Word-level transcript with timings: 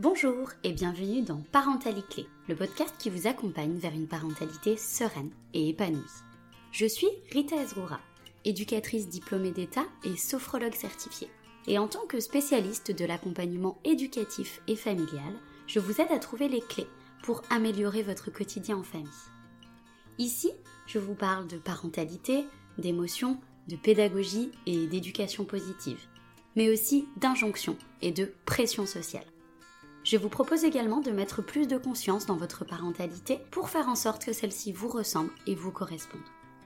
Bonjour 0.00 0.50
et 0.62 0.70
bienvenue 0.70 1.22
dans 1.22 1.42
Parentalité 1.50 2.22
Clé, 2.22 2.26
le 2.46 2.54
podcast 2.54 2.94
qui 3.00 3.10
vous 3.10 3.26
accompagne 3.26 3.78
vers 3.78 3.92
une 3.92 4.06
parentalité 4.06 4.76
sereine 4.76 5.32
et 5.54 5.70
épanouie. 5.70 5.98
Je 6.70 6.86
suis 6.86 7.08
Rita 7.32 7.56
Ezroura, 7.56 7.98
éducatrice 8.44 9.08
diplômée 9.08 9.50
d'État 9.50 9.82
et 10.04 10.16
sophrologue 10.16 10.76
certifiée. 10.76 11.28
Et 11.66 11.80
en 11.80 11.88
tant 11.88 12.06
que 12.06 12.20
spécialiste 12.20 12.92
de 12.92 13.04
l'accompagnement 13.04 13.76
éducatif 13.82 14.62
et 14.68 14.76
familial, 14.76 15.34
je 15.66 15.80
vous 15.80 16.00
aide 16.00 16.12
à 16.12 16.20
trouver 16.20 16.46
les 16.46 16.60
clés 16.60 16.86
pour 17.24 17.42
améliorer 17.50 18.04
votre 18.04 18.30
quotidien 18.30 18.76
en 18.76 18.84
famille. 18.84 19.08
Ici, 20.18 20.52
je 20.86 21.00
vous 21.00 21.14
parle 21.14 21.48
de 21.48 21.58
parentalité, 21.58 22.44
d'émotion, 22.78 23.40
de 23.66 23.74
pédagogie 23.74 24.52
et 24.64 24.86
d'éducation 24.86 25.44
positive, 25.44 26.06
mais 26.54 26.70
aussi 26.70 27.08
d'injonction 27.16 27.76
et 28.00 28.12
de 28.12 28.32
pression 28.44 28.86
sociale. 28.86 29.26
Je 30.08 30.16
vous 30.16 30.30
propose 30.30 30.64
également 30.64 31.02
de 31.02 31.10
mettre 31.10 31.42
plus 31.42 31.68
de 31.68 31.76
conscience 31.76 32.24
dans 32.24 32.38
votre 32.38 32.64
parentalité 32.64 33.40
pour 33.50 33.68
faire 33.68 33.90
en 33.90 33.94
sorte 33.94 34.24
que 34.24 34.32
celle-ci 34.32 34.72
vous 34.72 34.88
ressemble 34.88 35.30
et 35.46 35.54
vous 35.54 35.70
corresponde. 35.70 36.22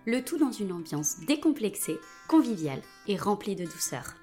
Le 0.07 0.23
tout 0.23 0.39
dans 0.39 0.53
une 0.53 0.71
ambiance 0.71 1.19
décomplexée, 1.27 1.99
conviviale 2.29 2.83
et 3.09 3.17
remplie 3.17 3.57
de 3.57 3.65
douceur. 3.65 4.15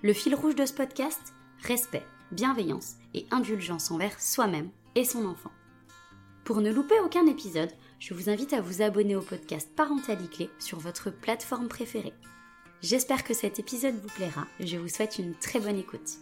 Le 0.00 0.14
fil 0.14 0.34
rouge 0.34 0.54
de 0.54 0.64
ce 0.64 0.72
podcast 0.72 1.34
Respect, 1.60 2.06
bienveillance 2.30 2.94
et 3.12 3.26
indulgence 3.30 3.90
envers 3.90 4.18
soi-même 4.18 4.70
et 4.94 5.04
son 5.04 5.26
enfant. 5.26 5.52
Pour 6.44 6.62
ne 6.62 6.72
louper 6.72 6.98
aucun 7.00 7.26
épisode, 7.26 7.72
je 7.98 8.14
vous 8.14 8.30
invite 8.30 8.54
à 8.54 8.62
vous 8.62 8.80
abonner 8.80 9.14
au 9.14 9.20
podcast 9.20 9.68
Parentalité 9.76 10.48
sur 10.58 10.78
votre 10.78 11.10
plateforme 11.10 11.68
préférée. 11.68 12.14
J'espère 12.80 13.24
que 13.24 13.34
cet 13.34 13.58
épisode 13.58 14.00
vous 14.00 14.08
plaira 14.08 14.46
et 14.58 14.66
je 14.66 14.78
vous 14.78 14.88
souhaite 14.88 15.18
une 15.18 15.34
très 15.34 15.60
bonne 15.60 15.76
écoute. 15.76 16.16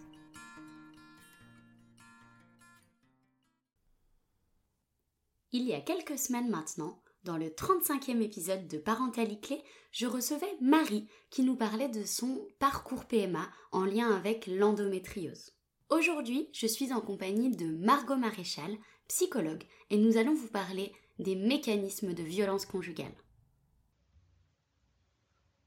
Il 5.53 5.65
y 5.65 5.75
a 5.75 5.81
quelques 5.81 6.17
semaines 6.17 6.49
maintenant, 6.49 7.03
dans 7.25 7.37
le 7.37 7.49
35e 7.49 8.23
épisode 8.23 8.69
de 8.69 8.79
Parentalité, 8.79 9.61
je 9.91 10.07
recevais 10.07 10.57
Marie 10.61 11.09
qui 11.29 11.43
nous 11.43 11.57
parlait 11.57 11.89
de 11.89 12.05
son 12.05 12.47
parcours 12.61 13.05
PMA 13.05 13.51
en 13.73 13.85
lien 13.85 14.15
avec 14.15 14.47
l'endométriose. 14.47 15.51
Aujourd'hui, 15.89 16.49
je 16.53 16.69
suis 16.69 16.93
en 16.93 17.01
compagnie 17.01 17.51
de 17.51 17.67
Margot 17.67 18.15
Maréchal, 18.15 18.77
psychologue, 19.09 19.65
et 19.91 19.99
nous 19.99 20.19
allons 20.19 20.35
vous 20.35 20.47
parler 20.47 20.93
des 21.19 21.35
mécanismes 21.35 22.15
de 22.15 22.23
violence 22.23 22.65
conjugale. 22.65 23.17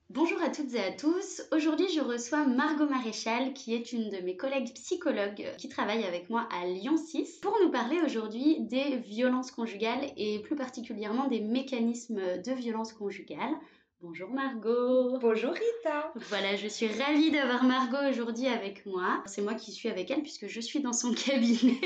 Bonjour 0.10 0.42
à 0.44 0.50
toutes 0.50 0.74
et 0.76 0.84
à 0.84 0.92
tous. 0.92 1.42
Aujourd'hui, 1.52 1.88
je 1.96 2.02
reçois 2.02 2.46
Margot 2.46 2.88
Maréchal, 2.88 3.54
qui 3.54 3.74
est 3.74 3.94
une 3.94 4.10
de 4.10 4.18
mes 4.18 4.36
collègues 4.36 4.74
psychologues 4.74 5.48
qui 5.58 5.70
travaille 5.70 6.04
avec 6.04 6.30
moi 6.30 6.48
à 6.52 6.68
Lyon 6.68 6.98
6, 6.98 7.40
pour 7.42 7.58
nous 7.64 7.72
parler 7.72 8.00
aujourd'hui 8.06 8.60
des 8.60 8.98
violences 8.98 9.50
conjugales 9.50 10.12
et 10.18 10.40
plus 10.40 10.56
particulièrement 10.56 11.28
des 11.28 11.40
mécanismes 11.40 12.42
de 12.42 12.52
violence 12.52 12.94
conjugale. 12.94 13.56
Bonjour 14.02 14.30
Margot. 14.30 15.18
Bonjour 15.20 15.54
Rita. 15.54 16.12
Voilà, 16.30 16.58
je 16.58 16.68
suis 16.68 16.88
ravie 16.88 17.32
d'avoir 17.32 17.64
Margot 17.64 18.10
aujourd'hui 18.10 18.48
avec 18.48 18.86
moi. 18.86 19.24
C'est 19.26 19.42
moi 19.42 19.54
qui 19.56 19.72
suis 19.72 19.88
avec 19.88 20.12
elle 20.12 20.22
puisque 20.22 20.48
je 20.48 20.60
suis 20.60 20.82
dans 20.82 20.94
son 20.94 21.14
cabinet. 21.14 21.80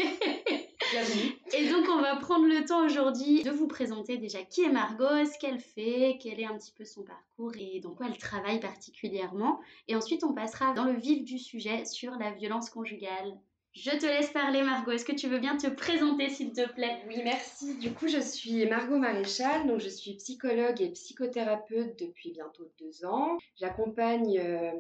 Et 1.53 1.69
donc 1.69 1.85
on 1.89 2.01
va 2.01 2.15
prendre 2.17 2.45
le 2.45 2.65
temps 2.65 2.85
aujourd'hui 2.85 3.43
de 3.43 3.51
vous 3.51 3.67
présenter 3.67 4.17
déjà 4.17 4.43
qui 4.43 4.63
est 4.63 4.69
Margot, 4.69 5.25
ce 5.25 5.37
qu'elle 5.39 5.59
fait, 5.59 6.17
quel 6.21 6.39
est 6.39 6.45
un 6.45 6.57
petit 6.57 6.71
peu 6.71 6.85
son 6.85 7.03
parcours 7.03 7.51
et 7.57 7.79
dans 7.79 7.93
quoi 7.93 8.07
elle 8.07 8.17
travaille 8.17 8.59
particulièrement. 8.59 9.59
Et 9.87 9.95
ensuite 9.95 10.23
on 10.23 10.33
passera 10.33 10.73
dans 10.73 10.85
le 10.85 10.97
vif 10.97 11.23
du 11.23 11.39
sujet 11.39 11.85
sur 11.85 12.11
la 12.13 12.31
violence 12.31 12.69
conjugale. 12.69 13.37
Je 13.79 13.91
te 13.91 14.07
laisse 14.07 14.31
parler, 14.31 14.63
Margot. 14.63 14.89
Est-ce 14.89 15.05
que 15.05 15.11
tu 15.11 15.27
veux 15.27 15.37
bien 15.37 15.55
te 15.55 15.67
présenter, 15.67 16.29
s'il 16.29 16.51
te 16.51 16.67
plaît? 16.67 16.97
Oui, 17.07 17.21
merci. 17.23 17.77
Du 17.77 17.91
coup, 17.91 18.07
je 18.07 18.17
suis 18.17 18.65
Margot 18.65 18.97
Maréchal, 18.97 19.67
donc 19.67 19.81
je 19.81 19.87
suis 19.87 20.15
psychologue 20.15 20.81
et 20.81 20.89
psychothérapeute 20.89 21.99
depuis 21.99 22.31
bientôt 22.31 22.67
deux 22.79 23.05
ans. 23.05 23.37
J'accompagne 23.55 24.39
euh, 24.39 24.71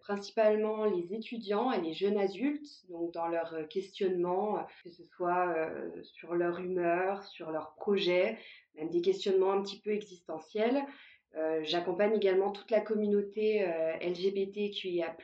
principalement 0.00 0.86
les 0.86 1.12
étudiants 1.14 1.72
et 1.72 1.82
les 1.82 1.92
jeunes 1.92 2.16
adultes, 2.16 2.86
donc 2.88 3.12
dans 3.12 3.26
leur 3.26 3.68
questionnement, 3.68 4.66
que 4.82 4.88
ce 4.88 5.04
soit 5.04 5.54
euh, 5.54 5.90
sur 6.02 6.34
leur 6.34 6.58
humeur, 6.58 7.24
sur 7.24 7.50
leurs 7.50 7.74
projets, 7.74 8.38
même 8.76 8.88
des 8.88 9.02
questionnements 9.02 9.52
un 9.52 9.60
petit 9.60 9.78
peu 9.78 9.90
existentiels. 9.90 10.82
Euh, 11.36 11.60
j'accompagne 11.64 12.16
également 12.16 12.50
toute 12.50 12.70
la 12.70 12.80
communauté 12.80 13.70
LGBTQIA+. 14.00 15.14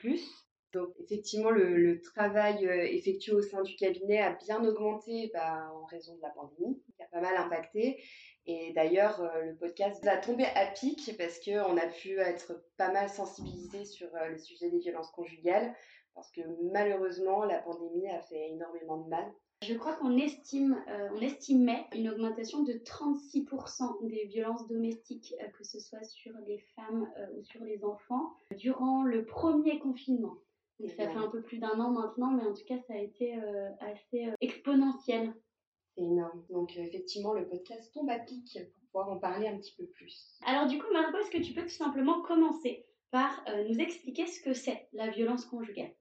Donc 0.74 0.88
effectivement, 0.98 1.50
le, 1.50 2.00
travail 2.00 2.66
euh, 2.66 2.82
effectué 2.82 3.32
au 3.32 3.40
sein 3.40 3.62
du 3.62 3.76
cabinet 3.76 4.20
a 4.20 4.32
bien 4.32 4.62
augmenté 4.64 5.30
bah, 5.32 5.70
en 5.72 5.84
raison 5.84 6.16
de 6.16 6.20
la 6.20 6.30
pandémie, 6.30 6.82
qui 6.96 7.02
a 7.02 7.06
pas 7.06 7.20
mal 7.20 7.36
impacté. 7.36 8.02
Et 8.46 8.72
d'ailleurs, 8.74 9.20
euh, 9.20 9.42
le 9.42 9.56
podcast 9.56 10.04
va 10.04 10.16
tomber 10.16 10.44
à 10.56 10.66
pic 10.66 11.16
parce 11.16 11.38
qu'on 11.38 11.76
a 11.76 11.86
pu 11.86 12.18
être 12.18 12.60
pas 12.76 12.92
mal 12.92 13.08
sensibilisé 13.08 13.84
sur 13.84 14.08
euh, 14.16 14.30
le 14.30 14.36
sujet 14.36 14.68
des 14.68 14.80
violences 14.80 15.12
conjugales, 15.12 15.72
parce 16.14 16.30
que 16.32 16.40
malheureusement, 16.72 17.44
la 17.44 17.58
pandémie 17.58 18.10
a 18.10 18.20
fait 18.20 18.50
énormément 18.50 18.98
de 18.98 19.08
mal. 19.08 19.32
Je 19.62 19.74
crois 19.74 19.94
qu'on 19.94 20.18
estimait 20.18 21.86
une 21.94 22.10
augmentation 22.10 22.64
de 22.64 22.72
36% 22.72 24.08
des 24.08 24.26
violences 24.26 24.66
domestiques, 24.68 25.34
que 25.56 25.64
ce 25.64 25.78
soit 25.78 26.02
sur 26.02 26.32
les 26.46 26.58
femmes 26.76 27.08
ou 27.34 27.42
sur 27.44 27.64
les 27.64 27.82
enfants, 27.82 28.34
durant 28.58 29.04
le 29.04 29.24
premier 29.24 29.78
confinement. 29.78 30.36
Et 30.80 30.88
ça 30.88 31.08
fait 31.08 31.16
un 31.16 31.28
peu 31.28 31.42
plus 31.42 31.58
d'un 31.58 31.78
an 31.78 31.90
maintenant, 31.90 32.32
mais 32.32 32.42
en 32.42 32.52
tout 32.52 32.64
cas, 32.66 32.78
ça 32.86 32.94
a 32.94 32.98
été 32.98 33.36
euh, 33.36 33.70
assez 33.80 34.26
euh, 34.26 34.34
exponentiel. 34.40 35.32
C'est 35.94 36.02
énorme. 36.02 36.44
Donc, 36.50 36.76
euh, 36.76 36.82
effectivement, 36.82 37.32
le 37.32 37.48
podcast 37.48 37.92
tombe 37.94 38.10
à 38.10 38.18
pic 38.18 38.58
pour 38.72 38.82
pouvoir 38.86 39.10
en 39.10 39.18
parler 39.18 39.46
un 39.46 39.56
petit 39.56 39.74
peu 39.76 39.86
plus. 39.86 40.36
Alors, 40.44 40.66
du 40.66 40.78
coup, 40.78 40.92
Margot, 40.92 41.18
est-ce 41.18 41.30
que 41.30 41.42
tu 41.42 41.52
peux 41.52 41.62
tout 41.62 41.68
simplement 41.68 42.22
commencer 42.22 42.84
par 43.10 43.44
nous 43.68 43.78
expliquer 43.78 44.26
ce 44.26 44.40
que 44.40 44.54
c'est 44.54 44.88
la 44.92 45.08
violence 45.08 45.44
conjugale? 45.44 45.94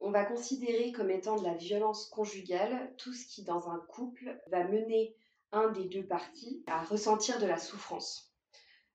On 0.00 0.10
va 0.10 0.24
considérer 0.24 0.90
comme 0.90 1.10
étant 1.10 1.36
de 1.36 1.44
la 1.44 1.54
violence 1.54 2.06
conjugale 2.08 2.92
tout 2.98 3.12
ce 3.12 3.26
qui, 3.26 3.44
dans 3.44 3.70
un 3.70 3.78
couple, 3.88 4.40
va 4.48 4.66
mener 4.66 5.16
un 5.52 5.70
des 5.70 5.84
deux 5.84 6.04
parties 6.04 6.64
à 6.66 6.82
ressentir 6.82 7.38
de 7.38 7.46
la 7.46 7.56
souffrance. 7.56 8.34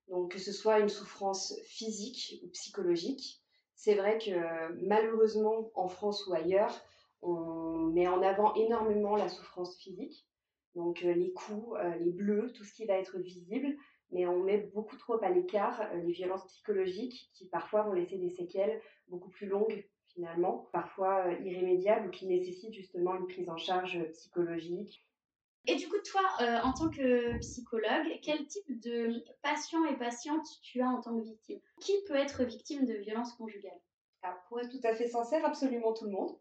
Donc, 0.10 0.34
que 0.34 0.40
ce 0.40 0.52
soit 0.52 0.80
une 0.80 0.90
souffrance 0.90 1.54
physique 1.64 2.42
ou 2.44 2.50
psychologique, 2.50 3.42
c'est 3.79 3.95
vrai 3.95 4.17
que 4.17 4.73
malheureusement, 4.85 5.72
en 5.73 5.88
France 5.88 6.28
ou 6.28 6.34
ailleurs, 6.34 6.78
on 7.22 7.78
met 7.94 8.09
en 8.09 8.22
avant 8.22 8.53
énormément 8.56 9.16
la 9.16 9.29
souffrance 9.29 9.78
physique, 9.78 10.28
donc 10.75 11.01
euh, 11.06 11.13
les 11.13 11.31
coups, 11.31 11.78
euh, 11.79 11.95
les 11.95 12.12
bleus, 12.12 12.51
tout 12.51 12.66
ce 12.66 12.73
qui 12.73 12.85
va 12.85 12.95
être 12.95 13.18
visible, 13.19 13.78
mais 14.12 14.28
on 14.28 14.44
met 14.44 14.69
beaucoup 14.73 14.97
trop 14.97 15.23
à 15.23 15.29
l'écart 15.29 15.81
euh, 15.94 16.01
les 16.01 16.12
violences 16.12 16.45
psychologiques 16.47 17.29
qui 17.34 17.47
parfois 17.47 17.84
vont 17.84 17.94
laisser 17.94 18.18
des 18.18 18.31
séquelles 18.31 18.81
beaucoup 19.07 19.29
plus 19.29 19.47
longues 19.47 19.85
finalement, 20.07 20.68
parfois 20.73 21.31
irrémédiables 21.45 22.07
ou 22.07 22.12
qui 22.12 22.28
nécessitent 22.28 22.73
justement 22.73 23.16
une 23.16 23.28
prise 23.28 23.50
en 23.50 23.57
charge 23.57 24.03
psychologique. 24.12 25.07
Et 25.68 25.75
du 25.75 25.88
coup, 25.88 25.97
toi, 26.03 26.22
en 26.64 26.74
tant 26.74 26.90
que 26.90 27.38
psychologue, 27.40 28.20
quel 28.24 28.47
type 28.47 28.80
de 28.81 29.24
patient 29.42 29.86
et 29.86 29.97
patiente 29.97 30.46
tu 30.64 30.81
as 30.81 30.88
en 30.90 31.02
tant 31.02 31.16
que 31.18 31.24
victime? 31.24 31.59
Qui 31.81 31.94
peut 32.08 32.16
être 32.16 32.44
victime 32.44 32.86
de 32.86 32.94
violences 32.94 33.34
conjugales? 33.34 33.80
Pour 34.48 34.59
être 34.59 34.69
tout 34.69 34.86
à 34.86 34.96
fait 34.96 35.08
sincère, 35.08 35.46
absolument 35.46 35.94
tout 35.94 36.06
le 36.06 36.12
monde. 36.12 36.38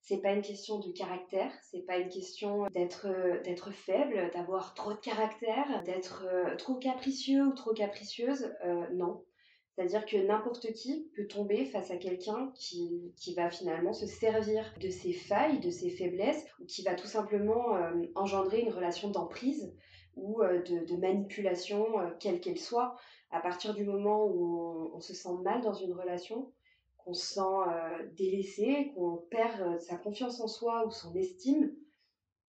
C'est 0.00 0.20
pas 0.20 0.32
une 0.32 0.42
question 0.42 0.80
de 0.80 0.92
caractère, 0.92 1.50
c'est 1.62 1.86
pas 1.86 1.96
une 1.96 2.10
question 2.10 2.66
d'être 2.74 3.06
d'être 3.42 3.70
faible, 3.70 4.30
d'avoir 4.34 4.74
trop 4.74 4.92
de 4.92 4.98
caractère, 4.98 5.82
d'être 5.84 6.26
trop 6.58 6.74
capricieux 6.74 7.42
ou 7.42 7.52
trop 7.54 7.72
capricieuse. 7.72 8.52
non, 8.92 9.24
c'est-à-dire 9.74 10.06
que 10.06 10.16
n'importe 10.16 10.72
qui 10.72 11.10
peut 11.16 11.26
tomber 11.26 11.64
face 11.64 11.90
à 11.90 11.96
quelqu'un 11.96 12.52
qui, 12.54 13.12
qui, 13.16 13.34
va 13.34 13.50
finalement 13.50 13.92
se 13.92 14.06
servir 14.06 14.72
de 14.80 14.88
ses 14.88 15.12
failles, 15.12 15.58
de 15.58 15.70
ses 15.70 15.90
faiblesses, 15.90 16.46
ou 16.60 16.64
qui 16.64 16.82
va 16.82 16.94
tout 16.94 17.08
simplement 17.08 17.74
euh, 17.76 17.90
engendrer 18.14 18.60
une 18.60 18.72
relation 18.72 19.10
d'emprise 19.10 19.74
ou 20.14 20.42
euh, 20.42 20.62
de, 20.62 20.96
manipulation, 20.96 21.98
euh, 21.98 22.10
quelle 22.20 22.40
qu'elle 22.40 22.58
soit. 22.58 22.94
À 23.32 23.40
partir 23.40 23.74
du 23.74 23.84
moment 23.84 24.24
où 24.26 24.92
on, 24.94 25.00
se 25.00 25.12
sent 25.12 25.34
mal 25.42 25.60
dans 25.60 25.74
une 25.74 25.92
relation, 25.92 26.52
qu'on 26.98 27.14
se 27.14 27.34
sent 27.34 28.10
délaissé, 28.16 28.92
qu'on 28.94 29.16
perd 29.28 29.80
sa 29.80 29.96
confiance 29.96 30.40
en 30.40 30.46
soi 30.46 30.86
ou 30.86 30.92
son 30.92 31.12
estime, 31.16 31.74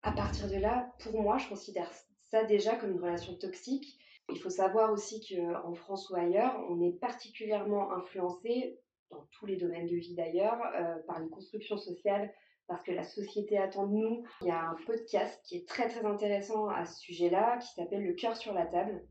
à 0.03 0.13
partir 0.13 0.47
de 0.47 0.57
là, 0.57 0.93
pour 0.99 1.19
moi, 1.23 1.39
je 1.39 1.49
considère 1.49 1.91
ça 2.31 2.45
déjà 2.45 2.77
comme 2.77 2.91
une 2.91 3.01
relation 3.01 3.35
toxique 3.35 3.99
il 4.31 4.39
faut 4.39 4.51
savoir 4.51 4.93
aussi 4.93 5.21
qu'en 5.29 5.75
France 5.75 6.09
ou 6.11 6.17
ailleurs, 6.17 6.59
on 6.69 6.81
est 6.81 6.99
particulièrement 6.99 7.93
influencé, 7.93 8.79
dans 9.11 9.27
tous 9.33 9.47
les 9.47 9.57
domaines 9.57 9.87
de 9.87 9.97
vie 9.97 10.15
d'ailleurs, 10.15 10.61
euh, 10.77 10.97
par 11.07 11.21
les 11.21 11.29
constructions 11.29 11.77
sociales, 11.77 12.33
parce 12.67 12.83
que 12.83 12.93
la 12.93 13.05
société 13.05 13.59
attend 13.59 13.87
de 13.87 13.95
nous. 13.95 14.25
Il 14.41 14.49
y 14.49 14.51
a 14.51 14.71
un 14.71 14.77
podcast 14.87 15.41
qui 15.45 15.57
est 15.57 15.69
très 15.69 15.89
très 15.89 16.05
intéressant 16.05 16.69
à 16.69 16.85
ce 16.85 16.99
sujet-là, 17.01 17.59
qui 17.59 17.75
s'appelle 17.75 18.03
Le 18.03 18.15
cœur 18.15 18.37
sur 18.37 18.55
la 18.55 18.67
table, 18.67 19.07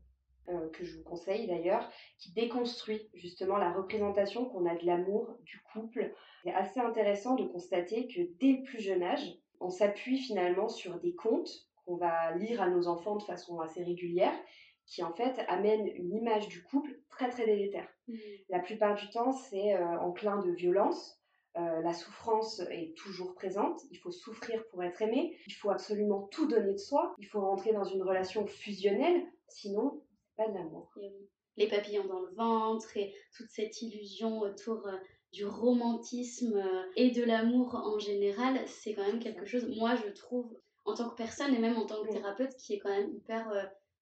euh, 0.48 0.68
que 0.70 0.84
je 0.84 0.98
vous 0.98 1.04
conseille 1.04 1.46
d'ailleurs, 1.46 1.88
qui 2.18 2.32
déconstruit 2.32 3.08
justement 3.14 3.56
la 3.56 3.72
représentation 3.72 4.46
qu'on 4.46 4.66
a 4.66 4.74
de 4.74 4.84
l'amour, 4.84 5.30
du 5.42 5.62
couple. 5.72 6.12
C'est 6.42 6.52
assez 6.52 6.80
intéressant 6.80 7.36
de 7.36 7.44
constater 7.44 8.08
que 8.08 8.20
dès 8.40 8.58
le 8.58 8.62
plus 8.64 8.80
jeune 8.80 9.02
âge, 9.02 9.38
On 9.60 9.70
s'appuie 9.70 10.18
finalement 10.18 10.68
sur 10.68 10.98
des 10.98 11.14
contes 11.14 11.48
qu'on 11.86 11.96
va 11.96 12.32
lire 12.32 12.60
à 12.60 12.68
nos 12.68 12.88
enfants 12.88 13.16
de 13.16 13.22
façon 13.22 13.60
assez 13.60 13.82
régulière, 13.82 14.34
qui 14.86 15.02
en 15.02 15.12
fait 15.12 15.38
amènent 15.48 15.86
une 15.86 16.14
image 16.14 16.48
du 16.48 16.62
couple 16.62 16.98
très 17.08 17.30
très 17.30 17.46
délétère. 17.46 17.88
Mmh. 18.08 18.14
La 18.50 18.60
plupart 18.60 18.94
du 18.94 19.08
temps, 19.10 19.32
c'est 19.32 19.74
euh, 19.74 19.98
enclin 20.00 20.38
de 20.38 20.50
violence. 20.50 21.20
Euh, 21.56 21.80
la 21.82 21.92
souffrance 21.92 22.60
est 22.70 22.94
toujours 22.96 23.34
présente. 23.34 23.80
Il 23.90 23.98
faut 23.98 24.10
souffrir 24.10 24.66
pour 24.68 24.82
être 24.82 25.00
aimé. 25.02 25.36
Il 25.46 25.52
faut 25.52 25.70
absolument 25.70 26.28
tout 26.32 26.46
donner 26.46 26.72
de 26.72 26.78
soi. 26.78 27.14
Il 27.18 27.26
faut 27.26 27.40
rentrer 27.40 27.72
dans 27.72 27.84
une 27.84 28.02
relation 28.02 28.46
fusionnelle. 28.46 29.22
Sinon, 29.48 30.02
pas 30.36 30.48
de 30.48 30.54
l'amour. 30.54 30.92
Les 31.56 31.68
papillons 31.68 32.06
dans 32.06 32.20
le 32.20 32.34
ventre 32.34 32.96
et 32.96 33.14
toute 33.36 33.48
cette 33.50 33.80
illusion 33.80 34.40
autour 34.40 34.86
euh, 34.88 34.96
du 35.32 35.46
romantisme 35.46 36.62
et 36.94 37.10
de 37.10 37.24
l'amour 37.24 37.74
en 37.74 37.98
général, 37.98 38.60
c'est 38.68 38.94
quand 38.94 39.04
même 39.04 39.18
quelque 39.18 39.44
chose, 39.44 39.68
moi 39.76 39.96
je 39.96 40.08
trouve, 40.12 40.56
en 40.84 40.94
tant 40.94 41.08
que 41.08 41.16
personne 41.16 41.52
et 41.52 41.58
même 41.58 41.76
en 41.76 41.86
tant 41.86 42.04
que 42.04 42.12
thérapeute, 42.12 42.54
qui 42.54 42.74
est 42.74 42.78
quand 42.78 42.90
même 42.90 43.12
hyper 43.12 43.50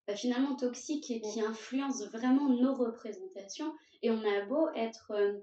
bah, 0.06 0.16
finalement 0.16 0.56
toxique 0.56 1.10
et 1.10 1.20
qui 1.20 1.40
influence 1.40 2.02
vraiment 2.08 2.48
nos 2.48 2.74
représentations. 2.74 3.72
Et 4.02 4.10
on 4.10 4.22
a 4.24 4.44
beau 4.46 4.68
être 4.74 5.12
euh, 5.12 5.38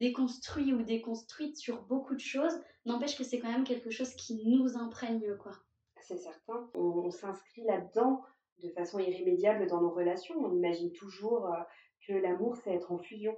déconstruit 0.00 0.72
ou 0.72 0.82
déconstruite 0.82 1.56
sur 1.56 1.82
beaucoup 1.82 2.14
de 2.14 2.20
choses, 2.20 2.58
n'empêche 2.86 3.18
que 3.18 3.24
c'est 3.24 3.38
quand 3.38 3.52
même 3.52 3.64
quelque 3.64 3.90
chose 3.90 4.14
qui 4.14 4.42
nous 4.46 4.76
imprègne, 4.76 5.36
quoi. 5.36 5.52
C'est 6.00 6.16
certain. 6.16 6.70
On, 6.74 7.10
s'inscrit 7.10 7.64
là-dedans 7.64 8.22
de 8.62 8.70
façon 8.70 8.98
irrémédiable 8.98 9.66
dans 9.66 9.82
nos 9.82 9.90
relations. 9.90 10.36
On 10.36 10.54
imagine 10.54 10.90
toujours 10.92 11.46
euh, 11.52 11.60
que 12.06 12.14
l'amour, 12.14 12.56
c'est 12.56 12.72
être 12.72 12.92
en 12.92 12.98
fusion. 12.98 13.36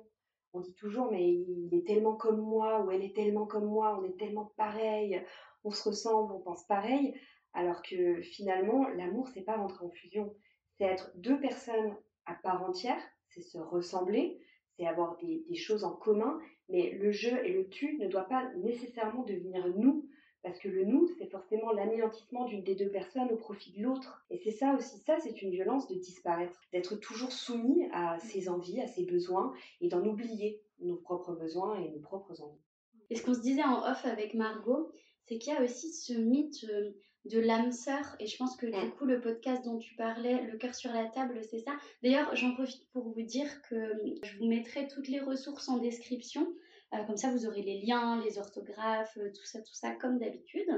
On 0.53 0.61
dit 0.61 0.75
toujours, 0.75 1.11
mais 1.11 1.33
il 1.33 1.71
est 1.73 1.87
tellement 1.87 2.15
comme 2.15 2.41
moi, 2.41 2.81
ou 2.83 2.93
elle 2.93 3.03
est 3.03 3.15
tellement 3.15 3.47
comme 3.47 3.67
moi, 3.67 3.99
on 4.01 4.05
est 4.05 4.19
tellement 4.19 4.53
pareil, 4.57 5.25
on 5.65 5.71
se 5.71 5.89
ressemble, 5.89 6.33
on 6.33 6.41
pense 6.41 6.65
pareil. 6.67 7.15
Alors 7.53 7.83
que 7.83 8.21
finalement, 8.21 8.89
l'amour, 8.89 9.29
c'est 9.29 9.43
pas 9.43 9.57
rentrer 9.57 9.85
en 9.85 9.91
fusion 9.91 10.35
c'est 10.81 10.87
être 10.87 11.13
deux 11.17 11.39
personnes 11.39 11.95
à 12.25 12.35
part 12.35 12.63
entière, 12.63 13.03
c'est 13.29 13.43
se 13.43 13.59
ressembler, 13.59 14.41
c'est 14.77 14.87
avoir 14.87 15.19
des, 15.19 15.55
choses 15.55 15.85
en 15.85 15.95
commun, 15.95 16.41
mais 16.71 16.93
le 16.93 17.13
jeu 17.13 17.45
et 17.45 17.53
le 17.53 17.69
tu 17.69 17.99
ne 17.99 18.09
doivent 18.09 18.29
pas 18.29 18.51
nécessairement 18.55 19.23
devenir 19.25 19.69
nous, 19.77 20.09
parce 20.43 20.59
que 20.59 20.71
le 20.71 20.87
nous, 20.87 21.07
c'est 21.19 21.31
forcément 21.31 21.71
l'anéantissement 21.73 22.47
d'une 22.47 22.65
des 22.65 22.77
deux 22.77 22.89
personnes 22.89 23.31
au 23.31 23.37
profit 23.37 23.73
de 23.73 23.83
l'autre. 23.83 24.25
Et 24.31 24.39
c'est 24.39 24.53
ça 24.53 24.75
aussi, 24.75 24.97
ça 25.01 25.19
c'est 25.19 25.43
une 25.43 25.51
violence 25.51 25.87
de 25.87 25.97
disparaître, 25.97 26.59
d'être 26.73 26.97
toujours 26.97 27.33
soumis 27.33 27.87
à 27.93 28.19
ses 28.19 28.49
envies, 28.49 28.81
à 28.81 28.87
ses 28.87 29.05
besoins, 29.05 29.53
et 29.83 29.89
d'en 29.89 30.03
oublier 30.07 30.63
nos 30.79 30.97
propres 30.97 31.35
besoins 31.35 31.79
et 31.79 31.91
nos 31.91 32.01
propres 32.01 32.41
envies. 32.41 32.65
Et 33.11 33.17
ce 33.17 33.23
qu'on 33.23 33.35
se 33.35 33.43
disait 33.43 33.65
en 33.65 33.87
off 33.87 34.07
avec 34.07 34.33
Margot, 34.33 34.91
c'est 35.27 35.37
qu'il 35.37 35.53
y 35.53 35.57
a 35.57 35.63
aussi 35.63 35.93
ce 35.93 36.15
mythe 36.15 36.65
euh, 36.71 36.93
de 37.27 37.39
l'âme 37.39 37.73
sœur. 37.73 38.17
Et 38.19 38.27
je 38.27 38.37
pense 38.37 38.57
que 38.57 38.67
du 38.67 38.91
coup, 38.93 39.05
le 39.05 39.21
podcast 39.21 39.65
dont 39.65 39.79
tu 39.79 39.95
parlais, 39.95 40.43
Le 40.47 40.57
cœur 40.57 40.75
sur 40.75 40.93
la 40.93 41.07
table, 41.07 41.41
c'est 41.49 41.59
ça. 41.59 41.73
D'ailleurs, 42.03 42.35
j'en 42.35 42.55
profite 42.55 42.87
pour 42.93 43.09
vous 43.09 43.23
dire 43.23 43.63
que 43.69 43.75
euh, 43.75 44.15
je 44.23 44.39
vous 44.39 44.47
mettrai 44.47 44.89
toutes 44.89 45.09
les 45.09 45.21
ressources 45.21 45.69
en 45.69 45.79
description. 45.79 46.47
Euh, 46.95 47.05
comme 47.05 47.17
ça, 47.17 47.31
vous 47.31 47.47
aurez 47.47 47.63
les 47.63 47.81
liens, 47.81 48.23
les 48.25 48.39
orthographes, 48.39 49.17
euh, 49.19 49.31
tout 49.33 49.45
ça, 49.45 49.61
tout 49.61 49.75
ça, 49.75 49.93
comme 49.93 50.19
d'habitude. 50.19 50.69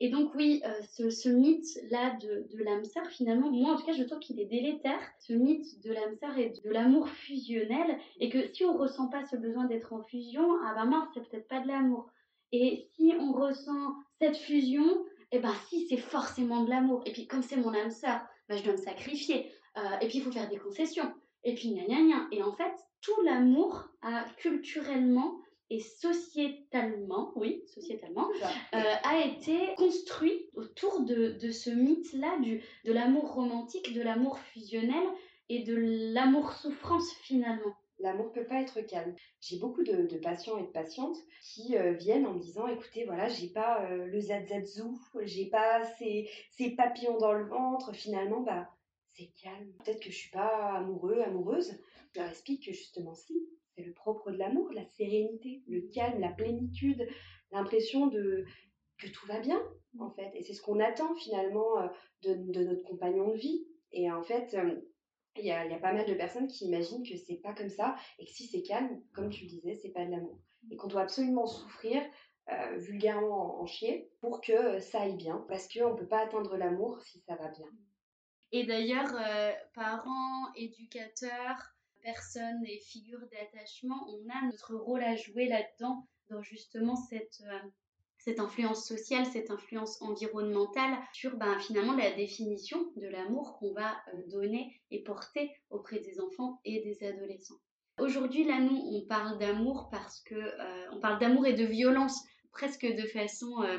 Et 0.00 0.08
donc 0.08 0.34
oui, 0.34 0.60
ce, 0.96 1.28
mythe-là 1.28 2.16
de, 2.20 2.48
de 2.52 2.64
l'âme 2.64 2.84
sœur, 2.84 3.06
finalement, 3.06 3.52
moi 3.52 3.74
en 3.74 3.76
tout 3.76 3.86
cas, 3.86 3.92
je 3.92 4.02
trouve 4.02 4.18
qu'il 4.18 4.40
est 4.40 4.46
délétère, 4.46 4.98
ce 5.20 5.32
mythe 5.32 5.80
de 5.84 5.92
l'âme 5.92 6.16
sœur 6.18 6.36
et 6.38 6.48
de 6.48 6.70
l'amour 6.70 7.08
fusionnel, 7.08 8.00
et 8.18 8.28
que 8.28 8.52
si 8.52 8.64
on 8.64 8.76
ressent 8.76 9.06
pas 9.06 9.24
ce 9.30 9.36
besoin 9.36 9.66
d'être 9.66 9.92
en 9.92 10.02
fusion, 10.02 10.44
ah 10.64 10.74
ben 10.74 10.86
mince, 10.86 11.08
c'est 11.14 11.20
peut-être 11.28 11.46
pas 11.46 11.60
de 11.60 11.68
l'amour. 11.68 12.10
Et 12.50 12.88
si 12.96 13.14
on 13.18 13.32
ressent 13.32 13.94
cette 14.18 14.36
fusion, 14.36 15.04
eh 15.32 15.38
ben 15.38 15.54
si, 15.68 15.86
c'est 15.88 15.96
forcément 15.96 16.62
de 16.62 16.70
l'amour. 16.70 17.02
Et 17.06 17.12
puis 17.12 17.26
comme 17.26 17.42
c'est 17.42 17.56
mon 17.56 17.74
âme 17.74 17.90
sœur, 17.90 18.20
ben, 18.48 18.56
je 18.56 18.62
dois 18.62 18.72
me 18.72 18.78
sacrifier. 18.78 19.50
Euh, 19.78 19.98
et 20.00 20.08
puis 20.08 20.18
il 20.18 20.22
faut 20.22 20.32
faire 20.32 20.48
des 20.48 20.58
concessions. 20.58 21.12
Et 21.44 21.54
puis 21.54 21.70
gna 21.70 21.84
gna 21.84 22.02
gna. 22.02 22.28
Et 22.30 22.42
en 22.42 22.52
fait, 22.52 22.72
tout 23.00 23.20
l'amour 23.22 23.88
a 24.02 24.24
culturellement 24.36 25.40
et 25.70 25.80
sociétalement, 25.80 27.32
oui, 27.34 27.62
sociétalement, 27.66 28.28
euh, 28.74 28.78
a 29.04 29.24
été 29.24 29.74
construit 29.78 30.50
autour 30.54 31.00
de, 31.00 31.38
de 31.40 31.50
ce 31.50 31.70
mythe-là 31.70 32.36
de 32.84 32.92
l'amour 32.92 33.32
romantique, 33.32 33.94
de 33.94 34.02
l'amour 34.02 34.38
fusionnel 34.38 35.02
et 35.48 35.62
de 35.62 35.74
l'amour 36.12 36.52
souffrance 36.52 37.10
finalement 37.22 37.74
l'amour 38.02 38.32
peut 38.32 38.44
pas 38.44 38.60
être 38.60 38.80
calme. 38.82 39.14
J'ai 39.40 39.58
beaucoup 39.58 39.82
de, 39.82 40.18
patients 40.18 40.58
et 40.58 40.62
de 40.62 40.72
patientes 40.72 41.16
qui 41.42 41.76
euh, 41.76 41.92
viennent 41.92 42.26
en 42.26 42.34
me 42.34 42.40
disant 42.40 42.66
écoutez, 42.66 43.04
voilà, 43.04 43.28
j'ai 43.28 43.48
pas 43.48 43.86
euh, 43.90 44.06
le 44.06 44.20
zazazou, 44.20 44.98
j'ai 45.22 45.46
pas 45.46 45.84
ces, 45.98 46.28
papillons 46.76 47.18
dans 47.18 47.32
le 47.32 47.46
ventre, 47.46 47.94
finalement, 47.94 48.40
bah, 48.40 48.68
c'est 49.14 49.30
calme. 49.42 49.72
Peut-être 49.84 50.00
que 50.00 50.10
je 50.10 50.16
suis 50.16 50.30
pas 50.30 50.72
amoureux, 50.76 51.20
amoureuse. 51.20 51.78
Je 52.14 52.20
leur 52.20 52.28
explique 52.28 52.66
que 52.66 52.72
justement, 52.72 53.14
si, 53.14 53.34
c'est 53.74 53.84
le 53.84 53.92
propre 53.92 54.30
de 54.30 54.36
l'amour, 54.36 54.70
la 54.72 54.84
sérénité, 54.84 55.62
le 55.66 55.82
calme, 55.94 56.20
la 56.20 56.30
plénitude, 56.30 57.06
l'impression 57.52 58.06
de 58.08 58.44
que 58.98 59.08
tout 59.08 59.26
va 59.26 59.40
bien, 59.40 59.62
en 59.98 60.10
fait. 60.10 60.30
Et 60.34 60.42
c'est 60.42 60.54
ce 60.54 60.62
qu'on 60.62 60.80
attend 60.80 61.14
finalement 61.14 61.78
euh, 61.80 61.88
de, 62.22 62.52
de, 62.52 62.64
notre 62.64 62.82
compagnon 62.82 63.28
de 63.28 63.36
vie. 63.36 63.66
Et 63.92 64.10
en 64.10 64.22
fait, 64.22 64.56
il 65.36 65.46
y, 65.46 65.50
a, 65.50 65.78
pas 65.78 65.92
mal 65.92 66.06
de 66.06 66.14
personnes 66.14 66.46
qui 66.46 66.66
imaginent 66.66 67.06
que 67.06 67.16
c'est 67.16 67.36
pas 67.36 67.54
comme 67.54 67.70
ça 67.70 67.96
et 68.18 68.26
que 68.26 68.30
si 68.30 68.46
c'est 68.46 68.62
calme, 68.62 69.02
comme 69.14 69.30
tu 69.30 69.44
le 69.44 69.50
disais, 69.50 69.74
c'est 69.74 69.90
pas 69.90 70.04
de 70.04 70.10
l'amour. 70.10 70.38
Et 70.70 70.76
qu'on 70.76 70.88
doit 70.88 71.02
absolument 71.02 71.46
souffrir, 71.46 72.02
euh, 72.50 72.76
vulgairement 72.76 73.60
en, 73.60 73.66
chier, 73.66 74.10
pour 74.20 74.40
que 74.40 74.78
ça 74.80 75.02
aille 75.02 75.16
bien. 75.16 75.44
Parce 75.48 75.72
qu'on 75.72 75.94
ne 75.94 75.98
peut 75.98 76.06
pas 76.06 76.24
atteindre 76.24 76.56
l'amour 76.56 77.00
si 77.02 77.20
ça 77.20 77.34
va 77.36 77.48
bien. 77.48 77.66
Et 78.52 78.64
d'ailleurs, 78.64 79.14
euh, 79.14 79.52
parents, 79.74 80.52
éducateurs, 80.54 81.74
personnes 82.02 82.64
et 82.66 82.78
figures 82.80 83.26
d'attachement, 83.30 84.06
on 84.08 84.28
a 84.28 84.46
notre 84.46 84.74
rôle 84.74 85.02
à 85.02 85.16
jouer 85.16 85.48
là-dedans, 85.48 86.06
dans 86.28 86.42
justement 86.42 86.96
cette, 86.96 87.42
euh, 87.46 87.68
cette 88.24 88.38
influence 88.38 88.86
sociale, 88.86 89.26
cette 89.26 89.50
influence 89.50 90.00
environnementale 90.00 90.96
sur 91.12 91.36
ben, 91.36 91.58
finalement 91.58 91.96
la 91.96 92.12
définition 92.12 92.78
de 92.96 93.08
l'amour 93.08 93.58
qu'on 93.58 93.72
va 93.72 93.90
euh, 93.90 94.22
donner 94.28 94.80
et 94.92 95.02
porter 95.02 95.50
auprès 95.70 95.98
des 95.98 96.20
enfants 96.20 96.60
et 96.64 96.82
des 96.82 97.04
adolescents. 97.04 97.58
Aujourd'hui, 97.98 98.44
là, 98.44 98.60
nous, 98.60 98.76
on 98.76 99.04
parle 99.06 99.38
d'amour 99.38 99.88
parce 99.90 100.20
que 100.20 100.36
euh, 100.36 100.90
on 100.92 101.00
parle 101.00 101.18
d'amour 101.18 101.46
et 101.46 101.54
de 101.54 101.64
violence 101.64 102.16
presque 102.52 102.86
de 102.86 103.06
façon 103.08 103.62
euh, 103.62 103.78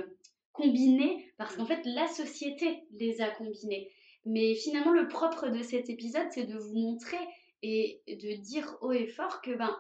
combinée, 0.52 1.32
parce 1.38 1.56
qu'en 1.56 1.66
fait, 1.66 1.82
la 1.86 2.08
société 2.08 2.84
les 2.92 3.22
a 3.22 3.30
combinés. 3.30 3.90
Mais 4.26 4.56
finalement, 4.56 4.92
le 4.92 5.08
propre 5.08 5.50
de 5.50 5.62
cet 5.64 5.90
épisode, 5.90 6.28
c'est 6.32 6.46
de 6.46 6.58
vous 6.58 6.76
montrer 6.76 7.20
et 7.62 8.02
de 8.08 8.42
dire 8.42 8.78
haut 8.82 8.92
et 8.92 9.08
fort 9.08 9.42
que 9.42 9.56
ben, 9.56 9.74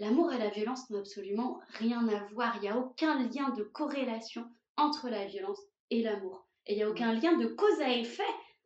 L'amour 0.00 0.32
et 0.32 0.38
la 0.38 0.50
violence 0.50 0.88
n'ont 0.90 1.00
absolument 1.00 1.60
rien 1.70 2.06
à 2.08 2.24
voir. 2.32 2.56
Il 2.56 2.62
n'y 2.62 2.68
a 2.68 2.76
aucun 2.76 3.18
lien 3.18 3.50
de 3.50 3.64
corrélation 3.64 4.44
entre 4.76 5.08
la 5.08 5.26
violence 5.26 5.60
et 5.90 6.02
l'amour. 6.02 6.46
Et 6.66 6.74
il 6.74 6.76
n'y 6.76 6.84
a 6.84 6.90
aucun 6.90 7.12
lien 7.14 7.36
de 7.36 7.46
cause 7.46 7.80
à 7.80 7.90
effet 7.90 8.22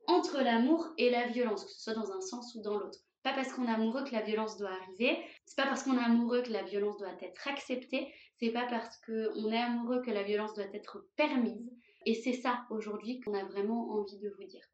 entre 0.09 0.43
l'amour 0.43 0.89
et 0.99 1.11
la 1.11 1.29
violence, 1.29 1.65
que 1.65 1.71
ce 1.71 1.81
soit 1.81 1.95
dans 1.95 2.12
un 2.12 2.21
sens 2.21 2.55
ou 2.55 2.61
dans 2.61 2.79
l'autre. 2.79 2.99
Pas 3.23 3.33
parce 3.33 3.53
qu'on 3.53 3.67
est 3.67 3.71
amoureux 3.71 4.05
que 4.05 4.12
la 4.12 4.21
violence 4.21 4.59
doit 4.59 4.73
arriver, 4.73 5.17
c'est 5.47 5.57
pas 5.57 5.67
parce 5.67 5.85
qu'on 5.85 5.97
est 5.97 6.05
amoureux 6.05 6.43
que 6.43 6.51
la 6.51 6.65
violence 6.65 6.99
doit 6.99 7.15
être 7.21 7.49
acceptée, 7.49 8.12
c'est 8.39 8.51
pas 8.51 8.67
parce 8.67 8.99
qu'on 8.99 9.53
est 9.53 9.61
amoureux 9.61 10.03
que 10.03 10.11
la 10.11 10.25
violence 10.25 10.55
doit 10.55 10.75
être 10.75 11.07
permise. 11.17 11.71
Et 12.05 12.15
c'est 12.15 12.33
ça 12.33 12.67
aujourd'hui 12.69 13.21
qu'on 13.21 13.35
a 13.35 13.45
vraiment 13.45 13.93
envie 13.93 14.19
de 14.19 14.29
vous 14.37 14.45
dire. 14.45 14.72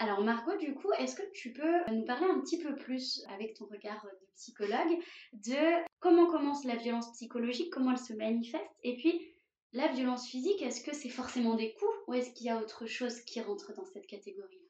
Alors 0.00 0.22
Margot, 0.22 0.56
du 0.56 0.72
coup, 0.74 0.90
est-ce 0.98 1.14
que 1.14 1.30
tu 1.34 1.52
peux 1.52 1.84
nous 1.92 2.06
parler 2.06 2.24
un 2.24 2.40
petit 2.40 2.56
peu 2.56 2.74
plus 2.74 3.22
avec 3.28 3.52
ton 3.52 3.66
regard 3.66 4.02
de 4.02 4.26
psychologue 4.34 4.98
de 5.34 5.84
comment 5.98 6.26
commence 6.26 6.64
la 6.64 6.76
violence 6.76 7.12
psychologique, 7.12 7.70
comment 7.70 7.90
elle 7.90 7.98
se 7.98 8.14
manifeste 8.14 8.64
et 8.82 8.96
puis 8.96 9.30
la 9.74 9.88
violence 9.88 10.26
physique, 10.26 10.62
est-ce 10.62 10.82
que 10.82 10.94
c'est 10.94 11.10
forcément 11.10 11.54
des 11.54 11.74
coups 11.74 11.92
ou 12.06 12.14
est-ce 12.14 12.30
qu'il 12.30 12.46
y 12.46 12.50
a 12.50 12.56
autre 12.56 12.86
chose 12.86 13.20
qui 13.20 13.42
rentre 13.42 13.74
dans 13.74 13.84
cette 13.84 14.06
catégorie? 14.06 14.66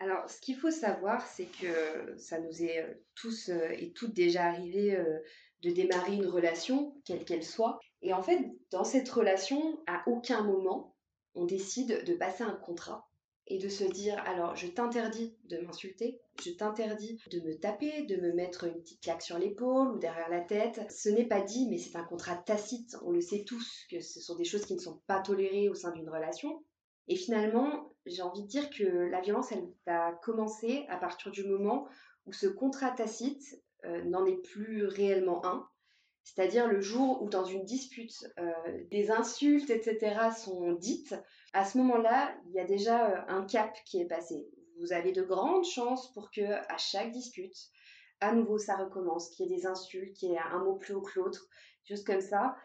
Alors, 0.00 0.28
ce 0.28 0.40
qu'il 0.40 0.56
faut 0.56 0.72
savoir, 0.72 1.24
c'est 1.24 1.48
que 1.60 2.18
ça 2.18 2.40
nous 2.40 2.62
est 2.62 2.82
euh, 2.82 2.94
tous 3.14 3.50
euh, 3.50 3.70
et 3.70 3.92
toutes 3.92 4.14
déjà 4.14 4.46
arrivé 4.46 4.96
euh, 4.96 5.20
de 5.62 5.70
démarrer 5.70 6.14
une 6.14 6.26
relation, 6.26 7.00
quelle 7.04 7.24
qu'elle 7.24 7.44
soit. 7.44 7.78
Et 8.02 8.12
en 8.12 8.22
fait, 8.22 8.40
dans 8.70 8.84
cette 8.84 9.08
relation, 9.08 9.80
à 9.86 10.02
aucun 10.08 10.42
moment, 10.42 10.96
on 11.34 11.46
décide 11.46 12.04
de 12.04 12.14
passer 12.14 12.42
un 12.42 12.54
contrat 12.54 13.07
et 13.48 13.58
de 13.58 13.68
se 13.68 13.84
dire 13.84 14.22
alors 14.26 14.54
je 14.54 14.66
t'interdis 14.66 15.34
de 15.44 15.58
m'insulter, 15.58 16.20
je 16.42 16.50
t'interdis 16.50 17.18
de 17.30 17.40
me 17.40 17.58
taper, 17.58 18.04
de 18.04 18.16
me 18.16 18.32
mettre 18.32 18.64
une 18.64 18.80
petite 18.80 19.00
claque 19.00 19.22
sur 19.22 19.38
l'épaule 19.38 19.88
ou 19.88 19.98
derrière 19.98 20.28
la 20.28 20.40
tête. 20.40 20.80
Ce 20.90 21.08
n'est 21.08 21.26
pas 21.26 21.40
dit, 21.40 21.66
mais 21.68 21.78
c'est 21.78 21.96
un 21.96 22.04
contrat 22.04 22.36
tacite. 22.36 22.96
On 23.02 23.10
le 23.10 23.20
sait 23.20 23.44
tous 23.44 23.86
que 23.90 24.00
ce 24.00 24.20
sont 24.20 24.36
des 24.36 24.44
choses 24.44 24.64
qui 24.64 24.74
ne 24.74 24.80
sont 24.80 25.00
pas 25.06 25.20
tolérées 25.20 25.68
au 25.68 25.74
sein 25.74 25.90
d'une 25.90 26.08
relation. 26.08 26.62
Et 27.08 27.16
finalement, 27.16 27.92
j'ai 28.06 28.22
envie 28.22 28.42
de 28.42 28.48
dire 28.48 28.70
que 28.70 28.84
la 28.84 29.20
violence, 29.20 29.50
elle 29.50 29.66
va 29.86 30.12
commencer 30.22 30.84
à 30.88 30.98
partir 30.98 31.32
du 31.32 31.44
moment 31.44 31.88
où 32.26 32.32
ce 32.32 32.46
contrat 32.46 32.90
tacite 32.90 33.62
euh, 33.84 34.04
n'en 34.04 34.26
est 34.26 34.42
plus 34.42 34.84
réellement 34.84 35.44
un. 35.46 35.66
C'est-à-dire 36.22 36.68
le 36.68 36.82
jour 36.82 37.22
où 37.22 37.30
dans 37.30 37.44
une 37.44 37.64
dispute, 37.64 38.14
euh, 38.38 38.52
des 38.90 39.10
insultes, 39.10 39.70
etc. 39.70 40.28
sont 40.36 40.72
dites, 40.72 41.14
à 41.52 41.64
ce 41.64 41.78
moment-là, 41.78 42.34
il 42.46 42.52
y 42.52 42.60
a 42.60 42.64
déjà 42.64 43.10
euh, 43.10 43.22
un 43.28 43.44
cap 43.44 43.74
qui 43.84 44.00
est 44.00 44.06
passé. 44.06 44.48
Vous 44.80 44.92
avez 44.92 45.12
de 45.12 45.22
grandes 45.22 45.64
chances 45.64 46.12
pour 46.12 46.30
que 46.30 46.42
à 46.42 46.76
chaque 46.76 47.10
dispute, 47.10 47.56
à 48.20 48.32
nouveau 48.32 48.58
ça 48.58 48.76
recommence, 48.76 49.30
qu'il 49.30 49.46
y 49.46 49.52
ait 49.52 49.56
des 49.56 49.66
insultes, 49.66 50.14
qu'il 50.14 50.30
y 50.30 50.34
ait 50.34 50.38
un 50.38 50.58
mot 50.60 50.76
plus 50.76 50.94
haut 50.94 51.02
que 51.02 51.18
l'autre, 51.18 51.48
juste 51.84 52.06
comme 52.06 52.20
ça. 52.20 52.56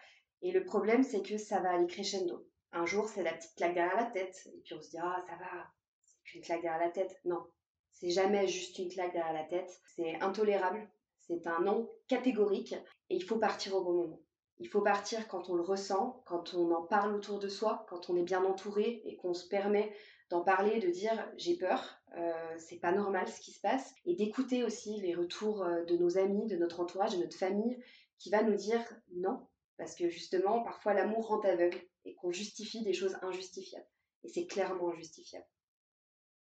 Et 0.41 0.51
le 0.51 0.63
problème, 0.63 1.03
c'est 1.03 1.21
que 1.21 1.37
ça 1.37 1.59
va 1.59 1.71
aller 1.71 1.87
crescendo. 1.87 2.47
Un 2.71 2.85
jour, 2.85 3.07
c'est 3.07 3.23
la 3.23 3.33
petite 3.33 3.55
claque 3.55 3.75
derrière 3.75 3.95
la 3.95 4.05
tête, 4.05 4.35
et 4.53 4.61
puis 4.63 4.73
on 4.73 4.81
se 4.81 4.89
dit 4.89 4.97
ah 4.99 5.23
ça 5.27 5.35
va, 5.35 5.71
c'est 6.03 6.23
qu'une 6.23 6.41
claque 6.41 6.61
derrière 6.61 6.85
la 6.85 6.91
tête. 6.91 7.19
Non, 7.25 7.43
c'est 7.91 8.09
jamais 8.09 8.47
juste 8.47 8.77
une 8.79 8.89
claque 8.89 9.13
derrière 9.13 9.33
la 9.33 9.45
tête. 9.45 9.81
C'est 9.95 10.19
intolérable. 10.19 10.89
C'est 11.19 11.47
un 11.47 11.61
non 11.61 11.89
catégorique 12.07 12.73
et 13.09 13.15
il 13.15 13.23
faut 13.23 13.37
partir 13.37 13.75
au 13.75 13.83
bon 13.83 13.93
moment. 13.93 14.19
Il 14.59 14.69
faut 14.69 14.81
partir 14.81 15.27
quand 15.27 15.49
on 15.49 15.55
le 15.55 15.61
ressent, 15.61 16.21
quand 16.25 16.53
on 16.53 16.71
en 16.71 16.83
parle 16.83 17.15
autour 17.15 17.39
de 17.39 17.49
soi, 17.49 17.85
quand 17.89 18.09
on 18.09 18.15
est 18.15 18.23
bien 18.23 18.43
entouré 18.43 19.01
et 19.05 19.15
qu'on 19.17 19.33
se 19.33 19.47
permet 19.47 19.93
d'en 20.29 20.41
parler, 20.41 20.79
de 20.79 20.89
dire 20.89 21.27
j'ai 21.37 21.57
peur, 21.57 21.97
euh, 22.17 22.55
c'est 22.57 22.79
pas 22.79 22.91
normal 22.91 23.27
ce 23.27 23.39
qui 23.39 23.51
se 23.51 23.59
passe, 23.59 23.93
et 24.05 24.15
d'écouter 24.15 24.63
aussi 24.63 24.99
les 25.01 25.15
retours 25.15 25.63
euh, 25.63 25.83
de 25.85 25.97
nos 25.97 26.17
amis, 26.17 26.47
de 26.47 26.55
notre 26.55 26.79
entourage, 26.79 27.15
de 27.15 27.21
notre 27.21 27.37
famille, 27.37 27.77
qui 28.19 28.29
va 28.29 28.43
nous 28.43 28.55
dire 28.55 28.81
non, 29.15 29.47
parce 29.77 29.95
que 29.95 30.09
justement 30.09 30.63
parfois 30.63 30.93
l'amour 30.93 31.27
rend 31.27 31.41
aveugle 31.41 31.81
et 32.05 32.15
qu'on 32.15 32.31
justifie 32.31 32.83
des 32.83 32.93
choses 32.93 33.17
injustifiables, 33.21 33.87
et 34.23 34.29
c'est 34.29 34.45
clairement 34.45 34.91
injustifiable. 34.91 35.45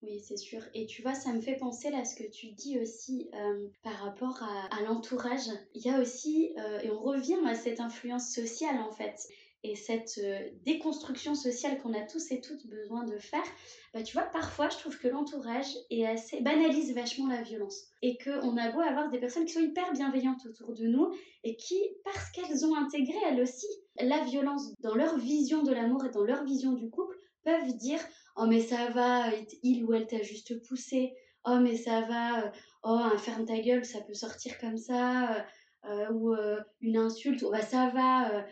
Oui, 0.03 0.19
c'est 0.19 0.37
sûr. 0.37 0.61
Et 0.75 0.85
tu 0.85 1.01
vois, 1.01 1.15
ça 1.15 1.33
me 1.33 1.41
fait 1.41 1.55
penser 1.55 1.89
là 1.89 2.05
ce 2.05 2.15
que 2.15 2.29
tu 2.29 2.51
dis 2.51 2.79
aussi 2.79 3.29
euh, 3.33 3.67
par 3.81 3.93
rapport 3.93 4.43
à, 4.43 4.81
l'entourage. 4.83 5.49
Il 5.73 5.81
y 5.81 5.89
a 5.89 5.99
aussi, 5.99 6.53
euh, 6.59 6.79
et 6.81 6.91
on 6.91 6.99
revient 6.99 7.39
à 7.47 7.55
cette 7.55 7.79
influence 7.79 8.31
sociale 8.31 8.79
en 8.79 8.91
fait, 8.91 9.27
et 9.63 9.75
cette 9.75 10.19
euh, 10.19 10.49
déconstruction 10.65 11.33
sociale 11.33 11.81
qu'on 11.81 11.95
a 11.95 12.01
tous 12.01 12.31
et 12.31 12.41
toutes 12.41 12.67
besoin 12.67 13.05
de 13.05 13.17
faire. 13.17 13.43
Bah, 13.91 14.03
tu 14.03 14.13
vois, 14.13 14.27
parfois 14.27 14.69
je 14.69 14.77
trouve 14.77 14.99
que 14.99 15.07
l'entourage 15.07 15.73
est 15.89 16.05
assez 16.05 16.41
banalise 16.41 16.93
vachement 16.93 17.27
la 17.27 17.41
violence. 17.41 17.87
Et 18.03 18.19
qu'on 18.19 18.55
a 18.55 18.71
beau 18.71 18.81
avoir 18.81 19.09
des 19.09 19.19
personnes 19.19 19.45
qui 19.45 19.53
sont 19.53 19.61
hyper 19.61 19.91
bienveillantes 19.93 20.45
autour 20.45 20.73
de 20.73 20.85
nous 20.85 21.11
et 21.43 21.55
qui, 21.55 21.81
parce 22.05 22.29
qu'elles 22.29 22.65
ont 22.67 22.75
intégré 22.75 23.17
elles 23.25 23.41
aussi 23.41 23.67
la 23.99 24.23
violence 24.25 24.73
dans 24.81 24.93
leur 24.93 25.17
vision 25.17 25.63
de 25.63 25.73
l'amour 25.73 26.05
et 26.05 26.11
dans 26.11 26.23
leur 26.23 26.43
vision 26.43 26.73
du 26.73 26.87
couple, 26.91 27.17
peuvent 27.43 27.77
dire 27.77 27.99
Oh, 28.39 28.45
mais 28.45 28.61
ça 28.61 28.89
va, 28.91 29.31
il 29.63 29.83
ou 29.83 29.93
elle 29.93 30.05
t'a 30.05 30.21
juste 30.21 30.61
poussé. 30.67 31.15
Oh, 31.43 31.57
mais 31.59 31.75
ça 31.75 32.01
va, 32.01 32.45
euh, 32.45 32.49
oh, 32.83 32.89
un 32.89 33.17
ferme 33.17 33.45
ta 33.45 33.57
gueule, 33.59 33.83
ça 33.83 34.01
peut 34.01 34.13
sortir 34.13 34.59
comme 34.59 34.77
ça. 34.77 35.33
Euh, 35.35 35.41
euh, 35.85 36.11
ou 36.11 36.35
une 36.81 36.97
insulte, 36.97 37.41
oh, 37.43 37.49
bah, 37.49 37.61
ça 37.61 37.89
va, 37.89 38.45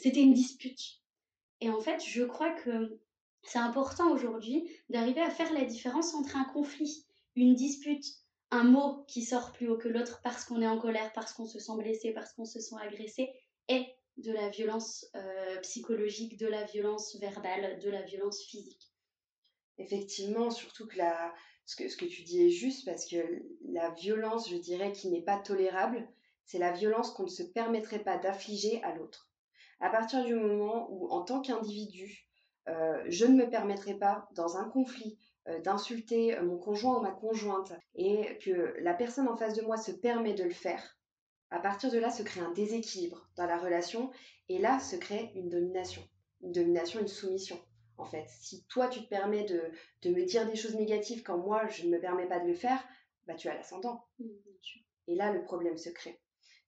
c'était 0.00 0.22
une 0.22 0.32
dispute. 0.32 0.80
Et 1.60 1.68
en 1.68 1.80
fait, 1.80 2.02
je 2.02 2.22
crois 2.22 2.52
que 2.52 3.00
c'est 3.42 3.58
important 3.58 4.10
aujourd'hui 4.12 4.70
d'arriver 4.88 5.20
à 5.20 5.30
faire 5.30 5.52
la 5.52 5.64
différence 5.64 6.14
entre 6.14 6.36
un 6.36 6.44
conflit, 6.44 7.06
une 7.34 7.54
dispute, 7.54 8.04
un 8.52 8.64
mot 8.64 9.04
qui 9.08 9.22
sort 9.22 9.52
plus 9.52 9.68
haut 9.68 9.76
que 9.76 9.88
l'autre 9.88 10.20
parce 10.22 10.44
qu'on 10.44 10.62
est 10.62 10.66
en 10.66 10.78
colère, 10.78 11.12
parce 11.12 11.32
qu'on 11.32 11.46
se 11.46 11.58
sent 11.58 11.76
blessé, 11.76 12.12
parce 12.12 12.32
qu'on 12.32 12.44
se 12.44 12.60
sent 12.60 12.76
agressé, 12.80 13.30
et 13.68 13.84
de 14.18 14.32
la 14.32 14.48
violence 14.48 15.06
psychologique, 15.62 16.38
de 16.38 16.46
la 16.46 16.64
violence 16.64 17.16
verbale, 17.16 17.80
de 17.80 17.90
la 17.90 18.02
violence 18.02 18.42
physique. 18.44 18.93
Effectivement, 19.78 20.50
surtout 20.50 20.86
que, 20.86 20.98
la, 20.98 21.34
ce, 21.66 21.76
que 21.76 21.88
ce 21.88 21.96
que 21.96 22.04
tu 22.04 22.22
dis 22.22 22.46
est 22.46 22.50
juste 22.50 22.84
parce 22.84 23.06
que 23.06 23.16
la 23.64 23.90
violence, 23.90 24.48
je 24.48 24.56
dirais, 24.56 24.92
qui 24.92 25.08
n'est 25.08 25.22
pas 25.22 25.38
tolérable, 25.38 26.08
c'est 26.44 26.58
la 26.58 26.72
violence 26.72 27.10
qu'on 27.10 27.24
ne 27.24 27.28
se 27.28 27.42
permettrait 27.42 28.04
pas 28.04 28.18
d'affliger 28.18 28.82
à 28.82 28.94
l'autre. 28.94 29.30
À 29.80 29.90
partir 29.90 30.24
du 30.24 30.34
moment 30.34 30.86
où, 30.90 31.08
en 31.08 31.22
tant 31.22 31.40
qu'individu, 31.40 32.28
euh, 32.68 33.02
je 33.08 33.26
ne 33.26 33.34
me 33.34 33.50
permettrai 33.50 33.94
pas, 33.94 34.28
dans 34.32 34.56
un 34.56 34.68
conflit, 34.68 35.18
euh, 35.48 35.60
d'insulter 35.60 36.40
mon 36.40 36.56
conjoint 36.56 36.98
ou 36.98 37.02
ma 37.02 37.10
conjointe, 37.10 37.72
et 37.94 38.38
que 38.38 38.74
la 38.80 38.94
personne 38.94 39.28
en 39.28 39.36
face 39.36 39.54
de 39.54 39.62
moi 39.62 39.76
se 39.76 39.90
permet 39.90 40.34
de 40.34 40.44
le 40.44 40.50
faire, 40.50 40.98
à 41.50 41.58
partir 41.58 41.90
de 41.90 41.98
là 41.98 42.10
se 42.10 42.22
crée 42.22 42.40
un 42.40 42.52
déséquilibre 42.52 43.28
dans 43.36 43.46
la 43.46 43.58
relation, 43.58 44.10
et 44.48 44.58
là 44.58 44.78
se 44.78 44.96
crée 44.96 45.32
une 45.34 45.48
domination. 45.48 46.02
Une 46.42 46.52
domination, 46.52 47.00
une 47.00 47.08
soumission 47.08 47.58
en 47.98 48.04
fait. 48.04 48.26
Si 48.28 48.64
toi, 48.64 48.88
tu 48.88 49.02
te 49.02 49.08
permets 49.08 49.44
de, 49.44 50.10
me 50.10 50.24
dire 50.24 50.46
des 50.46 50.56
choses 50.56 50.74
négatives 50.74 51.22
quand 51.22 51.38
moi, 51.38 51.66
je 51.68 51.86
ne 51.86 51.90
me 51.90 52.00
permets 52.00 52.28
pas 52.28 52.40
de 52.40 52.46
le 52.46 52.54
faire, 52.54 52.82
bah, 53.26 53.34
tu 53.34 53.48
as 53.48 53.54
l'ascendant. 53.54 54.06
Mmh, 54.18 54.26
Et 55.08 55.14
là, 55.14 55.32
le 55.32 55.42
problème 55.42 55.78
se 55.78 55.90
crée. 55.90 56.20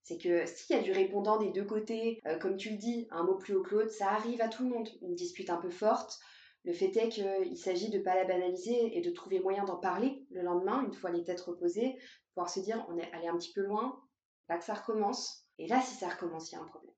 C'est 0.03 0.19
que 0.19 0.47
s'il 0.47 0.77
y 0.77 0.79
a 0.79 0.83
du 0.83 0.93
répondant 0.93 1.39
des 1.39 1.51
deux 1.51 1.65
côtés, 1.65 2.21
euh, 2.27 2.39
comme 2.39 2.57
tu 2.57 2.71
le 2.71 2.77
dis, 2.77 3.09
un 3.11 3.25
mot 3.25 3.35
plus 3.35 3.57
haut 3.57 3.63
que 3.63 3.75
l'autre, 3.75 3.91
ça 3.91 4.11
arrive 4.11 4.41
à 4.41 4.49
tout 4.49 4.63
le 4.63 4.71
monde. 4.71 4.89
Une 5.03 5.17
dispute 5.17 5.51
un 5.51 5.57
peu 5.57 5.71
forte. 5.71 6.21
Le 6.65 6.73
fait 6.73 6.97
est 6.97 7.09
qu'il 7.09 7.57
s'agit 7.57 7.91
de 7.91 7.99
ne 7.99 8.03
pas 8.03 8.15
la 8.15 8.25
banaliser 8.25 8.97
et 8.97 9.01
de 9.01 9.11
trouver 9.11 9.41
moyen 9.41 9.65
d'en 9.65 9.77
parler 9.77 10.25
le 10.31 10.43
lendemain, 10.43 10.85
une 10.85 10.93
fois 10.93 11.11
les 11.11 11.23
têtes 11.23 11.41
reposées, 11.41 11.97
pouvoir 12.35 12.51
se 12.51 12.61
dire 12.61 12.85
on 12.89 12.99
est 12.99 13.13
allé 13.13 13.29
un 13.29 13.37
petit 13.37 13.53
peu 13.53 13.63
loin, 13.63 14.01
là 14.49 14.59
que 14.59 14.65
ça 14.65 14.75
recommence. 14.75 15.45
Et 15.59 15.67
là, 15.69 15.81
si 15.81 15.95
ça 15.95 16.09
recommence, 16.09 16.51
il 16.51 16.57
y 16.57 16.59
a 16.59 16.63
un 16.63 16.67
problème. 16.67 16.95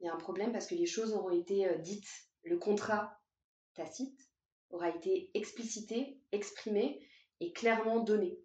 Il 0.00 0.06
y 0.06 0.08
a 0.08 0.14
un 0.14 0.18
problème 0.18 0.52
parce 0.52 0.66
que 0.66 0.74
les 0.74 0.86
choses 0.86 1.12
auront 1.12 1.30
été 1.30 1.68
euh, 1.68 1.76
dites, 1.78 2.08
le 2.44 2.56
contrat 2.56 3.19
tacite 3.74 4.28
aura 4.70 4.88
été 4.88 5.30
explicité, 5.34 6.18
exprimé 6.32 7.00
et 7.40 7.52
clairement 7.52 8.00
donné. 8.00 8.38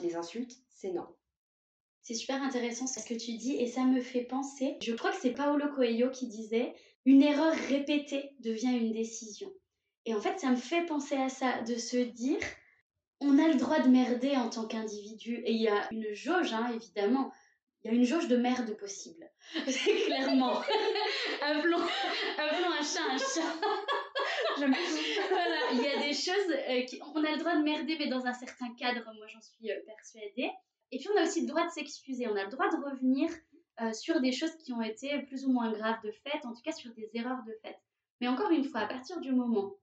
Les 0.00 0.16
insultes, 0.16 0.56
c'est 0.68 0.92
non. 0.92 1.06
C'est 2.02 2.14
super 2.14 2.42
intéressant 2.42 2.86
ce 2.86 3.04
que 3.04 3.14
tu 3.14 3.32
dis 3.34 3.56
et 3.56 3.66
ça 3.66 3.84
me 3.84 4.00
fait 4.00 4.24
penser, 4.24 4.76
je 4.82 4.92
crois 4.92 5.10
que 5.10 5.20
c'est 5.20 5.32
Paolo 5.32 5.68
Coelho 5.74 6.10
qui 6.10 6.28
disait 6.28 6.74
une 7.06 7.22
erreur 7.22 7.54
répétée 7.68 8.30
devient 8.40 8.76
une 8.76 8.92
décision. 8.92 9.52
Et 10.06 10.14
en 10.14 10.20
fait, 10.20 10.38
ça 10.38 10.50
me 10.50 10.56
fait 10.56 10.84
penser 10.84 11.16
à 11.16 11.28
ça, 11.28 11.62
de 11.62 11.76
se 11.76 11.96
dire 11.96 12.38
on 13.20 13.38
a 13.38 13.48
le 13.48 13.54
droit 13.54 13.80
de 13.80 13.88
merder 13.88 14.36
en 14.36 14.50
tant 14.50 14.66
qu'individu 14.66 15.36
et 15.44 15.52
il 15.52 15.62
y 15.62 15.68
a 15.68 15.88
une 15.92 16.12
jauge, 16.12 16.52
hein, 16.52 16.70
évidemment, 16.74 17.32
il 17.82 17.90
y 17.90 17.94
a 17.94 17.96
une 17.96 18.04
jauge 18.04 18.28
de 18.28 18.36
merde 18.36 18.76
possible. 18.76 19.30
Clairement. 20.06 20.60
appelons, 21.42 21.80
appelons 22.38 22.70
un 22.70 22.82
chat 22.82 23.04
un 23.10 23.18
chat. 23.18 23.60
il 24.58 25.82
y 25.82 25.88
a 25.88 26.00
des 26.00 26.14
choses 26.14 26.50
euh, 26.50 26.82
qui, 26.82 27.00
on 27.14 27.24
a 27.24 27.32
le 27.32 27.38
droit 27.38 27.56
de 27.56 27.62
merder, 27.62 27.96
mais 27.98 28.08
dans 28.08 28.24
un 28.26 28.34
certain 28.34 28.72
cadre, 28.74 29.04
moi 29.16 29.26
j'en 29.26 29.40
suis 29.40 29.70
euh, 29.70 29.80
persuadée. 29.86 30.50
Et 30.92 30.98
puis 30.98 31.08
on 31.14 31.18
a 31.18 31.24
aussi 31.24 31.42
le 31.42 31.48
droit 31.48 31.64
de 31.64 31.70
s'excuser, 31.70 32.28
on 32.28 32.36
a 32.36 32.44
le 32.44 32.50
droit 32.50 32.68
de 32.68 32.76
revenir 32.76 33.30
euh, 33.80 33.92
sur 33.92 34.20
des 34.20 34.32
choses 34.32 34.54
qui 34.56 34.72
ont 34.72 34.82
été 34.82 35.22
plus 35.22 35.44
ou 35.44 35.52
moins 35.52 35.72
graves 35.72 36.02
de 36.04 36.12
fait, 36.12 36.44
en 36.44 36.52
tout 36.52 36.62
cas 36.62 36.72
sur 36.72 36.92
des 36.94 37.10
erreurs 37.14 37.42
de 37.46 37.52
fait. 37.62 37.76
Mais 38.20 38.28
encore 38.28 38.50
une 38.50 38.64
fois, 38.64 38.80
à 38.80 38.86
partir 38.86 39.20
du 39.20 39.32
moment 39.32 39.74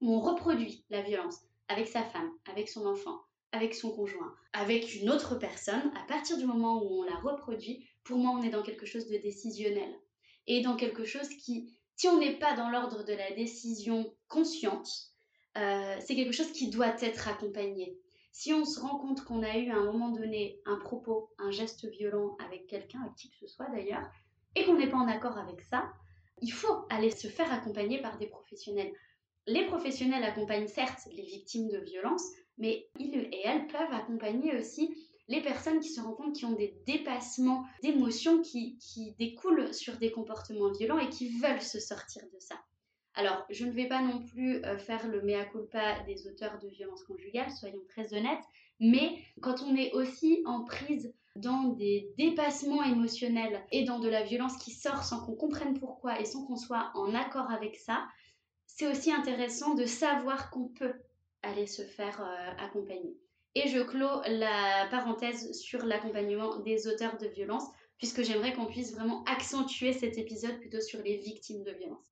où 0.00 0.14
on 0.14 0.20
reproduit 0.20 0.84
la 0.90 1.02
violence 1.02 1.40
avec 1.68 1.88
sa 1.88 2.04
femme, 2.04 2.30
avec 2.48 2.68
son 2.68 2.86
enfant, 2.86 3.20
avec 3.52 3.74
son 3.74 3.90
conjoint, 3.90 4.32
avec 4.52 4.94
une 4.94 5.10
autre 5.10 5.34
personne, 5.36 5.92
à 5.96 6.06
partir 6.06 6.36
du 6.36 6.46
moment 6.46 6.82
où 6.82 7.00
on 7.00 7.02
la 7.02 7.16
reproduit, 7.16 7.84
pour 8.04 8.18
moi 8.18 8.32
on 8.32 8.42
est 8.42 8.50
dans 8.50 8.62
quelque 8.62 8.86
chose 8.86 9.08
de 9.08 9.16
décisionnel 9.16 9.92
et 10.46 10.62
dans 10.62 10.76
quelque 10.76 11.04
chose 11.04 11.28
qui 11.28 11.74
si 12.00 12.08
on 12.08 12.18
n'est 12.18 12.38
pas 12.38 12.56
dans 12.56 12.70
l'ordre 12.70 13.04
de 13.04 13.12
la 13.12 13.30
décision 13.32 14.10
consciente, 14.26 14.88
euh, 15.58 15.96
c'est 16.00 16.16
quelque 16.16 16.32
chose 16.32 16.50
qui 16.50 16.70
doit 16.70 16.96
être 17.02 17.28
accompagné. 17.28 17.94
Si 18.32 18.54
on 18.54 18.64
se 18.64 18.80
rend 18.80 18.98
compte 18.98 19.22
qu'on 19.22 19.42
a 19.42 19.58
eu 19.58 19.70
à 19.70 19.76
un 19.76 19.84
moment 19.84 20.08
donné 20.08 20.62
un 20.64 20.78
propos, 20.78 21.28
un 21.36 21.50
geste 21.50 21.86
violent 21.90 22.38
avec 22.42 22.66
quelqu'un, 22.68 23.02
avec 23.02 23.16
qui 23.16 23.28
que 23.28 23.36
ce 23.36 23.46
soit 23.48 23.68
d'ailleurs, 23.68 24.08
et 24.56 24.64
qu'on 24.64 24.78
n'est 24.78 24.88
pas 24.88 24.96
en 24.96 25.08
accord 25.08 25.36
avec 25.36 25.60
ça, 25.60 25.92
il 26.40 26.50
faut 26.50 26.86
aller 26.88 27.10
se 27.10 27.28
faire 27.28 27.52
accompagner 27.52 28.00
par 28.00 28.16
des 28.16 28.28
professionnels. 28.28 28.94
Les 29.46 29.66
professionnels 29.66 30.24
accompagnent 30.24 30.68
certes 30.68 31.06
les 31.12 31.26
victimes 31.26 31.68
de 31.68 31.80
violences, 31.80 32.30
mais 32.56 32.88
ils 32.98 33.14
et 33.14 33.42
elles 33.44 33.66
peuvent 33.66 33.92
accompagner 33.92 34.56
aussi 34.56 34.96
les 35.30 35.40
personnes 35.40 35.78
qui 35.78 35.88
se 35.88 36.00
rendent 36.00 36.16
compte 36.16 36.34
qui 36.34 36.44
ont 36.44 36.52
des 36.56 36.74
dépassements 36.86 37.64
d'émotions 37.82 38.42
qui, 38.42 38.76
découlent 39.18 39.72
sur 39.72 39.96
des 39.96 40.10
comportements 40.10 40.72
violents 40.72 40.98
et 40.98 41.08
qui 41.08 41.38
veulent 41.38 41.62
se 41.62 41.78
sortir 41.78 42.22
de 42.34 42.40
ça. 42.40 42.56
Alors, 43.14 43.44
je 43.48 43.64
ne 43.64 43.70
vais 43.70 43.86
pas 43.86 44.02
non 44.02 44.24
plus 44.24 44.64
euh, 44.64 44.76
faire 44.76 45.06
le 45.08 45.22
mea 45.22 45.44
culpa 45.44 46.00
des 46.00 46.26
auteurs 46.26 46.58
de 46.58 46.68
violences 46.68 47.04
conjugales, 47.04 47.50
soyons 47.52 47.82
très 47.88 48.12
honnêtes, 48.12 48.44
mais 48.80 49.18
quand 49.40 49.62
on 49.62 49.76
est 49.76 49.92
aussi 49.92 50.42
en 50.46 50.64
prise 50.64 51.14
dans 51.36 51.68
des 51.74 52.12
dépassements 52.18 52.82
émotionnels 52.82 53.64
et 53.70 53.84
dans 53.84 54.00
de 54.00 54.08
la 54.08 54.22
violence 54.22 54.56
qui 54.56 54.72
sort 54.72 55.04
sans 55.04 55.24
qu'on 55.24 55.36
comprenne 55.36 55.78
pourquoi 55.78 56.20
et 56.20 56.24
sans 56.24 56.44
qu'on 56.44 56.56
soit 56.56 56.90
en 56.94 57.14
accord 57.14 57.50
avec 57.50 57.76
ça, 57.76 58.04
c'est 58.66 58.88
aussi 58.88 59.12
intéressant 59.12 59.74
de 59.74 59.84
savoir 59.84 60.50
qu'on 60.50 60.68
peut 60.68 60.94
aller 61.42 61.68
se 61.68 61.82
faire 61.82 62.20
euh, 62.20 62.64
accompagner. 62.64 63.16
Et 63.54 63.68
je 63.68 63.80
clôt 63.80 64.22
la 64.26 64.86
parenthèse 64.90 65.52
sur 65.58 65.84
l'accompagnement 65.84 66.60
des 66.60 66.86
auteurs 66.86 67.18
de 67.18 67.26
violences, 67.26 67.68
puisque 67.98 68.22
j'aimerais 68.22 68.54
qu'on 68.54 68.66
puisse 68.66 68.94
vraiment 68.94 69.24
accentuer 69.24 69.92
cet 69.92 70.18
épisode 70.18 70.58
plutôt 70.60 70.80
sur 70.80 71.02
les 71.02 71.16
victimes 71.16 71.64
de 71.64 71.72
violences. 71.72 72.06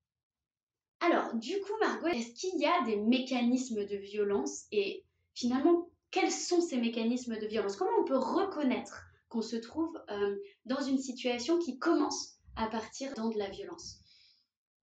Alors, 1.00 1.34
du 1.34 1.60
coup, 1.60 1.72
Margot, 1.80 2.08
est-ce 2.08 2.32
qu'il 2.32 2.60
y 2.60 2.66
a 2.66 2.84
des 2.84 2.96
mécanismes 2.96 3.86
de 3.86 3.96
violence 3.96 4.64
et 4.72 5.04
finalement, 5.34 5.88
quels 6.10 6.32
sont 6.32 6.60
ces 6.60 6.76
mécanismes 6.76 7.38
de 7.38 7.46
violence? 7.46 7.76
Comment 7.76 8.00
on 8.00 8.04
peut 8.04 8.18
reconnaître 8.18 9.04
qu'on 9.28 9.42
se 9.42 9.56
trouve 9.56 9.96
dans 10.64 10.80
une 10.80 10.98
situation 10.98 11.58
qui 11.58 11.78
commence 11.78 12.40
à 12.56 12.66
partir 12.66 13.14
dans 13.14 13.28
de 13.28 13.38
la 13.38 13.48
violence? 13.48 14.00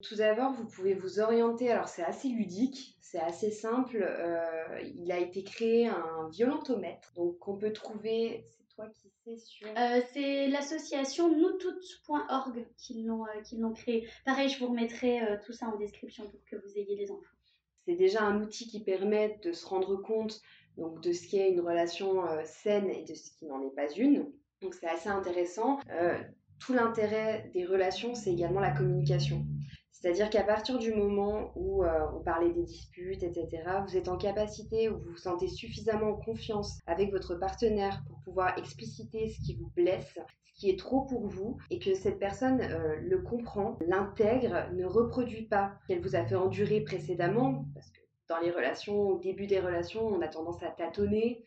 Tout 0.07 0.15
d'abord, 0.15 0.53
vous 0.53 0.65
pouvez 0.65 0.93
vous 0.93 1.19
orienter. 1.19 1.71
Alors, 1.71 1.88
c'est 1.88 2.03
assez 2.03 2.27
ludique, 2.27 2.97
c'est 3.01 3.19
assez 3.19 3.51
simple. 3.51 3.97
Euh, 4.01 4.81
il 4.95 5.12
a 5.12 5.19
été 5.19 5.43
créé 5.43 5.88
un 5.88 6.29
violentomètre, 6.29 7.13
donc 7.15 7.39
qu'on 7.39 7.57
peut 7.57 7.74
trouver. 7.74 8.43
C'est 8.45 8.75
toi 8.75 8.88
qui 8.89 9.09
sais 9.24 9.38
sur. 9.38 9.67
Euh, 9.67 10.01
c'est 10.13 10.47
l'association 10.47 11.35
noustoutes.org 11.35 12.67
qui 12.77 13.03
l'ont 13.03 13.25
euh, 13.25 13.41
qui 13.43 13.59
créé. 13.75 14.07
Pareil, 14.25 14.50
je 14.50 14.59
vous 14.59 14.67
remettrai 14.67 15.21
tout 15.45 15.53
ça 15.53 15.67
en 15.67 15.77
description 15.77 16.27
pour 16.29 16.43
que 16.45 16.55
vous 16.55 16.77
ayez 16.77 16.95
les 16.95 17.12
infos. 17.12 17.21
C'est 17.88 17.95
déjà 17.95 18.24
un 18.24 18.41
outil 18.41 18.67
qui 18.67 18.83
permet 18.83 19.39
de 19.43 19.51
se 19.51 19.65
rendre 19.65 19.95
compte 19.95 20.41
donc 20.77 21.01
de 21.01 21.13
ce 21.13 21.27
qu'est 21.29 21.51
une 21.51 21.62
relation 21.62 22.24
saine 22.43 22.89
et 22.89 23.03
de 23.03 23.13
ce 23.13 23.31
qui 23.31 23.45
n'en 23.45 23.62
est 23.62 23.75
pas 23.75 23.89
une. 23.93 24.31
Donc 24.62 24.74
c'est 24.74 24.88
assez 24.88 25.09
intéressant. 25.09 25.79
tout 26.59 26.74
l'intérêt 26.74 27.50
des 27.53 27.65
relations, 27.65 28.15
c'est 28.15 28.31
également 28.31 28.59
la 28.59 28.71
communication. 28.71 29.45
C'est-à-dire 30.05 30.29
qu'à 30.29 30.43
partir 30.43 30.77
du 30.77 30.93
moment 30.93 31.51
où 31.55 31.83
euh, 31.83 31.89
on 32.15 32.19
parlait 32.19 32.51
des 32.51 32.62
disputes, 32.62 33.24
etc., 33.24 33.63
vous 33.88 33.97
êtes 33.97 34.07
en 34.07 34.17
capacité 34.17 34.88
ou 34.88 35.00
vous 35.00 35.09
vous 35.09 35.17
sentez 35.17 35.47
suffisamment 35.47 36.12
en 36.12 36.15
confiance 36.15 36.79
avec 36.85 37.09
votre 37.09 37.33
partenaire 37.33 38.03
pour 38.07 38.19
pouvoir 38.19 38.55
expliciter 38.59 39.29
ce 39.29 39.41
qui 39.41 39.55
vous 39.55 39.71
blesse, 39.75 40.19
ce 40.43 40.59
qui 40.59 40.69
est 40.69 40.77
trop 40.77 41.05
pour 41.05 41.25
vous, 41.25 41.57
et 41.71 41.79
que 41.79 41.95
cette 41.95 42.19
personne 42.19 42.62
euh, 42.62 42.97
le 43.01 43.17
comprend, 43.24 43.79
l'intègre, 43.88 44.69
ne 44.74 44.85
reproduit 44.85 45.47
pas 45.47 45.74
ce 45.81 45.88
qu'elle 45.88 46.03
vous 46.03 46.15
a 46.15 46.24
fait 46.24 46.35
endurer 46.35 46.81
précédemment, 46.81 47.65
parce 47.74 47.89
que 47.89 48.01
dans 48.29 48.38
les 48.38 48.51
relations, 48.51 49.09
au 49.09 49.17
début 49.17 49.47
des 49.47 49.59
relations, 49.59 50.05
on 50.05 50.21
a 50.21 50.27
tendance 50.27 50.62
à 50.62 50.69
tâtonner, 50.69 51.43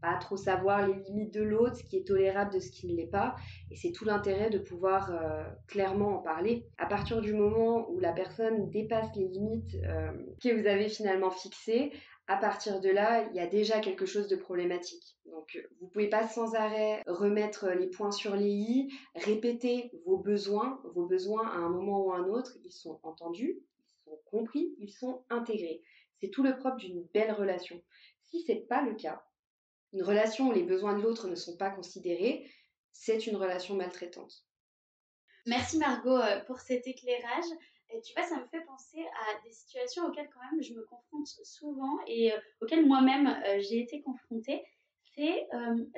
pas 0.00 0.16
trop 0.18 0.36
savoir 0.36 0.86
les 0.86 0.94
limites 0.94 1.32
de 1.32 1.42
l'autre, 1.42 1.76
ce 1.76 1.84
qui 1.84 1.96
est 1.96 2.06
tolérable 2.06 2.52
de 2.52 2.60
ce 2.60 2.70
qui 2.70 2.86
ne 2.86 2.96
l'est 2.96 3.06
pas. 3.06 3.36
Et 3.70 3.76
c'est 3.76 3.92
tout 3.92 4.04
l'intérêt 4.04 4.50
de 4.50 4.58
pouvoir 4.58 5.10
euh, 5.10 5.44
clairement 5.66 6.18
en 6.18 6.22
parler. 6.22 6.66
À 6.78 6.86
partir 6.86 7.20
du 7.20 7.32
moment 7.32 7.88
où 7.90 7.98
la 7.98 8.12
personne 8.12 8.70
dépasse 8.70 9.08
les 9.16 9.28
limites 9.28 9.74
euh, 9.84 10.12
que 10.42 10.60
vous 10.60 10.66
avez 10.66 10.88
finalement 10.88 11.30
fixées, 11.30 11.92
à 12.28 12.36
partir 12.36 12.80
de 12.80 12.88
là, 12.88 13.24
il 13.30 13.36
y 13.36 13.40
a 13.40 13.46
déjà 13.46 13.78
quelque 13.80 14.04
chose 14.04 14.26
de 14.26 14.34
problématique. 14.34 15.16
Donc, 15.26 15.56
vous 15.80 15.86
pouvez 15.86 16.08
pas 16.08 16.26
sans 16.26 16.54
arrêt 16.54 17.02
remettre 17.06 17.68
les 17.70 17.86
points 17.86 18.10
sur 18.10 18.34
les 18.34 18.50
i, 18.50 18.92
répéter 19.14 19.92
vos 20.04 20.18
besoins. 20.18 20.80
Vos 20.94 21.06
besoins, 21.06 21.46
à 21.46 21.58
un 21.58 21.68
moment 21.68 22.04
ou 22.04 22.12
à 22.12 22.16
un 22.16 22.24
autre, 22.24 22.56
ils 22.64 22.72
sont 22.72 22.98
entendus, 23.04 23.60
ils 23.60 24.10
sont 24.10 24.18
compris, 24.24 24.74
ils 24.80 24.90
sont 24.90 25.22
intégrés. 25.30 25.82
C'est 26.20 26.30
tout 26.30 26.42
le 26.42 26.56
propre 26.56 26.78
d'une 26.78 27.04
belle 27.14 27.32
relation. 27.32 27.80
Si 28.24 28.42
c'est 28.42 28.66
pas 28.68 28.82
le 28.82 28.94
cas, 28.94 29.22
une 29.96 30.02
relation 30.02 30.48
où 30.48 30.52
les 30.52 30.62
besoins 30.62 30.94
de 30.98 31.02
l'autre 31.02 31.26
ne 31.26 31.34
sont 31.34 31.56
pas 31.56 31.70
considérés, 31.70 32.46
c'est 32.92 33.26
une 33.26 33.36
relation 33.36 33.74
maltraitante. 33.74 34.44
Merci 35.46 35.78
Margot 35.78 36.18
euh, 36.18 36.40
pour 36.40 36.58
cet 36.60 36.86
éclairage. 36.86 37.44
Tu 38.04 38.12
vois, 38.14 38.26
ça 38.26 38.36
me 38.38 38.46
fait 38.48 38.60
penser 38.66 39.00
à 39.00 39.42
des 39.42 39.52
situations 39.52 40.04
auxquelles 40.06 40.28
quand 40.34 40.40
même 40.50 40.62
je 40.62 40.74
me 40.74 40.84
confronte 40.84 41.28
souvent 41.44 41.98
et 42.06 42.32
euh, 42.32 42.36
auxquelles 42.60 42.84
moi-même 42.84 43.28
euh, 43.28 43.58
j'ai 43.60 43.80
été 43.80 44.02
confrontée. 44.02 44.62
C'est 45.14 45.48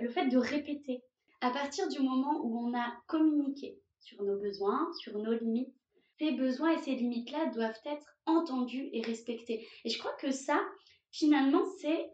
le 0.00 0.08
fait 0.10 0.28
de 0.28 0.38
répéter. 0.38 1.02
À 1.40 1.50
partir 1.50 1.88
du 1.88 1.98
moment 1.98 2.40
où 2.44 2.56
on 2.56 2.72
a 2.78 2.86
communiqué 3.08 3.80
sur 3.98 4.22
nos 4.22 4.38
besoins, 4.38 4.88
sur 5.00 5.18
nos 5.18 5.32
limites, 5.32 5.74
ces 6.20 6.30
besoins 6.30 6.70
et 6.70 6.78
ces 6.78 6.94
limites-là 6.94 7.46
doivent 7.46 7.80
être 7.84 8.06
entendus 8.26 8.88
et 8.92 9.02
respectés. 9.02 9.66
Et 9.84 9.90
je 9.90 9.98
crois 9.98 10.12
que 10.20 10.30
ça, 10.30 10.64
finalement, 11.10 11.64
c'est 11.80 12.12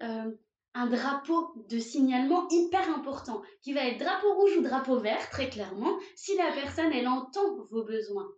un 0.75 0.87
drapeau 0.87 1.53
de 1.69 1.79
signalement 1.79 2.49
hyper 2.51 2.91
important 2.91 3.43
qui 3.63 3.73
va 3.73 3.87
être 3.87 3.99
drapeau 3.99 4.35
rouge 4.35 4.57
ou 4.57 4.63
drapeau 4.63 4.99
vert, 4.99 5.31
très 5.31 5.49
clairement, 5.49 5.97
si 6.17 6.37
la 6.37 6.51
personne, 6.53 6.93
elle 6.93 7.09
entend 7.09 7.57
vos 7.71 7.85
besoins. 7.85 8.29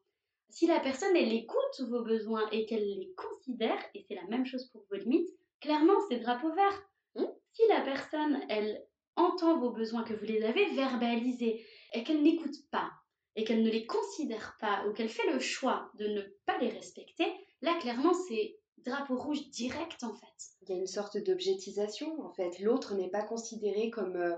Si 0.50 0.66
la 0.66 0.80
personne, 0.80 1.16
elle 1.16 1.32
écoute 1.32 1.80
vos 1.88 2.02
besoins 2.02 2.48
et 2.50 2.66
qu'elle 2.66 2.84
les 2.84 3.12
considère, 3.16 3.78
et 3.94 4.04
c'est 4.06 4.14
la 4.14 4.26
même 4.28 4.46
chose 4.46 4.66
pour 4.70 4.84
vos 4.90 4.96
limites, 4.96 5.28
clairement, 5.60 5.98
c'est 6.08 6.20
drapeau 6.20 6.52
vert. 6.52 6.82
Hmm? 7.14 7.26
Si 7.52 7.62
la 7.68 7.80
personne, 7.80 8.40
elle 8.48 8.86
entend 9.16 9.58
vos 9.58 9.70
besoins, 9.70 10.04
que 10.04 10.14
vous 10.14 10.24
les 10.26 10.44
avez 10.44 10.66
verbalisés, 10.74 11.66
et 11.94 12.04
qu'elle 12.04 12.22
n'écoute 12.22 12.56
pas, 12.70 12.90
et 13.34 13.44
qu'elle 13.44 13.62
ne 13.62 13.70
les 13.70 13.86
considère 13.86 14.56
pas, 14.60 14.84
ou 14.86 14.92
qu'elle 14.92 15.08
fait 15.08 15.30
le 15.32 15.40
choix 15.40 15.90
de 15.94 16.06
ne 16.06 16.22
pas 16.44 16.58
les 16.58 16.68
respecter, 16.68 17.26
là, 17.62 17.74
clairement, 17.80 18.12
c'est 18.12 18.58
drapeau 18.86 19.16
rouge 19.16 19.48
direct 19.50 20.02
en 20.04 20.14
fait. 20.14 20.26
Il 20.62 20.70
y 20.70 20.72
a 20.72 20.76
une 20.76 20.86
sorte 20.86 21.18
d'objectisation 21.18 22.24
en 22.24 22.30
fait. 22.32 22.58
L'autre 22.60 22.94
n'est 22.94 23.10
pas 23.10 23.22
considéré 23.22 23.90
comme, 23.90 24.16
euh, 24.16 24.36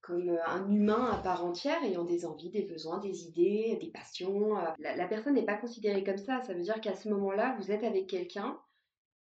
comme 0.00 0.30
euh, 0.30 0.44
un 0.46 0.68
humain 0.68 1.10
à 1.12 1.18
part 1.18 1.44
entière 1.44 1.82
ayant 1.84 2.04
des 2.04 2.24
envies, 2.24 2.50
des 2.50 2.62
besoins, 2.62 2.98
des 2.98 3.24
idées, 3.24 3.78
des 3.80 3.90
passions. 3.90 4.58
Euh. 4.58 4.66
La, 4.78 5.06
personne 5.06 5.34
n'est 5.34 5.44
pas 5.44 5.56
considérée 5.56 6.04
comme 6.04 6.18
ça. 6.18 6.42
Ça 6.42 6.54
veut 6.54 6.62
dire 6.62 6.80
qu'à 6.80 6.94
ce 6.94 7.08
moment-là, 7.08 7.56
vous 7.58 7.70
êtes 7.70 7.84
avec 7.84 8.08
quelqu'un 8.08 8.58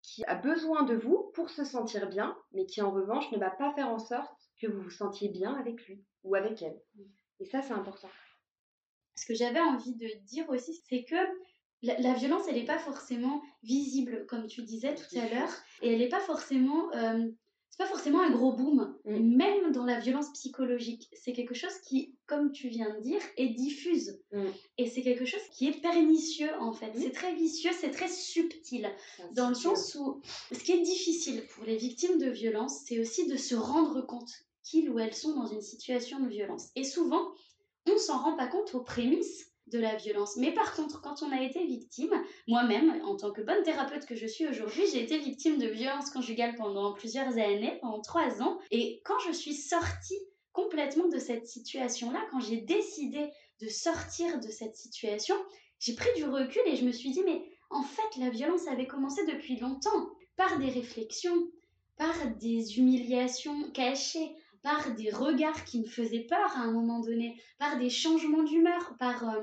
qui 0.02 0.24
a 0.24 0.34
besoin 0.34 0.84
de 0.84 0.94
vous 0.94 1.30
pour 1.34 1.50
se 1.50 1.64
sentir 1.64 2.08
bien, 2.08 2.36
mais 2.52 2.66
qui 2.66 2.80
en 2.80 2.90
revanche 2.90 3.30
ne 3.32 3.38
va 3.38 3.50
pas 3.50 3.72
faire 3.74 3.88
en 3.88 3.98
sorte 3.98 4.40
que 4.60 4.66
vous 4.66 4.82
vous 4.82 4.90
sentiez 4.90 5.28
bien 5.28 5.54
avec 5.54 5.86
lui 5.86 6.04
ou 6.24 6.34
avec 6.34 6.62
elle. 6.62 6.80
Mm. 6.94 7.02
Et 7.40 7.44
ça, 7.44 7.62
c'est 7.62 7.74
important. 7.74 8.08
Ce 9.16 9.26
que 9.26 9.34
j'avais 9.34 9.60
envie 9.60 9.94
de 9.96 10.08
dire 10.24 10.48
aussi, 10.48 10.74
c'est 10.88 11.04
que 11.04 11.16
la, 11.82 12.14
violence, 12.14 12.42
elle 12.48 12.56
n'est 12.56 12.64
pas 12.64 12.78
forcément 12.78 13.42
visible, 13.62 14.26
comme 14.26 14.46
tu 14.46 14.62
disais 14.62 14.94
tout 14.94 15.18
à 15.18 15.28
l'heure, 15.28 15.52
et 15.82 15.92
elle 15.92 15.98
n'est 15.98 16.08
pas 16.08 16.20
forcément, 16.20 16.92
euh, 16.94 17.28
c'est 17.70 17.78
pas 17.78 17.86
forcément 17.86 18.20
un 18.20 18.30
gros 18.30 18.52
boom, 18.52 18.96
mm. 19.04 19.36
même 19.36 19.72
dans 19.72 19.84
la 19.84 20.00
violence 20.00 20.32
psychologique. 20.32 21.08
C'est 21.12 21.32
quelque 21.32 21.54
chose 21.54 21.78
qui, 21.86 22.16
comme 22.26 22.50
tu 22.50 22.68
viens 22.68 22.92
de 22.96 23.00
dire, 23.00 23.20
est 23.36 23.50
diffuse, 23.50 24.20
mm. 24.32 24.46
et 24.78 24.86
c'est 24.86 25.02
quelque 25.02 25.24
chose 25.24 25.42
qui 25.52 25.68
est 25.68 25.80
pernicieux 25.80 26.50
en 26.58 26.72
fait. 26.72 26.92
C'est 26.96 27.12
très 27.12 27.34
vicieux, 27.34 27.70
c'est 27.78 27.90
très 27.90 28.08
subtil, 28.08 28.90
dans 29.32 29.48
le 29.48 29.54
sens 29.54 29.94
où 29.94 30.20
ce 30.52 30.58
qui 30.58 30.72
est 30.72 30.82
difficile 30.82 31.46
pour 31.54 31.64
les 31.64 31.76
victimes 31.76 32.18
de 32.18 32.28
violence, 32.28 32.82
c'est 32.86 32.98
aussi 32.98 33.28
de 33.28 33.36
se 33.36 33.54
rendre 33.54 34.00
compte 34.02 34.32
qu'ils 34.64 34.90
ou 34.90 34.98
elles 34.98 35.14
sont 35.14 35.34
dans 35.34 35.46
une 35.46 35.62
situation 35.62 36.20
de 36.20 36.28
violence. 36.28 36.68
Et 36.74 36.84
souvent, 36.84 37.28
on 37.86 37.96
s'en 37.96 38.18
rend 38.18 38.36
pas 38.36 38.48
compte 38.48 38.74
aux 38.74 38.82
prémices 38.82 39.47
de 39.70 39.78
la 39.78 39.96
violence. 39.96 40.36
Mais 40.36 40.52
par 40.52 40.74
contre, 40.74 41.00
quand 41.00 41.22
on 41.22 41.32
a 41.32 41.42
été 41.42 41.64
victime, 41.64 42.12
moi-même, 42.46 43.00
en 43.04 43.16
tant 43.16 43.32
que 43.32 43.42
bonne 43.42 43.62
thérapeute 43.62 44.06
que 44.06 44.14
je 44.14 44.26
suis 44.26 44.46
aujourd'hui, 44.46 44.84
j'ai 44.92 45.02
été 45.02 45.18
victime 45.18 45.58
de 45.58 45.68
violence 45.68 46.10
conjugale 46.10 46.54
pendant 46.56 46.92
plusieurs 46.92 47.32
années, 47.38 47.78
pendant 47.80 48.00
trois 48.00 48.42
ans. 48.42 48.58
Et 48.70 49.00
quand 49.04 49.18
je 49.26 49.32
suis 49.32 49.54
sortie 49.54 50.18
complètement 50.52 51.08
de 51.08 51.18
cette 51.18 51.46
situation-là, 51.46 52.20
quand 52.30 52.40
j'ai 52.40 52.60
décidé 52.60 53.30
de 53.60 53.68
sortir 53.68 54.40
de 54.40 54.48
cette 54.48 54.76
situation, 54.76 55.34
j'ai 55.78 55.94
pris 55.94 56.08
du 56.16 56.24
recul 56.24 56.62
et 56.66 56.76
je 56.76 56.84
me 56.84 56.92
suis 56.92 57.10
dit, 57.10 57.22
mais 57.24 57.42
en 57.70 57.82
fait, 57.82 58.18
la 58.18 58.30
violence 58.30 58.66
avait 58.66 58.86
commencé 58.86 59.24
depuis 59.26 59.56
longtemps, 59.58 60.08
par 60.36 60.58
des 60.58 60.70
réflexions, 60.70 61.50
par 61.96 62.14
des 62.40 62.78
humiliations 62.78 63.70
cachées, 63.72 64.34
par 64.62 64.94
des 64.94 65.10
regards 65.10 65.64
qui 65.64 65.80
me 65.80 65.86
faisaient 65.86 66.26
peur 66.28 66.56
à 66.56 66.60
un 66.60 66.72
moment 66.72 67.00
donné, 67.00 67.40
par 67.58 67.78
des 67.78 67.90
changements 67.90 68.42
d'humeur, 68.42 68.96
par 68.98 69.28
euh, 69.28 69.42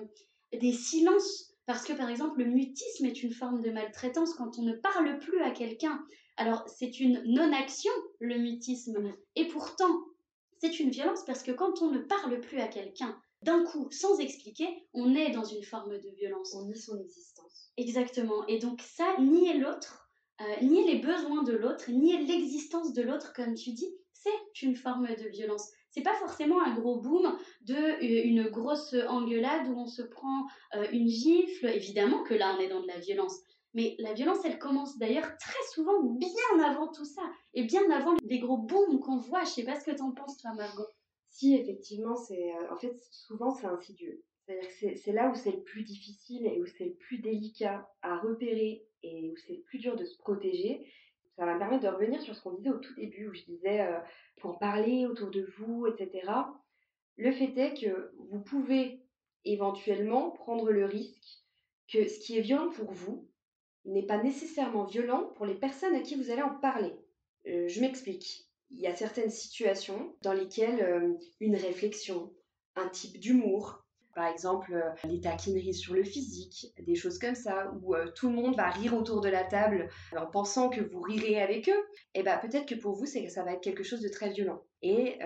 des 0.54 0.74
silences. 0.74 1.54
Parce 1.66 1.84
que 1.84 1.94
par 1.94 2.10
exemple, 2.10 2.40
le 2.40 2.46
mutisme 2.46 3.06
est 3.06 3.24
une 3.24 3.34
forme 3.34 3.62
de 3.62 3.72
maltraitance 3.72 4.34
quand 4.36 4.60
on 4.60 4.64
ne 4.64 4.74
parle 4.74 5.18
plus 5.20 5.42
à 5.42 5.52
quelqu'un. 5.52 6.04
Alors 6.38 6.66
c'est 6.68 7.00
une 7.00 7.24
non-action, 7.26 7.92
le 8.20 8.38
mutisme. 8.38 9.14
Et 9.36 9.48
pourtant, 9.48 10.04
c'est 10.60 10.80
une 10.80 10.90
violence 10.90 11.24
parce 11.26 11.44
que 11.44 11.52
quand 11.52 11.82
on 11.82 11.92
ne 11.92 12.00
parle 12.00 12.40
plus 12.42 12.60
à 12.60 12.68
quelqu'un, 12.68 13.20
d'un 13.42 13.64
coup, 13.64 13.88
sans 13.92 14.20
expliquer, 14.20 14.68
on 14.94 15.14
est 15.16 15.32
dans 15.32 15.44
une 15.44 15.64
forme 15.64 15.98
de 15.98 16.10
violence. 16.18 16.56
On 16.56 16.66
nie 16.66 16.78
son 16.78 17.00
existence. 17.00 17.72
Exactement. 17.78 18.46
Et 18.48 18.60
donc 18.60 18.82
ça, 18.82 19.06
nier 19.20 19.58
l'autre, 19.58 20.10
euh, 20.42 20.62
nier 20.62 20.86
les 20.86 21.00
besoins 21.00 21.44
de 21.44 21.54
l'autre, 21.54 21.92
nier 21.92 22.18
l'existence 22.26 22.94
de 22.94 23.02
l'autre, 23.02 23.34
comme 23.34 23.54
tu 23.54 23.72
dis, 23.72 23.90
c'est 24.26 24.62
une 24.64 24.76
forme 24.76 25.08
de 25.08 25.30
violence. 25.30 25.72
C'est 25.92 26.02
pas 26.02 26.16
forcément 26.16 26.62
un 26.62 26.76
gros 26.76 27.00
boom 27.00 27.38
de 27.62 27.76
euh, 27.76 28.24
une 28.26 28.50
grosse 28.50 28.96
engueulade 29.08 29.68
où 29.68 29.80
on 29.80 29.86
se 29.86 30.02
prend 30.02 30.48
euh, 30.76 30.88
une 30.92 31.08
gifle. 31.08 31.68
Évidemment 31.68 32.24
que 32.24 32.34
là, 32.34 32.56
on 32.58 32.62
est 32.62 32.68
dans 32.68 32.82
de 32.82 32.88
la 32.88 33.00
violence. 33.00 33.40
Mais 33.74 33.96
la 34.00 34.14
violence, 34.14 34.40
elle 34.46 34.58
commence 34.58 34.98
d'ailleurs 34.98 35.38
très 35.38 35.64
souvent 35.74 36.02
bien 36.02 36.64
avant 36.64 36.92
tout 36.92 37.06
ça. 37.06 37.22
Et 37.54 37.64
bien 37.64 37.90
avant 37.92 38.16
les 38.24 38.40
gros 38.40 38.58
booms 38.58 39.00
qu'on 39.00 39.18
voit. 39.18 39.44
Je 39.44 39.50
sais 39.50 39.66
pas 39.66 39.80
ce 39.80 39.86
que 39.86 39.96
t'en 39.96 40.12
penses, 40.12 40.38
toi, 40.38 40.54
Margot. 40.54 40.88
Si, 41.30 41.56
effectivement, 41.56 42.16
c'est. 42.16 42.52
Euh, 42.54 42.74
en 42.74 42.78
fait, 42.78 42.96
souvent, 43.12 43.52
c'est 43.52 43.68
insidieux. 43.68 44.24
C'est-à-dire 44.46 44.70
que 44.70 44.96
c'est 44.98 45.12
là 45.12 45.30
où 45.30 45.36
c'est 45.36 45.52
le 45.52 45.64
plus 45.64 45.84
difficile 45.84 46.46
et 46.46 46.62
où 46.62 46.66
c'est 46.66 46.86
le 46.86 46.94
plus 46.94 47.18
délicat 47.18 47.90
à 48.02 48.20
repérer 48.20 48.86
et 49.02 49.32
où 49.32 49.36
c'est 49.38 49.54
le 49.54 49.62
plus 49.64 49.80
dur 49.80 49.96
de 49.96 50.06
se 50.06 50.18
protéger 50.18 50.86
ça 51.38 51.46
va 51.46 51.54
me 51.54 51.60
permettre 51.60 51.84
de 51.84 51.90
revenir 51.90 52.22
sur 52.22 52.36
ce 52.36 52.42
qu'on 52.42 52.54
disait 52.54 52.70
au 52.70 52.78
tout 52.78 52.94
début, 52.96 53.28
où 53.28 53.34
je 53.34 53.44
disais 53.44 53.82
euh, 53.82 54.00
pour 54.38 54.52
en 54.52 54.56
parler 54.56 55.06
autour 55.06 55.32
de 55.32 55.46
vous, 55.58 55.88
etc. 55.88 56.32
Le 57.18 57.32
fait 57.32 57.58
est 57.58 57.80
que 57.80 58.12
vous 58.30 58.42
pouvez 58.42 59.02
éventuellement 59.44 60.32
prendre 60.32 60.72
le 60.72 60.86
risque 60.86 61.44
que 61.92 62.08
ce 62.08 62.20
qui 62.20 62.38
est 62.38 62.42
violent 62.42 62.70
pour 62.70 62.92
vous 62.92 63.30
n'est 63.86 64.06
pas 64.06 64.22
nécessairement 64.22 64.86
violent 64.86 65.32
pour 65.36 65.46
les 65.46 65.56
personnes 65.56 65.96
à 65.96 66.02
qui 66.02 66.16
vous 66.16 66.32
allez 66.32 66.42
en 66.42 66.56
parler. 66.56 66.94
Euh, 67.48 67.68
je 67.68 67.80
m'explique. 67.80 68.48
il 68.72 68.80
y 68.80 68.88
a 68.88 68.96
certaines 68.96 69.30
situations 69.30 70.16
dans 70.22 70.34
lesquelles 70.34 70.82
euh, 70.82 71.14
une 71.40 71.56
réflexion, 71.56 72.34
un 72.76 72.90
type 72.90 73.20
d'humour, 73.20 73.85
par 74.16 74.28
exemple 74.28 74.74
euh, 74.74 75.08
les 75.08 75.20
taquineries 75.20 75.74
sur 75.74 75.94
le 75.94 76.04
physique, 76.04 76.74
des 76.80 76.96
choses 76.96 77.20
comme 77.20 77.36
ça, 77.36 77.72
où 77.82 77.94
euh, 77.94 78.08
tout 78.16 78.30
le 78.30 78.36
monde 78.36 78.56
va 78.56 78.70
rire 78.70 78.96
autour 78.96 79.22
de 79.22 79.30
la 79.30 79.44
table 79.44 79.90
en 80.18 80.26
pensant 80.26 80.70
que 80.70 80.82
vous 80.82 81.02
rirez 81.02 81.42
avec 81.42 81.70
eux, 81.70 81.84
et 82.14 82.22
eh 82.22 82.24
bien 82.24 82.38
peut-être 82.38 82.66
que 82.66 82.76
pour 82.76 82.96
vous, 82.96 83.06
ça 83.06 83.44
va 83.44 83.54
être 83.54 83.62
quelque 83.62 83.84
chose 83.84 84.02
de 84.02 84.10
très 84.10 84.30
violent. 84.30 84.62
Et 84.82 85.20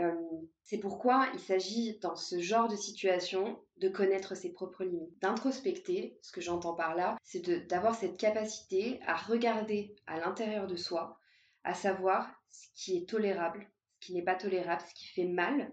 c'est 0.63 0.77
pourquoi 0.77 1.27
il 1.33 1.39
s'agit 1.39 1.99
dans 1.99 2.15
ce 2.15 2.39
genre 2.39 2.69
de 2.69 2.75
situation 2.77 3.59
de 3.77 3.89
connaître 3.89 4.35
ses 4.35 4.51
propres 4.51 4.83
limites, 4.83 5.19
d'introspecter. 5.21 6.17
Ce 6.21 6.31
que 6.31 6.41
j'entends 6.41 6.75
par 6.75 6.95
là, 6.95 7.17
c'est 7.23 7.67
d'avoir 7.67 7.95
cette 7.95 8.17
capacité 8.17 8.99
à 9.05 9.15
regarder 9.15 9.95
à 10.07 10.19
l'intérieur 10.19 10.67
de 10.67 10.75
soi, 10.75 11.19
à 11.63 11.73
savoir 11.73 12.29
ce 12.49 12.67
qui 12.75 12.97
est 12.97 13.09
tolérable, 13.09 13.69
ce 13.99 14.07
qui 14.07 14.13
n'est 14.13 14.23
pas 14.23 14.35
tolérable, 14.35 14.81
ce 14.87 14.93
qui 14.93 15.07
fait 15.07 15.25
mal, 15.25 15.71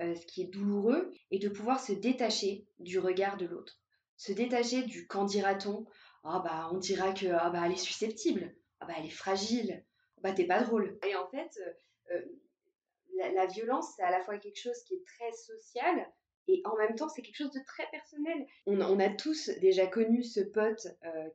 euh, 0.00 0.14
ce 0.14 0.26
qui 0.26 0.42
est 0.42 0.46
douloureux, 0.46 1.10
et 1.30 1.38
de 1.38 1.48
pouvoir 1.48 1.80
se 1.80 1.92
détacher 1.92 2.66
du 2.78 2.98
regard 2.98 3.36
de 3.36 3.46
l'autre. 3.46 3.80
Se 4.16 4.32
détacher 4.32 4.82
du 4.82 5.06
quand 5.06 5.24
dira-t-on? 5.24 5.86
Ah 6.24 6.40
bah 6.44 6.68
on 6.72 6.78
dira 6.78 7.12
que 7.12 7.26
ah 7.26 7.50
bah 7.50 7.62
elle 7.64 7.72
est 7.72 7.76
susceptible, 7.76 8.54
ah 8.80 8.86
bah 8.86 8.94
elle 8.98 9.06
est 9.06 9.10
fragile, 9.10 9.84
ah 10.16 10.20
bah 10.22 10.32
t'es 10.32 10.46
pas 10.46 10.62
drôle. 10.62 10.98
Et 11.06 11.14
en 11.14 11.26
fait, 11.28 11.50
euh, 11.60 12.16
euh, 12.16 13.32
la, 13.34 13.46
violence 13.46 13.92
c'est 13.96 14.02
à 14.02 14.10
la 14.10 14.20
fois 14.20 14.38
quelque 14.38 14.60
chose 14.60 14.82
qui 14.84 14.94
est 14.94 15.04
très 15.04 15.32
social, 15.32 16.12
et 16.48 16.62
en 16.64 16.76
même 16.76 16.94
temps, 16.94 17.08
c'est 17.08 17.22
quelque 17.22 17.36
chose 17.36 17.52
de 17.52 17.60
très 17.66 17.88
personnel. 17.90 18.46
On, 18.66 19.00
a 19.00 19.08
tous 19.08 19.50
déjà 19.60 19.86
connu 19.86 20.22
ce 20.22 20.40
pote 20.40 20.86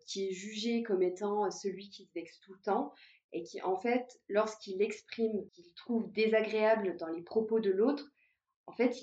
qui 0.06 0.28
est 0.28 0.32
jugé 0.32 0.84
comme 0.84 1.02
étant 1.04 1.52
celui 1.52 1.90
qui 1.90 2.06
se 2.06 2.14
vexe 2.14 2.40
tout 2.40 2.54
le 2.54 2.62
temps 2.62 2.94
et 3.34 3.44
qui, 3.44 3.62
en 3.62 3.78
fait, 3.78 4.20
lorsqu'il 4.28 4.82
exprime 4.82 5.50
qu'il 5.50 5.74
trouve 5.74 6.12
désagréable 6.12 6.98
dans 6.98 7.08
les 7.08 7.22
propos 7.22 7.60
de 7.60 7.72
l'autre, 7.72 8.12
en 8.68 8.74
fait, 8.74 8.96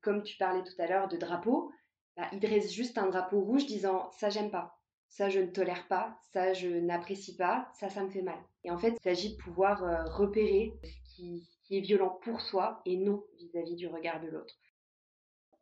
comme 0.00 0.22
tu 0.22 0.36
parlais 0.36 0.62
tout 0.64 0.80
à 0.80 0.86
l'heure 0.86 1.08
de 1.08 1.16
drapeau, 1.16 1.70
bah, 2.16 2.28
il 2.32 2.40
dresse 2.40 2.72
juste 2.72 2.98
un 2.98 3.08
drapeau 3.08 3.40
rouge 3.40 3.66
disant 3.66 4.10
ça 4.12 4.30
j'aime 4.30 4.50
pas, 4.50 4.78
ça 5.08 5.28
je 5.28 5.40
ne 5.40 5.46
tolère 5.46 5.86
pas, 5.88 6.18
ça 6.32 6.52
je 6.52 6.68
n'apprécie 6.68 7.36
pas, 7.36 7.70
ça 7.78 7.88
ça 7.88 8.02
me 8.02 8.10
fait 8.10 8.22
mal. 8.22 8.38
Et 8.64 8.70
en 8.70 8.78
fait, 8.78 8.90
il 8.90 9.02
s'agit 9.02 9.36
de 9.36 9.42
pouvoir 9.42 9.84
euh, 9.84 10.04
repérer 10.04 10.74
ce 10.84 11.14
qui, 11.16 11.48
est 11.70 11.80
violent 11.80 12.18
pour 12.22 12.42
soi 12.42 12.82
et 12.84 12.98
non 12.98 13.24
vis 13.38 13.56
à 13.56 13.62
-vis 13.62 13.76
du 13.76 13.86
regard 13.86 14.20
de 14.20 14.28
l'autre. 14.28 14.54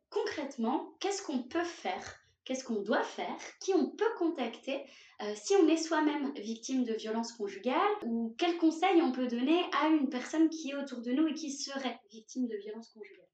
Concrètement, 0.09 0.93
qu'est-ce 0.99 1.23
qu'on 1.23 1.43
peut 1.43 1.63
faire? 1.63 2.17
Qu'est-ce 2.43 2.65
qu'on 2.65 2.81
doit 2.81 3.03
faire, 3.03 3.37
qui 3.61 3.73
on 3.73 3.91
peut 3.91 4.13
contacter 4.17 4.83
euh, 5.21 5.33
si 5.35 5.53
on 5.55 5.67
est 5.67 5.77
soi-même 5.77 6.33
victime 6.33 6.83
de 6.83 6.93
violence 6.93 7.31
conjugale 7.33 7.75
ou 8.03 8.35
quels 8.39 8.57
conseils 8.57 9.01
on 9.01 9.11
peut 9.11 9.27
donner 9.27 9.61
à 9.79 9.87
une 9.87 10.09
personne 10.09 10.49
qui 10.49 10.71
est 10.71 10.75
autour 10.75 11.01
de 11.01 11.11
nous 11.11 11.27
et 11.27 11.33
qui 11.35 11.51
serait 11.51 11.99
victime 12.09 12.47
de 12.47 12.57
violence 12.57 12.89
conjugale 12.89 13.30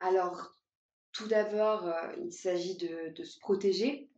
Alors, 0.00 0.52
tout 1.16 1.28
d'abord, 1.28 1.86
euh, 1.86 2.12
il 2.22 2.32
s'agit 2.32 2.76
de, 2.76 3.24
se 3.24 3.38
protéger. 3.40 4.08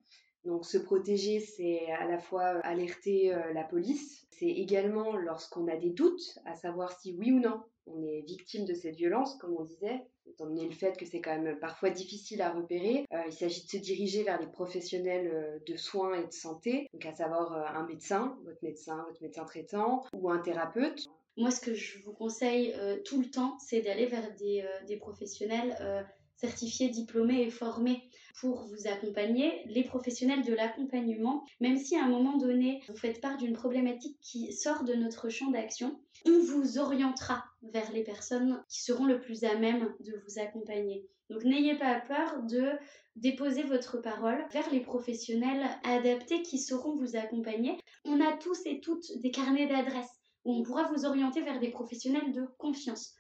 Donc 0.44 0.64
se 0.64 0.78
protéger, 0.78 1.40
c'est 1.40 1.90
à 1.92 2.06
la 2.06 2.18
fois 2.18 2.60
alerter 2.64 3.34
euh, 3.34 3.52
la 3.52 3.64
police, 3.64 4.26
c'est 4.30 4.46
également 4.46 5.16
lorsqu'on 5.16 5.68
a 5.68 5.76
des 5.76 5.90
doutes, 5.90 6.38
à 6.44 6.54
savoir 6.54 6.98
si 6.98 7.12
oui 7.12 7.32
ou 7.32 7.40
non 7.40 7.62
on 7.86 8.02
est 8.02 8.20
victime 8.20 8.66
de 8.66 8.74
cette 8.74 8.96
violence, 8.96 9.36
comme 9.36 9.56
on 9.58 9.64
disait, 9.64 10.02
étant 10.26 10.46
donné 10.46 10.66
le 10.66 10.74
fait 10.74 10.96
que 10.98 11.06
c'est 11.06 11.22
quand 11.22 11.38
même 11.38 11.58
parfois 11.58 11.88
difficile 11.88 12.42
à 12.42 12.50
repérer. 12.50 13.06
Euh, 13.14 13.22
il 13.26 13.32
s'agit 13.32 13.64
de 13.64 13.70
se 13.70 13.76
diriger 13.78 14.24
vers 14.24 14.38
des 14.38 14.46
professionnels 14.46 15.62
de 15.66 15.76
soins 15.76 16.14
et 16.14 16.26
de 16.26 16.32
santé, 16.32 16.86
donc 16.92 17.06
à 17.06 17.14
savoir 17.14 17.52
un 17.52 17.86
médecin, 17.86 18.38
votre 18.44 18.62
médecin, 18.62 19.04
votre 19.08 19.22
médecin 19.22 19.44
traitant, 19.44 20.04
ou 20.12 20.30
un 20.30 20.38
thérapeute. 20.38 21.08
Moi, 21.38 21.50
ce 21.50 21.60
que 21.60 21.72
je 21.72 21.98
vous 22.00 22.12
conseille 22.12 22.74
tout 23.06 23.20
le 23.20 23.30
temps, 23.30 23.56
c'est 23.60 23.80
d'aller 23.80 24.06
vers 24.06 24.34
des, 24.34 24.64
des 24.86 24.96
professionnels 24.96 26.04
certifiés, 26.38 26.88
diplômés 26.88 27.42
et 27.42 27.50
formés 27.50 28.02
pour 28.40 28.64
vous 28.66 28.86
accompagner, 28.86 29.62
les 29.66 29.82
professionnels 29.82 30.44
de 30.44 30.54
l'accompagnement, 30.54 31.44
même 31.60 31.76
si 31.76 31.96
à 31.96 32.04
un 32.04 32.08
moment 32.08 32.36
donné, 32.36 32.80
vous 32.88 32.96
faites 32.96 33.20
part 33.20 33.36
d'une 33.36 33.54
problématique 33.54 34.18
qui 34.20 34.52
sort 34.52 34.84
de 34.84 34.94
notre 34.94 35.28
champ 35.28 35.50
d'action, 35.50 36.00
on 36.26 36.40
vous 36.40 36.78
orientera 36.78 37.44
vers 37.62 37.90
les 37.92 38.04
personnes 38.04 38.62
qui 38.68 38.82
seront 38.82 39.06
le 39.06 39.20
plus 39.20 39.44
à 39.44 39.56
même 39.56 39.92
de 40.00 40.12
vous 40.24 40.40
accompagner. 40.40 41.08
Donc 41.30 41.44
n'ayez 41.44 41.76
pas 41.76 42.00
peur 42.00 42.42
de 42.44 42.70
déposer 43.16 43.62
votre 43.64 43.98
parole 43.98 44.46
vers 44.52 44.70
les 44.70 44.80
professionnels 44.80 45.66
adaptés 45.82 46.42
qui 46.42 46.58
sauront 46.58 46.96
vous 46.96 47.16
accompagner. 47.16 47.76
On 48.04 48.20
a 48.20 48.36
tous 48.36 48.64
et 48.66 48.80
toutes 48.80 49.18
des 49.18 49.30
carnets 49.30 49.66
d'adresses 49.66 50.17
où 50.44 50.54
on 50.54 50.62
pourra 50.62 50.90
vous 50.92 51.04
orienter 51.04 51.42
vers 51.42 51.60
des 51.60 51.70
professionnels 51.70 52.32
de 52.32 52.46
confiance. 52.58 53.14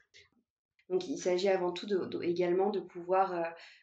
Donc 0.88 1.06
il 1.06 1.18
s'agit 1.18 1.48
avant 1.48 1.72
tout 1.72 1.86
également 2.22 2.70
de 2.70 2.80
pouvoir 2.80 3.34
euh, 3.34 3.42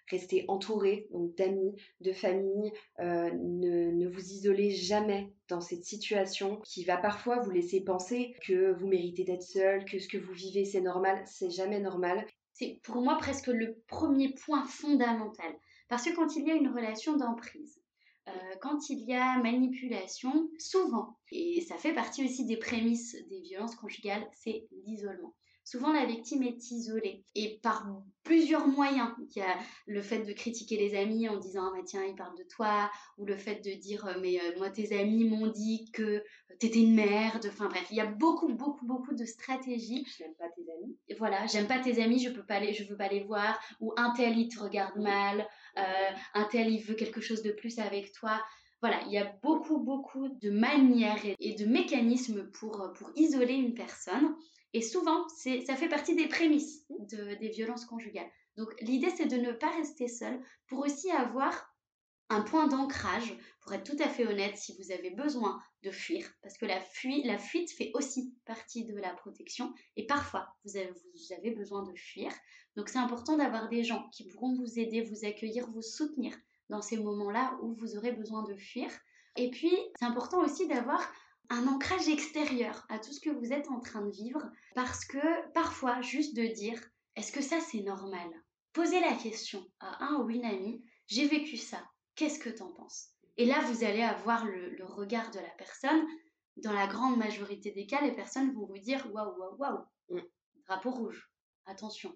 rester 0.10 0.46
entouré 0.48 1.08
d'amis, 1.38 1.76
de 2.02 2.12
famille. 2.12 2.72
Euh, 3.00 3.30
ne, 3.32 3.92
ne, 3.92 4.08
vous 4.08 4.32
isolez 4.32 4.72
jamais 4.72 5.32
dans 5.48 5.62
cette 5.62 5.84
situation 5.84 6.60
qui 6.64 6.84
va 6.84 6.98
parfois 6.98 7.40
vous 7.40 7.52
laisser 7.52 7.82
penser 7.82 8.36
que 8.48 8.74
vous 8.74 8.88
méritez 8.88 9.24
d'être 9.24 9.44
seul, 9.44 9.86
que 9.86 10.00
ce 10.00 10.08
que 10.08 10.18
vous 10.18 10.34
vivez 10.34 10.66
c'est 10.66 10.82
normal. 10.82 11.22
C'est 11.28 11.52
jamais 11.52 11.80
normal. 11.80 12.26
C'est 12.54 12.80
pour 12.84 13.02
moi 13.02 13.18
presque 13.18 13.48
le 13.48 13.84
premier 13.88 14.34
point 14.34 14.66
fondamental. 14.66 15.54
Parce 15.90 16.06
que 16.06 16.16
quand 16.16 16.36
il 16.36 16.48
y 16.48 16.52
a 16.52 16.56
une 16.56 16.70
relation 16.70 17.16
d'emprise, 17.16 17.80
euh, 18.28 18.32
quand 18.62 18.90
il 18.90 19.00
y 19.02 19.14
a 19.14 19.38
manipulation, 19.42 20.50
souvent, 20.58 21.18
et 21.32 21.62
ça 21.62 21.78
fait 21.78 21.94
partie 21.94 22.26
aussi 22.26 22.46
des 22.46 22.58
prémices 22.58 23.16
des 23.30 23.40
violences 23.42 23.76
conjugales, 23.76 24.28
c'est 24.34 24.68
l'isolement. 24.86 25.36
Souvent, 25.66 25.92
la 25.92 26.06
victime 26.06 26.44
est 26.44 26.70
isolée 26.70 27.24
et 27.34 27.60
par 27.64 27.88
plusieurs 28.24 28.68
moyens. 28.68 29.10
Il 29.18 29.40
y 29.40 29.42
a 29.42 29.58
le 29.88 30.04
fait 30.04 30.20
de 30.20 30.32
critiquer 30.32 30.78
les 30.78 30.96
amis 30.96 31.28
en 31.28 31.38
disant 31.38 31.72
ah, 31.72 31.72
bah, 31.76 31.82
tiens, 31.84 32.04
il 32.04 32.16
parle 32.16 32.38
de 32.38 32.44
toi, 32.44 32.92
ou 33.18 33.26
le 33.26 33.36
fait 33.36 33.66
de 33.66 33.72
dire 33.72 34.06
euh, 34.06 34.14
mais 34.22 34.40
euh, 34.40 34.58
moi, 34.60 34.70
tes 34.70 34.96
amis 34.96 35.24
m'ont 35.24 35.48
dit 35.48 35.90
que 35.92 36.24
t'étais 36.60 36.82
une 36.82 36.94
merde. 36.94 37.48
Enfin 37.48 37.68
bref, 37.68 37.88
il 37.90 37.98
y 37.98 38.00
a 38.00 38.06
beaucoup, 38.06 38.54
beaucoup, 38.54 38.86
beaucoup 38.86 39.16
de 39.16 39.26
stratégies. 39.26 40.06
Je 40.06 40.24
n'aime 40.24 40.36
pas 40.36 40.50
tes 40.56 40.72
amis. 40.72 40.98
Voilà, 41.18 41.48
j'aime 41.48 41.68
pas 41.68 41.80
tes 41.80 42.00
amis, 42.00 42.20
je 42.20 42.30
peux 42.30 42.46
pas 42.46 42.60
les, 42.60 42.74
je 42.74 42.84
veux 42.84 42.98
pas 42.98 43.10
les 43.10 43.24
voir. 43.24 43.60
Ou 43.80 43.92
un 43.98 44.12
tel 44.12 44.38
il 44.38 44.50
te 44.50 44.60
regarde 44.60 44.98
mal, 44.98 45.48
un 45.76 46.44
tel 46.46 46.70
il 46.72 46.82
veut 46.82 46.96
quelque 46.96 47.22
chose 47.22 47.42
de 47.42 47.52
plus 47.52 47.80
avec 47.80 48.12
toi. 48.14 48.42
Voilà, 48.82 49.02
il 49.08 49.12
y 49.12 49.18
a 49.18 49.34
beaucoup, 49.42 49.80
beaucoup 49.80 50.30
de 50.30 50.50
manières 50.50 51.24
et 51.40 51.56
de 51.56 51.66
mécanismes 51.66 52.50
pour, 52.52 52.94
pour 52.98 53.12
isoler 53.16 53.54
une 53.54 53.74
personne. 53.74 54.36
Et 54.74 54.82
souvent, 54.82 55.28
ça 55.30 55.76
fait 55.76 55.90
partie 55.90 56.16
des 56.16 56.28
prémices 56.28 56.86
des 56.90 57.50
violences 57.50 57.86
conjugales. 57.86 58.30
Donc 58.58 58.74
l'idée, 58.82 59.10
c'est 59.10 59.26
de 59.26 59.38
ne 59.38 59.52
pas 59.52 59.70
rester 59.72 60.08
seul 60.08 60.40
pour 60.68 60.80
aussi 60.80 61.10
avoir 61.12 61.74
un 62.30 62.42
point 62.42 62.68
d'ancrage, 62.68 63.38
pour 63.62 63.74
être 63.74 63.84
tout 63.84 64.02
à 64.04 64.10
fait 64.10 64.26
honnête, 64.26 64.58
si 64.58 64.76
vous 64.78 64.92
avez 64.92 65.12
besoin 65.12 65.62
de 65.86 65.92
fuir, 65.92 66.28
parce 66.42 66.58
que 66.58 66.66
la, 66.66 66.82
la 67.24 67.38
fuite 67.38 67.72
fait 67.72 67.92
aussi 67.94 68.34
partie 68.46 68.86
de 68.86 68.96
la 68.98 69.14
protection, 69.14 69.74
et 69.96 70.06
parfois 70.06 70.56
vous 70.66 70.78
avez, 70.78 70.92
vous 70.92 71.34
avez 71.34 71.52
besoin 71.52 71.84
de 71.84 71.96
fuir. 71.96 72.32
Donc 72.76 72.90
c'est 72.90 72.98
important 72.98 73.38
d'avoir 73.38 73.70
des 73.70 73.84
gens 73.84 74.10
qui 74.12 74.28
pourront 74.28 74.56
vous 74.56 74.80
aider, 74.80 75.02
vous 75.02 75.26
accueillir, 75.26 75.70
vous 75.70 75.82
soutenir 75.82 76.36
dans 76.70 76.82
ces 76.82 76.98
moments-là 76.98 77.58
où 77.62 77.76
vous 77.76 77.96
aurez 77.96 78.12
besoin 78.12 78.44
de 78.44 78.56
fuir. 78.56 78.90
Et 79.38 79.52
puis, 79.52 79.72
c'est 80.00 80.06
important 80.06 80.44
aussi 80.44 80.68
d'avoir 80.68 81.02
un 81.50 81.68
ancrage 81.68 82.10
extérieur 82.10 82.86
à 82.90 83.00
tout 83.00 83.14
ce 83.14 83.20
que 83.20 83.30
vous 83.30 83.54
êtes 83.54 83.70
en 83.70 83.80
train 83.80 84.02
de 84.02 84.12
vivre 84.12 84.42
parce 84.74 85.06
que 85.06 85.52
parfois 85.54 86.02
juste 86.02 86.36
de 86.36 86.48
dire 86.48 86.82
est-ce 87.16 87.32
que 87.32 87.42
ça 87.42 87.60
c'est 87.60 87.82
normal? 87.82 88.28
Posez 88.74 89.00
la 89.00 89.14
question 89.14 89.66
à 89.80 90.04
un 90.06 90.16
ou 90.22 90.30
une 90.30 90.46
amie 90.46 90.84
j'ai 91.08 91.28
vécu 91.28 91.56
ça, 91.56 91.84
qu'est-ce 92.16 92.40
que 92.40 92.50
t'en 92.50 92.72
penses? 92.72 93.15
Et 93.38 93.46
là 93.46 93.60
vous 93.62 93.84
allez 93.84 94.02
avoir 94.02 94.46
le, 94.46 94.84
regard 94.86 95.32
de 95.32 95.40
la 95.40 95.50
personne. 95.58 96.06
Dans 96.58 96.74
la 96.74 96.88
grande 96.88 97.18
majorité 97.18 97.72
des 97.72 97.86
cas, 97.86 98.02
les 98.02 98.14
personnes 98.14 98.54
vont 98.54 98.66
vous 98.66 98.78
dire 98.78 99.06
waouh 99.14 99.38
waouh 99.38 99.58
waouh, 99.58 99.86
mm. 100.10 100.22
drapeau 100.68 100.92
rouge, 100.92 101.30
attention. 101.66 102.16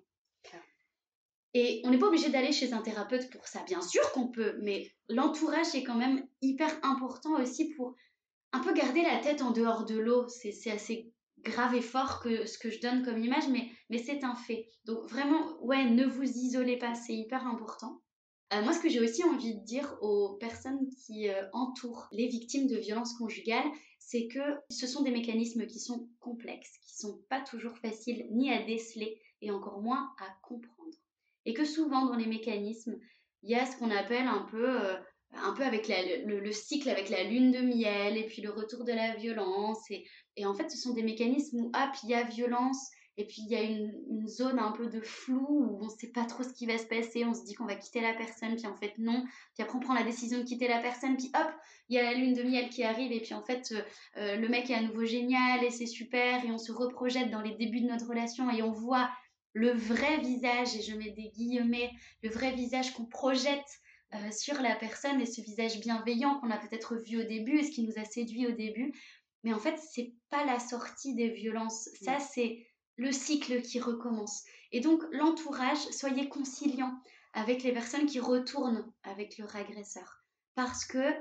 Et 1.54 1.82
on 1.84 1.90
n'est 1.90 1.98
pas 1.98 2.08
obligé 2.08 2.30
d'aller 2.30 2.52
chez 2.52 2.74
un 2.74 2.82
thérapeute 2.82 3.30
pour 3.32 3.48
ça, 3.48 3.64
bien 3.64 3.82
sûr 3.82 4.12
qu'on 4.12 4.28
peut, 4.28 4.58
mais 4.62 4.92
l'entourage 5.10 5.74
est 5.74 5.84
quand 5.84 5.98
même 5.98 6.28
hyper 6.42 6.72
important 6.84 7.42
aussi 7.42 7.74
pour 7.74 7.96
un 8.52 8.60
peu 8.60 8.74
garder 8.74 9.02
la 9.02 9.18
tête 9.18 9.42
en 9.42 9.52
dehors 9.52 9.86
de 9.86 9.98
l'eau. 9.98 10.28
C'est 10.28 10.72
assez 10.72 11.12
grave 11.44 11.74
et 11.74 11.82
fort 11.82 12.20
que 12.22 12.46
ce 12.46 12.58
que 12.58 12.70
je 12.70 12.80
donne 12.82 13.04
comme 13.04 13.24
image, 13.24 13.48
mais, 13.50 13.70
mais 13.90 13.98
c'est 13.98 14.24
un 14.24 14.36
fait. 14.36 14.68
Donc 14.86 15.10
vraiment, 15.10 15.58
ouais, 15.64 15.86
ne 15.86 16.06
vous 16.06 16.24
isolez 16.24 16.78
pas, 16.78 16.94
c'est 16.94 17.16
hyper 17.16 17.48
important. 17.48 18.02
Euh, 18.54 18.64
moi, 18.64 18.74
ce 18.74 18.80
que 18.80 18.90
j'ai 18.90 19.00
aussi 19.00 19.24
envie 19.24 19.56
de 19.56 19.64
dire 19.64 19.96
aux 20.02 20.34
personnes 20.40 20.90
qui 21.06 21.30
euh, 21.30 21.44
entourent 21.54 22.08
les 22.12 22.28
victimes 22.28 22.68
de 22.68 22.78
violences 22.78 23.14
conjugales, 23.14 23.70
c'est 24.00 24.28
que 24.28 24.40
ce 24.72 24.88
sont 24.88 25.04
des 25.04 25.12
mécanismes 25.12 25.68
qui 25.68 25.80
sont 25.80 26.10
complexes, 26.20 26.78
qui 26.82 26.96
sont 26.96 27.22
pas 27.30 27.42
toujours 27.42 27.78
faciles 27.78 28.28
ni 28.32 28.52
à 28.52 28.64
déceler 28.64 29.22
et 29.42 29.52
encore 29.52 29.82
moins 29.82 30.12
à 30.20 30.26
comprendre. 30.42 30.98
Et 31.46 31.54
que 31.54 31.64
souvent 31.64 32.08
dans 32.08 32.16
les 32.16 32.26
mécanismes, 32.26 32.98
il 33.44 33.52
y 33.52 33.56
a 33.56 33.66
ce 33.66 33.78
qu'on 33.78 33.92
appelle 33.92 34.28
un 34.28 34.48
peu 34.50 34.68
euh, 34.68 34.96
un 35.34 35.54
peu 35.54 35.64
avec 35.64 35.88
le, 36.26 36.52
cycle 36.52 36.90
avec 36.90 37.10
la 37.10 37.24
lune 37.24 37.52
de 37.52 37.60
miel 37.60 38.18
et 38.18 38.26
puis 38.26 38.42
le 38.42 38.50
retour 38.50 38.84
de 38.84 38.92
la 38.92 39.16
violence. 39.16 39.80
Et, 39.92 40.08
et 40.38 40.46
en 40.48 40.56
fait, 40.56 40.72
ce 40.72 40.78
sont 40.78 40.94
des 40.94 41.04
mécanismes 41.04 41.60
où, 41.60 41.66
hop, 41.68 41.96
il 42.04 42.10
y 42.10 42.16
a 42.16 42.24
violence, 42.24 42.90
et 43.20 43.26
puis 43.26 43.42
il 43.42 43.52
y 43.52 43.56
a 43.56 43.62
une, 43.62 44.28
zone 44.28 44.60
un 44.60 44.72
peu 44.72 44.88
de 44.88 45.02
flou 45.02 45.46
où 45.50 45.80
on 45.82 45.86
ne 45.86 45.90
sait 45.90 46.08
pas 46.08 46.24
trop 46.24 46.44
ce 46.44 46.54
qui 46.54 46.66
va 46.66 46.78
se 46.78 46.86
passer, 46.86 47.26
on 47.26 47.34
se 47.34 47.44
dit 47.44 47.54
qu'on 47.54 47.66
va 47.66 47.76
quitter 47.76 48.00
la 48.00 48.14
personne, 48.14 48.56
puis 48.56 48.66
en 48.66 48.76
fait 48.76 48.94
non, 48.98 49.26
puis 49.54 49.64
après 49.64 49.76
on 49.78 49.82
prend 49.82 49.94
la 49.94 50.04
décision 50.04 50.38
de 50.38 50.44
quitter 50.44 50.70
la 50.70 50.80
personne, 50.80 51.18
puis 51.18 51.30
hop, 51.36 51.52
il 51.90 51.96
y 51.96 52.00
a 52.00 52.04
la 52.04 52.14
lune 52.14 52.34
de 52.34 52.44
miel 52.44 52.70
qui 52.70 52.84
arrive, 52.84 53.12
et 53.12 53.20
puis 53.20 53.34
en 53.34 53.44
fait 53.44 53.74
euh, 53.74 53.82
euh, 54.18 54.36
le 54.38 54.48
mec 54.48 54.70
est 54.70 54.76
à 54.76 54.82
nouveau 54.82 55.04
génial, 55.04 55.64
et 55.66 55.70
c'est 55.70 55.86
super, 55.86 56.46
et 56.46 56.52
on 56.52 56.58
se 56.58 56.72
reprojette 56.72 57.30
dans 57.30 57.42
les 57.42 57.56
débuts 57.56 57.82
de 57.82 57.88
notre 57.88 58.08
relation, 58.08 58.50
et 58.52 58.62
on 58.62 58.72
voit 58.72 59.10
le 59.52 59.72
vrai 59.72 60.20
visage, 60.20 60.78
et 60.78 60.82
je 60.82 60.96
mets 60.96 61.12
des 61.12 61.30
guillemets, 61.36 61.92
le 62.24 62.30
vrai 62.30 62.54
visage 62.54 62.94
qu'on 62.94 63.06
projette 63.06 63.80
euh, 64.14 64.32
sur 64.32 64.62
la 64.62 64.76
personne, 64.76 65.20
et 65.20 65.26
ce 65.26 65.42
visage 65.42 65.82
bienveillant 65.82 66.40
qu'on 66.40 66.52
a 66.52 66.58
peut-être 66.58 66.96
vu 66.96 67.20
au 67.20 67.24
début, 67.24 67.60
et 67.60 67.64
ce 67.64 67.72
qui 67.72 67.84
nous 67.84 68.00
a 68.00 68.06
séduit 68.06 68.48
au 68.48 68.52
début, 68.52 68.94
mais 69.44 69.52
en 69.52 69.60
fait 69.60 69.78
c'est 69.78 70.14
pas 70.30 70.46
la 70.46 70.60
sortie 70.60 71.16
des 71.16 71.30
violences, 71.30 71.90
ça 72.02 72.20
c'est 72.20 72.69
le 73.00 73.14
cycle 73.14 73.62
qui 73.62 73.80
recommence. 73.80 74.44
Et 74.74 74.82
donc 74.82 75.02
l'entourage, 75.12 75.80
soyez 75.92 76.28
conciliant 76.28 76.94
avec 77.34 77.64
les 77.64 77.72
personnes 77.72 78.06
qui 78.06 78.20
retournent 78.20 78.92
avec 79.04 79.38
leur 79.38 79.56
agresseur. 79.56 80.22
Parce 80.54 80.84
que 80.84 81.14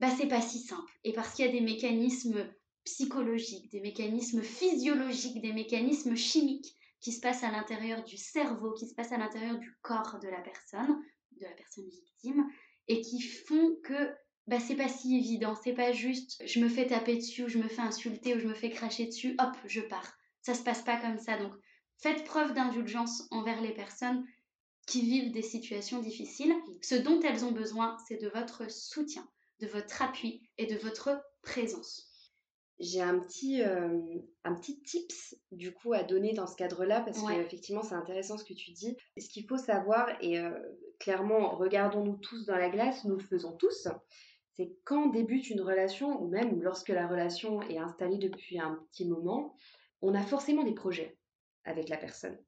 bah, 0.00 0.08
c'est 0.16 0.28
pas 0.28 0.40
si 0.40 0.58
simple. 0.58 0.90
Et 1.04 1.12
parce 1.12 1.34
qu'il 1.34 1.44
y 1.44 1.48
a 1.48 1.52
des 1.52 1.60
mécanismes 1.60 2.50
psychologiques, 2.84 3.70
des 3.70 3.80
mécanismes 3.80 4.42
physiologiques, 4.42 5.42
des 5.42 5.52
mécanismes 5.52 6.16
chimiques 6.16 6.74
qui 7.00 7.12
se 7.12 7.20
passent 7.20 7.44
à 7.44 7.50
l'intérieur 7.50 8.02
du 8.02 8.16
cerveau, 8.16 8.72
qui 8.72 8.88
se 8.88 8.94
passent 8.94 9.12
à 9.12 9.18
l'intérieur 9.18 9.58
du 9.58 9.76
corps 9.82 10.18
de 10.22 10.28
la 10.28 10.40
personne, 10.40 11.02
de 11.32 11.44
la 11.44 11.52
personne 11.52 11.88
victime, 11.90 12.46
et 12.88 13.02
qui 13.02 13.20
font 13.20 13.76
que 13.84 14.10
bah, 14.46 14.60
c'est 14.60 14.76
pas 14.76 14.88
si 14.88 15.16
évident. 15.16 15.54
C'est 15.62 15.74
pas 15.74 15.92
juste 15.92 16.42
je 16.46 16.60
me 16.60 16.70
fais 16.70 16.86
taper 16.86 17.16
dessus, 17.16 17.44
ou 17.44 17.48
je 17.48 17.58
me 17.58 17.68
fais 17.68 17.82
insulter, 17.82 18.34
ou 18.34 18.38
je 18.38 18.46
me 18.46 18.54
fais 18.54 18.70
cracher 18.70 19.04
dessus, 19.04 19.36
hop, 19.38 19.54
je 19.66 19.82
pars. 19.82 20.16
Ça 20.46 20.54
se 20.54 20.62
passe 20.62 20.82
pas 20.82 20.96
comme 20.96 21.18
ça. 21.18 21.36
Donc, 21.36 21.52
faites 21.98 22.22
preuve 22.22 22.54
d'indulgence 22.54 23.26
envers 23.32 23.60
les 23.60 23.74
personnes 23.74 24.24
qui 24.86 25.00
vivent 25.00 25.32
des 25.32 25.42
situations 25.42 25.98
difficiles. 26.00 26.54
Ce 26.82 26.94
dont 26.94 27.20
elles 27.22 27.44
ont 27.44 27.50
besoin, 27.50 27.96
c'est 28.06 28.22
de 28.22 28.28
votre 28.28 28.70
soutien, 28.70 29.28
de 29.58 29.66
votre 29.66 30.00
appui 30.02 30.48
et 30.56 30.66
de 30.66 30.76
votre 30.76 31.20
présence. 31.42 32.32
J'ai 32.78 33.02
un 33.02 33.18
petit, 33.18 33.60
euh, 33.60 33.98
un 34.44 34.54
petit 34.54 34.80
tips 34.82 35.34
du 35.50 35.74
coup 35.74 35.94
à 35.94 36.04
donner 36.04 36.32
dans 36.32 36.46
ce 36.46 36.54
cadre-là 36.54 37.00
parce 37.00 37.20
qu'effectivement 37.20 37.82
c'est 37.82 37.96
intéressant 37.96 38.38
ce 38.38 38.44
que 38.44 38.54
tu 38.54 38.70
dis. 38.70 38.96
Ce 39.18 39.28
qu'il 39.28 39.48
faut 39.48 39.56
savoir, 39.56 40.08
et 40.20 40.38
euh, 40.38 40.52
clairement 41.00 41.56
regardons-nous 41.56 42.18
tous 42.18 42.46
dans 42.46 42.56
la 42.56 42.70
glace, 42.70 43.04
nous 43.04 43.16
le 43.16 43.24
faisons 43.24 43.56
tous, 43.56 43.88
c'est 44.54 44.76
quand 44.84 45.08
débute 45.08 45.50
une 45.50 45.62
relation 45.62 46.22
ou 46.22 46.28
même 46.28 46.62
lorsque 46.62 46.90
la 46.90 47.08
relation 47.08 47.62
est 47.62 47.78
installée 47.78 48.18
depuis 48.18 48.60
un 48.60 48.78
petit 48.92 49.08
moment, 49.08 49.56
on 50.02 50.14
a 50.14 50.22
forcément 50.22 50.64
des 50.64 50.74
projets 50.74 51.16
avec 51.64 51.88
la 51.88 51.96
personne. 51.96 52.38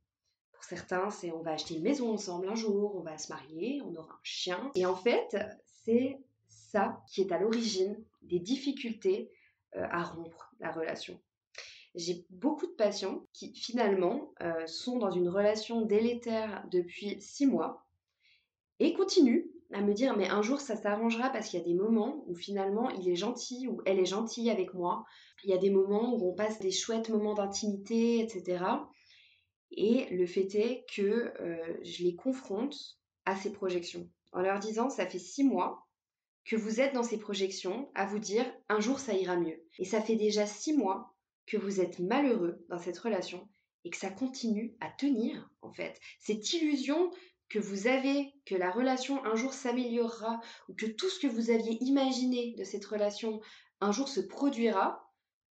Pour 0.53 0.65
certains, 0.65 1.11
c'est 1.11 1.31
on 1.33 1.43
va 1.43 1.53
acheter 1.53 1.77
une 1.77 1.83
maison 1.83 2.13
ensemble 2.13 2.49
un 2.49 2.55
jour, 2.55 2.97
on 2.97 3.01
va 3.01 3.17
se 3.19 3.33
marier, 3.33 3.81
on 3.85 3.95
aura 3.95 4.13
un 4.13 4.21
chien. 4.23 4.71
Et 4.75 4.87
en 4.87 4.97
fait, 4.97 5.37
c'est 5.65 6.19
ça 6.49 7.03
qui 7.09 7.21
est 7.21 7.33
à 7.33 7.39
l'origine 7.39 7.97
des 8.23 8.39
difficultés 8.41 9.31
euh, 9.77 9.87
à 9.91 10.03
rompre 10.03 10.53
la 10.61 10.71
relation. 10.71 11.21
J'ai 11.95 12.27
beaucoup 12.31 12.67
de 12.67 12.73
patients 12.73 13.27
qui 13.33 13.55
finalement 13.55 14.33
euh, 14.43 14.67
sont 14.67 14.99
dans 14.99 15.11
une 15.11 15.29
relation 15.29 15.83
délétère 15.83 16.65
depuis 16.71 17.21
six 17.21 17.47
mois 17.47 17.87
et 18.79 18.93
continuent 18.93 19.47
à 19.73 19.81
me 19.81 19.93
dire 19.93 20.17
mais 20.17 20.29
un 20.29 20.43
jour 20.43 20.61
ça 20.61 20.77
s'arrangera 20.77 21.31
parce 21.31 21.49
qu'il 21.49 21.59
y 21.59 21.63
a 21.63 21.67
des 21.67 21.75
moments 21.75 22.25
où 22.27 22.35
finalement 22.35 22.89
il 22.91 23.09
est 23.09 23.17
gentil 23.17 23.67
ou 23.69 23.83
elle 23.85 23.99
est 23.99 24.07
gentille 24.07 24.51
avec 24.51 24.75
moi. 24.75 25.05
Il 25.45 25.51
y 25.51 25.55
a 25.55 25.59
des 25.59 25.71
moments 25.71 26.15
où 26.15 26.31
on 26.31 26.35
passe 26.35 26.59
des 26.59 26.71
chouettes 26.71 27.11
moments 27.11 27.35
d'intimité, 27.35 28.21
etc. 28.21 28.65
Et 29.71 30.07
le 30.11 30.27
fait 30.27 30.55
est 30.55 30.85
que 30.95 31.33
euh, 31.41 31.79
je 31.83 32.05
les 32.05 32.17
confronte 32.17 32.99
à 33.25 33.37
ces 33.37 33.53
projections 33.53 34.09
en 34.33 34.41
leur 34.41 34.59
disant 34.59 34.91
ça 34.91 35.07
fait 35.07 35.19
six 35.19 35.45
mois 35.45 35.87
que 36.45 36.57
vous 36.57 36.81
êtes 36.81 36.95
dans 36.95 37.03
ces 37.03 37.19
projections 37.19 37.91
à 37.95 38.07
vous 38.07 38.19
dire 38.19 38.47
un 38.69 38.81
jour 38.81 38.99
ça 38.99 39.15
ira 39.15 39.37
mieux. 39.37 39.63
Et 39.79 39.85
ça 39.85 40.01
fait 40.01 40.17
déjà 40.17 40.47
six 40.47 40.73
mois 40.77 41.15
que 41.47 41.57
vous 41.57 41.81
êtes 41.81 41.99
malheureux 41.99 42.65
dans 42.69 42.79
cette 42.79 42.99
relation 42.99 43.49
et 43.85 43.91
que 43.91 43.97
ça 43.97 44.11
continue 44.11 44.77
à 44.81 44.91
tenir 44.91 45.51
en 45.63 45.73
fait. 45.73 46.01
Cette 46.21 46.53
illusion 46.53 47.11
que 47.49 47.59
vous 47.59 47.87
avez, 47.87 48.35
que 48.45 48.55
la 48.55 48.71
relation 48.71 49.25
un 49.25 49.35
jour 49.35 49.55
s'améliorera, 49.55 50.41
ou 50.69 50.75
que 50.75 50.87
tout 50.87 51.09
ce 51.09 51.19
que 51.19 51.27
vous 51.27 51.51
aviez 51.51 51.83
imaginé 51.83 52.55
de 52.59 52.65
cette 52.65 52.85
relation 52.85 53.41
un 53.81 53.93
jour 53.93 54.09
se 54.09 54.21
produira, 54.21 55.08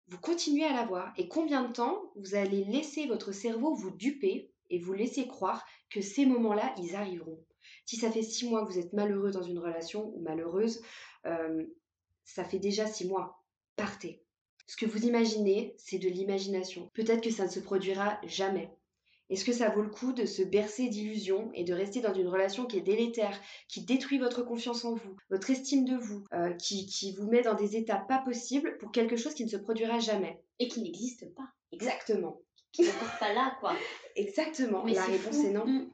vous 0.08 0.18
continuez 0.18 0.64
à 0.64 0.72
l'avoir. 0.72 1.12
Et 1.16 1.28
combien 1.28 1.66
de 1.66 1.72
temps 1.72 2.12
vous 2.16 2.34
allez 2.34 2.64
laisser 2.64 3.06
votre 3.06 3.32
cerveau 3.32 3.74
vous 3.74 3.90
duper 3.90 4.50
et 4.70 4.78
vous 4.78 4.92
laisser 4.92 5.26
croire 5.26 5.64
que 5.90 6.00
ces 6.00 6.26
moments-là, 6.26 6.74
ils 6.78 6.96
arriveront 6.96 7.44
Si 7.86 7.96
ça 7.96 8.10
fait 8.10 8.22
six 8.22 8.48
mois 8.48 8.64
que 8.64 8.72
vous 8.72 8.78
êtes 8.78 8.92
malheureux 8.92 9.30
dans 9.30 9.42
une 9.42 9.58
relation 9.58 10.12
ou 10.14 10.20
malheureuse, 10.20 10.82
euh, 11.26 11.64
ça 12.24 12.44
fait 12.44 12.58
déjà 12.58 12.86
six 12.86 13.06
mois. 13.06 13.44
Partez. 13.76 14.22
Ce 14.66 14.76
que 14.76 14.86
vous 14.86 15.04
imaginez, 15.04 15.74
c'est 15.78 15.98
de 15.98 16.08
l'imagination. 16.08 16.90
Peut-être 16.94 17.22
que 17.22 17.30
ça 17.30 17.44
ne 17.44 17.50
se 17.50 17.60
produira 17.60 18.18
jamais. 18.24 18.74
Est-ce 19.30 19.44
que 19.44 19.52
ça 19.52 19.70
vaut 19.70 19.82
le 19.82 19.88
coup 19.88 20.12
de 20.12 20.26
se 20.26 20.42
bercer 20.42 20.88
d'illusions 20.88 21.50
et 21.54 21.64
de 21.64 21.72
rester 21.72 22.00
dans 22.00 22.12
une 22.12 22.28
relation 22.28 22.66
qui 22.66 22.76
est 22.76 22.82
délétère, 22.82 23.40
qui 23.68 23.84
détruit 23.84 24.18
votre 24.18 24.42
confiance 24.42 24.84
en 24.84 24.94
vous, 24.94 25.16
votre 25.30 25.50
estime 25.50 25.86
de 25.86 25.96
vous, 25.96 26.24
euh, 26.34 26.52
qui, 26.54 26.86
qui 26.86 27.14
vous 27.16 27.26
met 27.28 27.42
dans 27.42 27.54
des 27.54 27.76
états 27.76 27.96
pas 27.96 28.18
possibles 28.18 28.76
pour 28.78 28.92
quelque 28.92 29.16
chose 29.16 29.34
qui 29.34 29.44
ne 29.44 29.50
se 29.50 29.56
produira 29.56 29.98
jamais 29.98 30.42
Et 30.58 30.68
qui 30.68 30.82
n'existe 30.82 31.34
pas? 31.34 31.48
Exactement. 31.72 32.40
Qui 32.72 32.82
n'est 32.82 32.88
pas 33.18 33.32
là, 33.32 33.56
quoi. 33.60 33.74
Exactement. 34.16 34.84
Mais 34.84 34.94
la 34.94 35.04
réponse 35.04 35.42
est 35.42 35.52
non. 35.52 35.66
Mm. 35.66 35.90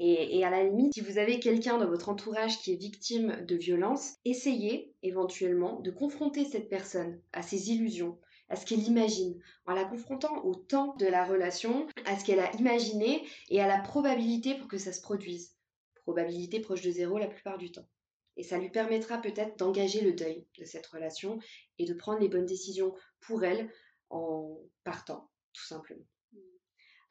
Et, 0.00 0.38
et, 0.38 0.44
à 0.44 0.50
la 0.50 0.62
limite, 0.62 0.94
si 0.94 1.00
vous 1.00 1.18
avez 1.18 1.40
quelqu'un 1.40 1.76
dans 1.76 1.88
votre 1.88 2.08
entourage 2.08 2.58
qui 2.60 2.72
est 2.72 2.76
victime 2.76 3.44
de 3.44 3.56
violence, 3.56 4.14
essayez 4.24 4.94
éventuellement 5.02 5.80
de 5.80 5.90
confronter 5.90 6.44
cette 6.44 6.68
personne 6.68 7.20
à 7.32 7.42
ses 7.42 7.72
illusions, 7.72 8.16
à 8.48 8.56
ce 8.56 8.66
qu'elle 8.66 8.82
imagine, 8.82 9.40
en 9.66 9.74
la 9.74 9.84
confrontant 9.84 10.44
au 10.44 10.54
temps 10.54 10.94
de 10.96 11.06
la 11.06 11.24
relation, 11.24 11.86
à 12.06 12.18
ce 12.18 12.24
qu'elle 12.24 12.40
a 12.40 12.52
imaginé 12.56 13.26
et 13.50 13.60
à 13.60 13.66
la 13.66 13.78
probabilité 13.80 14.54
pour 14.54 14.68
que 14.68 14.78
ça 14.78 14.92
se 14.92 15.00
produise. 15.00 15.54
Probabilité 16.02 16.60
proche 16.60 16.82
de 16.82 16.90
zéro 16.90 17.18
la 17.18 17.26
plupart 17.26 17.58
du 17.58 17.70
temps. 17.70 17.88
Et 18.36 18.42
ça 18.42 18.58
lui 18.58 18.70
permettra 18.70 19.18
peut-être 19.18 19.58
d'engager 19.58 20.00
le 20.00 20.12
deuil 20.12 20.46
de 20.58 20.64
cette 20.64 20.86
relation 20.86 21.38
et 21.78 21.84
de 21.84 21.94
prendre 21.94 22.20
les 22.20 22.28
bonnes 22.28 22.46
décisions 22.46 22.94
pour 23.20 23.44
elle 23.44 23.70
en 24.10 24.58
partant, 24.84 25.28
tout 25.52 25.64
simplement. 25.64 26.04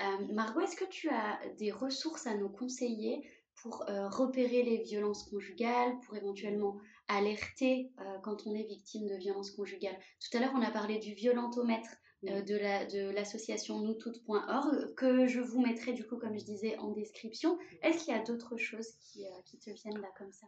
Euh, 0.01 0.33
Margot, 0.33 0.61
est-ce 0.61 0.75
que 0.75 0.89
tu 0.89 1.09
as 1.09 1.39
des 1.57 1.71
ressources 1.71 2.27
à 2.27 2.35
nous 2.35 2.49
conseiller 2.49 3.29
pour 3.61 3.89
euh, 3.89 4.07
repérer 4.09 4.63
les 4.63 4.77
violences 4.83 5.23
conjugales, 5.23 5.99
pour 6.05 6.15
éventuellement 6.15 6.77
alerter 7.07 7.91
euh, 7.99 8.17
quand 8.23 8.47
on 8.47 8.55
est 8.55 8.63
victime 8.63 9.07
de 9.07 9.15
violences 9.15 9.51
conjugales. 9.51 9.97
Tout 10.19 10.37
à 10.37 10.41
l'heure, 10.41 10.53
on 10.55 10.61
a 10.61 10.71
parlé 10.71 10.99
du 10.99 11.13
violentomètre 11.13 11.89
euh, 12.27 12.41
de 12.41 13.11
l'association 13.13 13.79
la, 13.79 13.85
de 13.85 14.93
que 14.95 15.27
je 15.27 15.39
vous 15.39 15.61
mettrai 15.61 15.93
du 15.93 16.05
coup, 16.05 16.17
comme 16.17 16.37
je 16.37 16.43
disais, 16.43 16.75
en 16.77 16.91
description. 16.91 17.57
Est-ce 17.83 18.03
qu'il 18.03 18.13
y 18.13 18.17
a 18.17 18.23
d'autres 18.23 18.57
choses 18.57 18.89
qui, 18.99 19.25
euh, 19.25 19.29
qui, 19.45 19.59
te 19.59 19.69
viennent 19.69 20.01
là 20.01 20.09
comme 20.17 20.31
ça? 20.31 20.47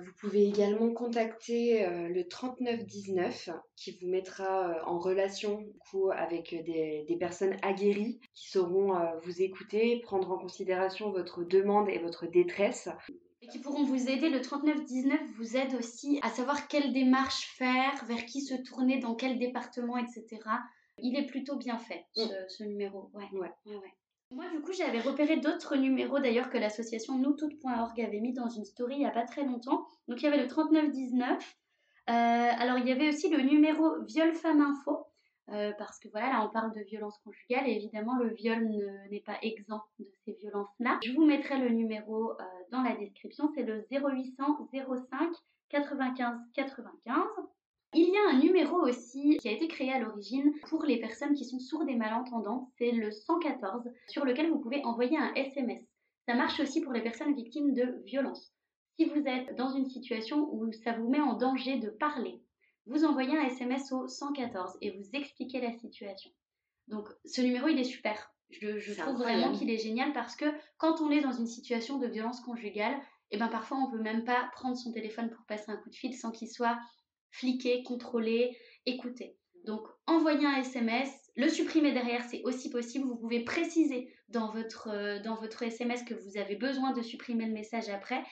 Vous 0.00 0.12
pouvez 0.18 0.46
également 0.46 0.90
contacter 0.92 1.86
le 1.86 2.26
3919 2.26 3.50
qui 3.76 3.98
vous 4.00 4.08
mettra 4.08 4.82
en 4.86 4.98
relation 4.98 5.60
du 5.60 5.74
coup, 5.90 6.10
avec 6.10 6.50
des, 6.64 7.04
des, 7.06 7.16
personnes 7.16 7.56
aguerries 7.62 8.18
qui 8.34 8.48
sauront 8.48 8.94
vous 9.22 9.42
écouter, 9.42 10.00
prendre 10.02 10.32
en 10.32 10.38
considération 10.38 11.10
votre 11.10 11.44
demande 11.44 11.88
et 11.88 11.98
votre 11.98 12.26
détresse 12.26 12.88
et 13.42 13.48
qui 13.48 13.58
pourront 13.58 13.84
vous 13.84 14.08
aider. 14.08 14.30
Le 14.30 14.40
3919 14.40 15.20
vous 15.36 15.56
aide 15.56 15.74
aussi 15.74 16.18
à 16.22 16.30
savoir 16.30 16.68
quelle 16.68 16.92
démarche 16.92 17.46
faire, 17.56 18.04
vers 18.06 18.24
qui 18.24 18.40
se 18.40 18.54
tourner, 18.54 18.98
dans 18.98 19.14
quel 19.14 19.38
département, 19.38 19.98
etc. 19.98 20.40
Il 20.98 21.16
est 21.16 21.26
plutôt 21.26 21.56
bien 21.56 21.78
fait, 21.78 22.06
ce, 22.14 22.62
mm. 22.62 22.66
numéro. 22.66 23.10
Ouais. 23.14 23.28
Ouais. 23.32 23.50
ouais, 23.66 23.94
Moi, 24.30 24.44
du 24.50 24.60
coup, 24.60 24.72
j'avais 24.72 25.00
repéré 25.00 25.38
d'autres 25.38 25.76
numéros 25.76 26.20
d'ailleurs 26.20 26.50
que 26.50 26.58
l'association 26.58 27.18
noustoutes.org 27.18 28.00
avait 28.00 28.20
mis 28.20 28.32
dans 28.32 28.48
une 28.48 28.64
story 28.64 28.94
il 28.94 29.00
n'y 29.00 29.06
a 29.06 29.10
pas 29.10 29.24
très 29.24 29.44
longtemps. 29.44 29.84
Donc, 30.08 30.22
il 30.22 30.24
y 30.24 30.28
avait 30.28 30.42
le 30.42 30.48
3919. 30.48 31.56
Euh, 32.08 32.12
alors, 32.12 32.78
il 32.78 32.86
y 32.86 32.92
avait 32.92 33.08
aussi 33.08 33.28
le 33.28 33.42
numéro 33.42 34.02
Viol 34.04 34.32
Femme 34.34 34.60
Info. 34.60 35.06
Euh, 35.50 35.72
parce 35.76 35.98
que 35.98 36.08
voilà, 36.08 36.28
là 36.28 36.46
on 36.46 36.52
parle 36.52 36.72
de 36.72 36.80
violence 36.82 37.18
conjugale 37.18 37.68
et 37.68 37.72
évidemment 37.72 38.16
le 38.16 38.32
viol 38.32 38.64
n'est 39.10 39.20
pas 39.20 39.38
exempt 39.42 39.84
de 39.98 40.06
ces 40.24 40.32
violences-là. 40.34 41.00
Je 41.04 41.12
vous 41.12 41.24
mettrai 41.24 41.58
le 41.58 41.70
numéro 41.70 42.30
euh, 42.30 42.44
dans 42.70 42.82
la 42.82 42.94
description, 42.94 43.50
c'est 43.54 43.64
le 43.64 43.84
0800 43.90 44.68
05 45.10 45.32
95 45.68 46.38
95. 46.54 47.24
Il 47.94 48.08
y 48.08 48.16
a 48.16 48.34
un 48.34 48.38
numéro 48.38 48.76
aussi 48.76 49.36
qui 49.38 49.48
a 49.48 49.52
été 49.52 49.68
créé 49.68 49.92
à 49.92 49.98
l'origine 49.98 50.54
pour 50.68 50.84
les 50.84 50.98
personnes 50.98 51.34
qui 51.34 51.44
sont 51.44 51.58
sourdes 51.58 51.90
et 51.90 51.96
malentendantes, 51.96 52.68
c'est 52.78 52.92
le 52.92 53.10
114 53.10 53.90
sur 54.08 54.24
lequel 54.24 54.48
vous 54.48 54.60
pouvez 54.60 54.82
envoyer 54.84 55.18
un 55.18 55.34
SMS. 55.34 55.82
Ça 56.26 56.34
marche 56.34 56.60
aussi 56.60 56.80
pour 56.80 56.92
les 56.92 57.02
personnes 57.02 57.34
victimes 57.34 57.74
de 57.74 58.00
violences. 58.06 58.54
Si 58.96 59.06
vous 59.06 59.26
êtes 59.26 59.56
dans 59.56 59.70
une 59.70 59.86
situation 59.86 60.48
où 60.54 60.72
ça 60.72 60.92
vous 60.92 61.08
met 61.08 61.20
en 61.20 61.34
danger 61.34 61.78
de 61.78 61.90
parler, 61.90 62.40
vous 62.86 63.04
envoyez 63.04 63.36
un 63.36 63.44
SMS 63.44 63.92
au 63.92 64.08
114 64.08 64.78
et 64.80 64.90
vous 64.90 65.08
expliquez 65.12 65.60
la 65.60 65.72
situation. 65.72 66.30
Donc 66.88 67.08
ce 67.24 67.40
numéro, 67.40 67.68
il 67.68 67.78
est 67.78 67.84
super. 67.84 68.32
Je, 68.50 68.92
trouve 69.00 69.16
vraiment 69.16 69.52
qu'il 69.52 69.70
est 69.70 69.78
génial 69.78 70.12
parce 70.12 70.36
que 70.36 70.44
quand 70.76 71.00
on 71.00 71.10
est 71.10 71.22
dans 71.22 71.32
une 71.32 71.46
situation 71.46 71.98
de 71.98 72.06
violence 72.06 72.40
conjugale, 72.40 72.94
et 73.30 73.36
eh 73.36 73.38
ben 73.38 73.48
parfois 73.48 73.78
on 73.78 73.90
peut 73.90 74.02
même 74.02 74.24
pas 74.24 74.50
prendre 74.52 74.76
son 74.76 74.92
téléphone 74.92 75.30
pour 75.30 75.42
passer 75.46 75.70
un 75.70 75.76
coup 75.78 75.88
de 75.88 75.94
fil 75.94 76.14
sans 76.14 76.30
qu'il 76.32 76.50
soit 76.50 76.78
fliqué, 77.30 77.82
contrôlé, 77.82 78.54
écouté. 78.84 79.38
Donc 79.64 79.86
envoyer 80.06 80.44
un 80.44 80.56
SMS, 80.56 81.08
le 81.36 81.48
supprimer 81.48 81.92
derrière, 81.92 82.24
c'est 82.24 82.42
aussi 82.44 82.68
possible. 82.68 83.06
Vous 83.06 83.16
pouvez 83.16 83.40
préciser 83.40 84.12
dans 84.28 84.52
votre, 84.52 84.88
euh, 84.88 85.18
dans 85.20 85.36
votre 85.36 85.62
SMS 85.62 86.02
que 86.02 86.14
vous 86.14 86.36
avez 86.36 86.56
besoin 86.56 86.92
de 86.92 87.00
supprimer 87.00 87.46
le 87.46 87.52
message 87.52 87.88
après. 87.88 88.22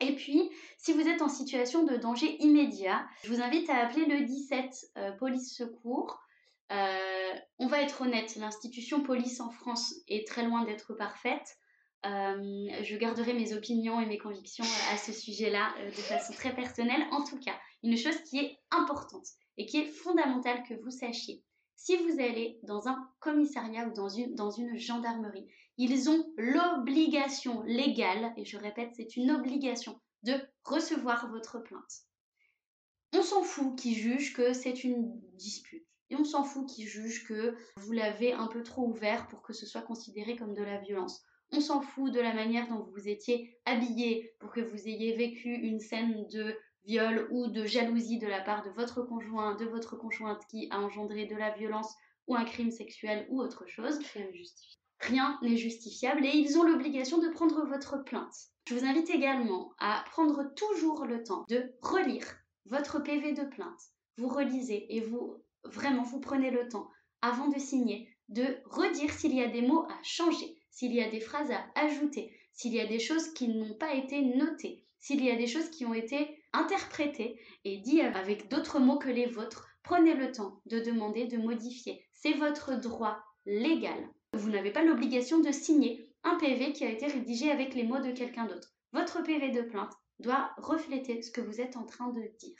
Et 0.00 0.14
puis, 0.14 0.50
si 0.76 0.92
vous 0.92 1.08
êtes 1.08 1.22
en 1.22 1.28
situation 1.28 1.84
de 1.84 1.96
danger 1.96 2.36
immédiat, 2.42 3.06
je 3.24 3.32
vous 3.32 3.40
invite 3.40 3.68
à 3.68 3.78
appeler 3.78 4.06
le 4.06 4.24
17 4.24 4.92
euh, 4.96 5.12
police 5.12 5.56
secours. 5.56 6.20
Euh, 6.70 7.34
on 7.58 7.66
va 7.66 7.82
être 7.82 8.02
honnête, 8.02 8.36
l'institution 8.36 9.02
police 9.02 9.40
en 9.40 9.50
France 9.50 9.94
est 10.06 10.26
très 10.26 10.44
loin 10.44 10.64
d'être 10.64 10.94
parfaite. 10.94 11.56
je 12.04 12.96
garderai 12.96 13.32
mes 13.32 13.54
opinions 13.54 14.00
et 14.00 14.06
mes 14.06 14.18
convictions 14.18 14.66
à 14.92 14.98
ce 14.98 15.12
sujet-là 15.12 15.74
de 15.86 16.02
façon 16.02 16.32
très 16.34 16.54
personnelle. 16.54 17.04
En 17.10 17.24
tout 17.24 17.38
cas, 17.40 17.58
une 17.82 17.96
chose 17.96 18.20
qui 18.28 18.38
est 18.38 18.58
importante 18.70 19.26
et 19.56 19.66
qui 19.66 19.78
est 19.78 19.86
fondamentale 19.86 20.62
que 20.68 20.74
vous 20.74 20.90
sachiez. 20.90 21.42
Si 21.80 21.96
vous 21.96 22.18
allez 22.18 22.58
dans 22.64 22.88
un 22.88 23.08
commissariat 23.20 23.86
ou 23.86 23.92
dans 23.92 24.08
une, 24.08 24.76
gendarmerie, 24.76 25.46
ils 25.76 26.10
ont 26.10 26.34
l'obligation 26.36 27.62
légale, 27.62 28.34
et 28.36 28.44
je 28.44 28.58
répète, 28.58 28.90
c'est 28.96 29.16
une 29.16 29.30
obligation, 29.30 30.00
de 30.24 30.34
recevoir 30.64 31.30
votre 31.30 31.60
plainte. 31.60 32.02
On 33.14 33.22
s'en 33.22 33.44
fout 33.44 33.78
qu'ils 33.78 33.94
jugent 33.94 34.34
que 34.34 34.52
c'est 34.52 34.82
une 34.82 35.20
dispute. 35.34 35.86
Et 36.10 36.16
on 36.16 36.24
s'en 36.24 36.42
fout 36.42 36.68
qu'ils 36.68 36.88
jugent 36.88 37.24
que 37.28 37.56
vous 37.76 37.92
l'avez 37.92 38.32
un 38.32 38.48
peu 38.48 38.64
trop 38.64 38.88
ouvert 38.88 39.28
pour 39.28 39.40
que 39.40 39.52
ce 39.52 39.64
soit 39.64 39.82
considéré 39.82 40.34
comme 40.36 40.54
de 40.54 40.64
la 40.64 40.78
violence. 40.78 41.24
On 41.52 41.60
s'en 41.60 41.80
fout 41.80 42.12
de 42.12 42.20
la 42.20 42.34
manière 42.34 42.68
dont 42.68 42.82
vous 42.92 43.08
étiez 43.08 43.56
habillé 43.66 44.34
pour 44.40 44.50
que 44.50 44.60
vous 44.60 44.88
ayez 44.88 45.16
vécu 45.16 45.54
une 45.54 45.78
scène 45.80 46.26
de 46.26 46.58
viol 46.88 47.28
ou 47.30 47.48
de 47.48 47.66
jalousie 47.66 48.18
de 48.18 48.26
la 48.26 48.40
part 48.40 48.64
de 48.64 48.70
votre 48.70 49.02
conjoint, 49.02 49.54
de 49.54 49.66
votre 49.66 49.96
conjointe 49.96 50.42
qui 50.50 50.68
a 50.70 50.80
engendré 50.80 51.26
de 51.26 51.36
la 51.36 51.50
violence 51.50 51.94
ou 52.26 52.34
un 52.34 52.44
crime 52.44 52.70
sexuel 52.70 53.26
ou 53.30 53.40
autre 53.40 53.66
chose. 53.66 54.00
Rien 55.00 55.38
n'est 55.42 55.56
justifiable 55.56 56.24
et 56.24 56.34
ils 56.34 56.58
ont 56.58 56.64
l'obligation 56.64 57.18
de 57.18 57.28
prendre 57.28 57.64
votre 57.66 58.02
plainte. 58.04 58.34
Je 58.66 58.74
vous 58.74 58.84
invite 58.84 59.10
également 59.10 59.72
à 59.78 60.02
prendre 60.10 60.52
toujours 60.56 61.04
le 61.04 61.22
temps 61.22 61.44
de 61.48 61.72
relire 61.82 62.26
votre 62.64 63.02
PV 63.02 63.32
de 63.32 63.44
plainte. 63.44 63.80
Vous 64.16 64.28
relisez 64.28 64.96
et 64.96 65.00
vous 65.00 65.36
vraiment 65.64 66.02
vous 66.02 66.20
prenez 66.20 66.50
le 66.50 66.68
temps 66.68 66.88
avant 67.20 67.48
de 67.48 67.58
signer 67.58 68.08
de 68.28 68.44
redire 68.64 69.12
s'il 69.12 69.34
y 69.34 69.42
a 69.42 69.48
des 69.48 69.62
mots 69.62 69.84
à 69.84 70.02
changer, 70.02 70.56
s'il 70.70 70.94
y 70.94 71.02
a 71.02 71.10
des 71.10 71.20
phrases 71.20 71.50
à 71.50 71.64
ajouter, 71.74 72.34
s'il 72.52 72.74
y 72.74 72.80
a 72.80 72.86
des 72.86 72.98
choses 72.98 73.32
qui 73.32 73.48
n'ont 73.48 73.74
pas 73.74 73.94
été 73.94 74.20
notées, 74.22 74.84
s'il 75.00 75.24
y 75.24 75.30
a 75.30 75.36
des 75.36 75.46
choses 75.46 75.70
qui 75.70 75.86
ont 75.86 75.94
été 75.94 76.37
interprétées 76.52 77.40
et 77.64 77.78
dites 77.78 78.02
avec 78.02 78.48
d'autres 78.48 78.80
mots 78.80 78.98
que 78.98 79.08
les 79.08 79.26
vôtres, 79.26 79.68
prenez 79.82 80.14
le 80.14 80.32
temps 80.32 80.60
de 80.66 80.80
demander 80.80 81.26
de 81.26 81.38
modifier. 81.38 82.06
C'est 82.12 82.32
votre 82.32 82.74
droit 82.74 83.18
légal. 83.46 84.08
Vous 84.34 84.50
n'avez 84.50 84.70
pas 84.70 84.82
l'obligation 84.82 85.40
de 85.40 85.50
signer 85.52 86.10
un 86.24 86.36
PV 86.36 86.72
qui 86.72 86.84
a 86.84 86.90
été 86.90 87.06
rédigé 87.06 87.50
avec 87.50 87.74
les 87.74 87.84
mots 87.84 88.00
de 88.00 88.12
quelqu'un 88.12 88.46
d'autre. 88.46 88.74
Votre 88.92 89.22
PV 89.22 89.50
de 89.50 89.62
plainte 89.62 89.94
doit 90.18 90.52
refléter 90.58 91.22
ce 91.22 91.30
que 91.30 91.40
vous 91.40 91.60
êtes 91.60 91.76
en 91.76 91.84
train 91.84 92.08
de 92.08 92.22
dire. 92.38 92.58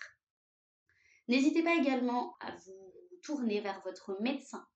N'hésitez 1.28 1.62
pas 1.62 1.74
également 1.74 2.36
à 2.40 2.54
vous 2.56 2.92
tourner 3.22 3.60
vers 3.60 3.82
votre 3.82 4.16
médecin, 4.20 4.66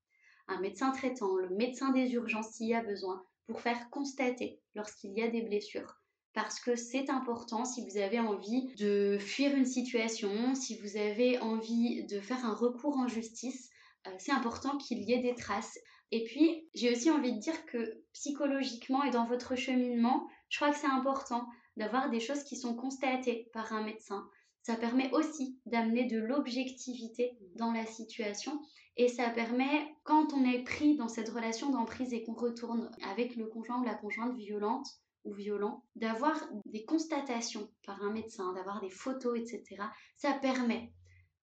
un 0.48 0.60
médecin 0.60 0.90
traitant, 0.90 1.36
le 1.36 1.48
médecin 1.50 1.90
des 1.92 2.12
urgences 2.12 2.52
s'il 2.52 2.68
y 2.68 2.74
a 2.74 2.82
besoin, 2.82 3.24
pour 3.46 3.60
faire 3.60 3.88
constater 3.90 4.60
lorsqu'il 4.74 5.12
y 5.12 5.22
a 5.22 5.28
des 5.28 5.42
blessures 5.42 6.01
parce 6.34 6.60
que 6.60 6.76
c'est 6.76 7.10
important 7.10 7.64
si 7.64 7.84
vous 7.86 7.98
avez 7.98 8.20
envie 8.20 8.74
de 8.76 9.18
fuir 9.20 9.54
une 9.54 9.66
situation, 9.66 10.54
si 10.54 10.76
vous 10.78 10.96
avez 10.96 11.38
envie 11.40 12.04
de 12.06 12.20
faire 12.20 12.44
un 12.44 12.54
recours 12.54 12.96
en 12.96 13.08
justice, 13.08 13.70
euh, 14.06 14.10
c'est 14.18 14.32
important 14.32 14.78
qu'il 14.78 15.02
y 15.02 15.12
ait 15.12 15.22
des 15.22 15.34
traces. 15.34 15.78
Et 16.10 16.24
puis, 16.24 16.68
j'ai 16.74 16.92
aussi 16.92 17.10
envie 17.10 17.32
de 17.32 17.38
dire 17.38 17.64
que 17.66 18.02
psychologiquement 18.12 19.02
et 19.04 19.10
dans 19.10 19.26
votre 19.26 19.56
cheminement, 19.56 20.26
je 20.48 20.58
crois 20.58 20.70
que 20.70 20.78
c'est 20.78 20.86
important 20.86 21.46
d'avoir 21.76 22.10
des 22.10 22.20
choses 22.20 22.44
qui 22.44 22.56
sont 22.56 22.74
constatées 22.74 23.48
par 23.52 23.72
un 23.72 23.82
médecin. 23.82 24.28
Ça 24.62 24.76
permet 24.76 25.10
aussi 25.12 25.58
d'amener 25.66 26.04
de 26.04 26.18
l'objectivité 26.18 27.36
dans 27.56 27.72
la 27.72 27.86
situation 27.86 28.60
et 28.96 29.08
ça 29.08 29.30
permet, 29.30 29.96
quand 30.04 30.32
on 30.34 30.44
est 30.44 30.62
pris 30.64 30.96
dans 30.96 31.08
cette 31.08 31.30
relation 31.30 31.70
d'emprise 31.70 32.12
et 32.12 32.22
qu'on 32.22 32.34
retourne 32.34 32.90
avec 33.10 33.36
le 33.36 33.46
conjoint 33.46 33.80
ou 33.80 33.84
la 33.84 33.94
conjointe 33.94 34.36
violente, 34.36 34.86
ou 35.24 35.32
violent, 35.32 35.84
d'avoir 35.96 36.36
des 36.66 36.84
constatations 36.84 37.70
par 37.84 38.02
un 38.02 38.12
médecin, 38.12 38.52
d'avoir 38.54 38.80
des 38.80 38.90
photos, 38.90 39.38
etc. 39.38 39.82
Ça 40.16 40.32
permet, 40.34 40.92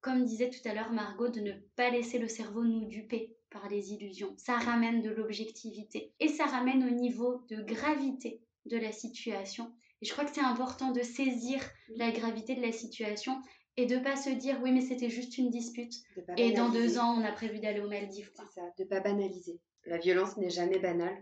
comme 0.02 0.26
disait 0.26 0.50
tout 0.50 0.68
à 0.68 0.74
l'heure 0.74 0.92
Margot, 0.92 1.30
de 1.30 1.40
ne 1.40 1.54
pas 1.76 1.90
laisser 1.90 2.20
le 2.20 2.28
cerveau 2.28 2.64
nous 2.64 2.86
duper 2.86 3.36
par 3.50 3.68
les 3.70 3.94
illusions. 3.94 4.34
Ça 4.38 4.58
ramène 4.58 5.02
de 5.02 5.10
l'objectivité 5.10 6.14
et 6.20 6.28
ça 6.28 6.46
ramène 6.46 6.84
au 6.84 6.92
niveau 6.92 7.42
de 7.50 7.62
gravité 7.62 8.42
de 8.66 8.78
la 8.78 8.92
situation. 8.92 9.74
Et 10.02 10.06
je 10.06 10.14
crois 10.14 10.26
que 10.26 10.34
c'est 10.34 10.42
important 10.42 10.92
de 10.92 11.02
saisir 11.02 11.60
la 11.96 12.12
gravité 12.12 12.56
de 12.56 12.62
la 12.62 12.72
situation 12.72 13.42
et 13.76 13.86
de 13.86 13.98
pas 13.98 14.16
se 14.16 14.30
dire 14.30 14.60
oui 14.62 14.72
mais 14.72 14.82
c'était 14.82 15.10
juste 15.10 15.38
une 15.38 15.50
dispute 15.50 15.94
et 16.38 16.52
dans 16.52 16.70
deux 16.70 16.98
ans 16.98 17.18
on 17.18 17.24
a 17.24 17.32
prévu 17.32 17.60
d'aller 17.60 17.80
aux 17.80 17.90
Maldives. 17.90 18.32
C'est 18.36 18.60
ça, 18.60 18.68
de 18.78 18.84
pas 18.84 19.00
banaliser. 19.00 19.60
La 19.86 19.98
violence 19.98 20.38
n'est 20.38 20.50
jamais 20.50 20.80
banale. 20.80 21.18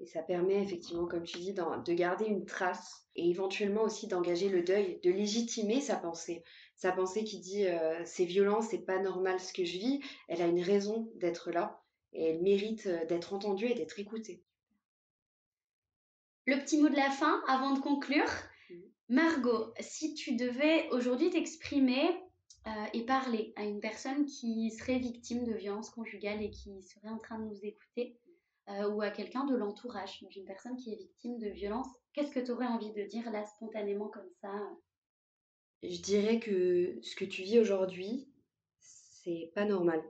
Et 0.00 0.06
ça 0.06 0.22
permet 0.22 0.62
effectivement, 0.62 1.06
comme 1.06 1.24
tu 1.24 1.38
dis, 1.38 1.52
de 1.52 1.92
garder 1.92 2.26
une 2.26 2.44
trace 2.44 3.08
et 3.16 3.28
éventuellement 3.30 3.82
aussi 3.82 4.06
d'engager 4.06 4.48
le 4.48 4.62
deuil, 4.62 5.00
de 5.02 5.10
légitimer 5.10 5.80
sa 5.80 5.96
pensée. 5.96 6.44
Sa 6.76 6.92
pensée 6.92 7.24
qui 7.24 7.40
dit 7.40 7.66
euh, 7.66 8.00
c'est 8.04 8.24
violent, 8.24 8.62
c'est 8.62 8.84
pas 8.84 9.00
normal 9.00 9.40
ce 9.40 9.52
que 9.52 9.64
je 9.64 9.78
vis, 9.78 10.00
elle 10.28 10.40
a 10.40 10.46
une 10.46 10.62
raison 10.62 11.10
d'être 11.16 11.50
là 11.50 11.82
et 12.12 12.26
elle 12.26 12.42
mérite 12.42 12.86
euh, 12.86 13.04
d'être 13.06 13.34
entendue 13.34 13.66
et 13.66 13.74
d'être 13.74 13.98
écoutée. 13.98 14.44
Le 16.46 16.56
petit 16.58 16.80
mot 16.80 16.88
de 16.88 16.96
la 16.96 17.10
fin 17.10 17.42
avant 17.48 17.74
de 17.74 17.80
conclure. 17.80 18.30
Mmh. 18.70 18.74
Margot, 19.08 19.74
si 19.80 20.14
tu 20.14 20.36
devais 20.36 20.88
aujourd'hui 20.90 21.30
t'exprimer 21.30 22.08
euh, 22.68 22.70
et 22.92 23.04
parler 23.04 23.52
à 23.56 23.64
une 23.64 23.80
personne 23.80 24.26
qui 24.26 24.70
serait 24.70 24.98
victime 24.98 25.44
de 25.44 25.54
violence 25.54 25.90
conjugale 25.90 26.42
et 26.42 26.50
qui 26.50 26.82
serait 26.82 27.08
en 27.08 27.18
train 27.18 27.40
de 27.40 27.46
nous 27.46 27.64
écouter, 27.64 28.16
euh, 28.70 28.88
ou 28.90 29.02
à 29.02 29.10
quelqu'un 29.10 29.44
de 29.44 29.56
l'entourage, 29.56 30.22
d'une 30.30 30.44
personne 30.44 30.76
qui 30.76 30.92
est 30.92 30.96
victime 30.96 31.38
de 31.38 31.48
violence, 31.48 31.88
qu'est-ce 32.12 32.32
que 32.32 32.40
tu 32.40 32.50
aurais 32.50 32.66
envie 32.66 32.92
de 32.92 33.02
dire 33.02 33.30
là 33.30 33.44
spontanément 33.46 34.08
comme 34.08 34.28
ça 34.42 34.52
Je 35.82 36.00
dirais 36.00 36.38
que 36.38 36.98
ce 37.02 37.16
que 37.16 37.24
tu 37.24 37.42
vis 37.42 37.58
aujourd'hui, 37.58 38.28
c'est 38.80 39.50
pas 39.54 39.64
normal. 39.64 40.02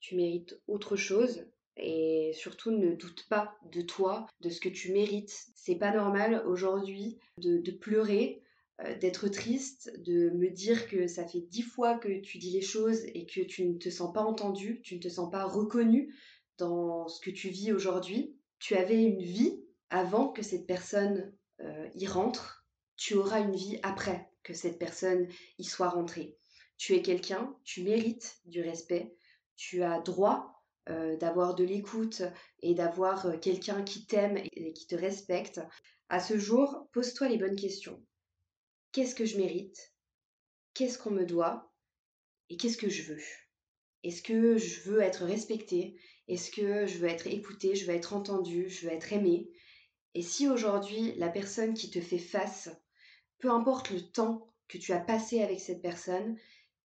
Tu 0.00 0.16
mérites 0.16 0.60
autre 0.66 0.96
chose 0.96 1.46
et 1.76 2.32
surtout 2.34 2.70
ne 2.70 2.94
doute 2.94 3.26
pas 3.28 3.56
de 3.72 3.80
toi, 3.80 4.26
de 4.40 4.50
ce 4.50 4.60
que 4.60 4.68
tu 4.68 4.92
mérites. 4.92 5.48
C'est 5.54 5.76
pas 5.76 5.92
normal 5.92 6.44
aujourd'hui 6.46 7.18
de, 7.38 7.70
pleurer, 7.70 8.42
euh, 8.82 8.96
d'être 8.98 9.28
triste, 9.28 9.92
de 10.02 10.30
me 10.30 10.50
dire 10.50 10.88
que 10.88 11.06
ça 11.06 11.26
fait 11.26 11.40
dix 11.40 11.62
fois 11.62 11.98
que 11.98 12.20
tu 12.20 12.38
dis 12.38 12.50
les 12.50 12.62
choses 12.62 13.02
et 13.14 13.26
que 13.26 13.40
tu 13.40 13.64
ne 13.64 13.78
te 13.78 13.88
sens 13.88 14.12
pas 14.12 14.22
entendu, 14.22 14.82
tu 14.82 14.96
ne 14.96 15.00
te 15.00 15.08
sens 15.08 15.30
pas 15.30 15.44
reconnu 15.44 16.14
dans 16.58 17.08
ce 17.08 17.20
que 17.20 17.30
tu 17.30 17.48
vis 17.48 17.72
aujourd'hui. 17.72 18.36
Tu 18.58 18.76
avais 18.76 19.02
une 19.02 19.22
vie 19.22 19.64
avant 19.90 20.28
que 20.28 20.42
cette 20.42 20.66
personne 20.66 21.32
euh, 21.60 21.88
y 21.94 22.06
rentre. 22.06 22.66
Tu 22.96 23.14
auras 23.14 23.40
une 23.40 23.54
vie 23.54 23.78
après 23.82 24.30
que 24.42 24.54
cette 24.54 24.78
personne 24.78 25.28
y 25.58 25.64
soit 25.64 25.88
rentrée. 25.88 26.36
Tu 26.76 26.94
es 26.94 27.02
quelqu'un, 27.02 27.56
tu 27.64 27.82
mérites 27.82 28.38
du 28.44 28.60
respect, 28.60 29.16
tu 29.56 29.82
as 29.82 30.00
droit 30.00 30.64
euh, 30.90 31.16
d'avoir 31.16 31.54
de 31.54 31.64
l'écoute 31.64 32.22
et 32.60 32.74
d'avoir 32.74 33.26
euh, 33.26 33.38
quelqu'un 33.38 33.82
qui 33.82 34.06
t'aime 34.06 34.36
et 34.36 34.72
qui 34.72 34.86
te 34.86 34.94
respecte. 34.94 35.60
À 36.08 36.20
ce 36.20 36.38
jour, 36.38 36.88
pose-toi 36.92 37.28
les 37.28 37.38
bonnes 37.38 37.56
questions. 37.56 38.04
Qu'est-ce 38.92 39.14
que 39.14 39.24
je 39.24 39.38
mérite? 39.38 39.94
Qu'est-ce 40.74 40.98
qu'on 40.98 41.10
me 41.10 41.24
doit? 41.24 41.72
Et 42.50 42.56
qu'est-ce 42.56 42.76
que 42.76 42.90
je 42.90 43.02
veux? 43.02 43.22
Est-ce 44.04 44.22
que 44.22 44.58
je 44.58 44.82
veux 44.82 45.00
être 45.00 45.24
respectée? 45.24 45.96
Est-ce 46.28 46.50
que 46.50 46.86
je 46.86 46.98
veux 46.98 47.08
être 47.08 47.26
écoutée, 47.26 47.74
je 47.74 47.86
veux 47.86 47.94
être 47.94 48.12
entendue, 48.12 48.68
je 48.68 48.86
veux 48.86 48.92
être 48.92 49.12
aimée? 49.12 49.50
Et 50.14 50.20
si 50.20 50.46
aujourd'hui, 50.48 51.14
la 51.16 51.30
personne 51.30 51.74
qui 51.74 51.90
te 51.90 52.00
fait 52.00 52.18
face, 52.18 52.68
peu 53.38 53.50
importe 53.50 53.90
le 53.90 54.02
temps 54.02 54.52
que 54.68 54.76
tu 54.76 54.92
as 54.92 55.00
passé 55.00 55.42
avec 55.42 55.58
cette 55.58 55.80
personne, 55.80 56.36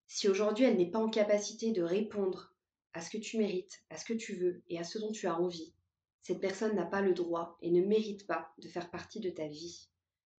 si 0.08 0.30
aujourd'hui 0.30 0.64
elle 0.66 0.78
n'est 0.78 0.90
pas 0.90 1.00
en 1.00 1.10
capacité 1.10 1.72
de 1.72 1.84
répondre 1.84 2.56
à 2.94 3.02
ce 3.02 3.10
que 3.10 3.18
tu 3.18 3.38
mérites, 3.38 3.84
à 3.90 3.98
ce 3.98 4.06
que 4.06 4.14
tu 4.14 4.34
veux 4.36 4.64
et 4.70 4.80
à 4.80 4.84
ce 4.84 4.98
dont 4.98 5.12
tu 5.12 5.28
as 5.28 5.40
envie, 5.40 5.74
cette 6.22 6.40
personne 6.40 6.76
n'a 6.76 6.86
pas 6.86 7.02
le 7.02 7.14
droit 7.14 7.58
et 7.62 7.70
ne 7.70 7.86
mérite 7.86 8.28
pas 8.28 8.54
de 8.60 8.68
faire 8.68 8.90
partie 8.90 9.20
de 9.20 9.30
ta 9.30 9.48
vie. 9.48 9.90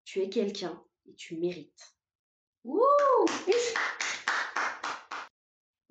Tu 0.03 0.19
es 0.19 0.29
quelqu'un 0.29 0.83
et 1.07 1.13
tu 1.13 1.37
mérites. 1.37 1.95
Wouh 2.63 2.81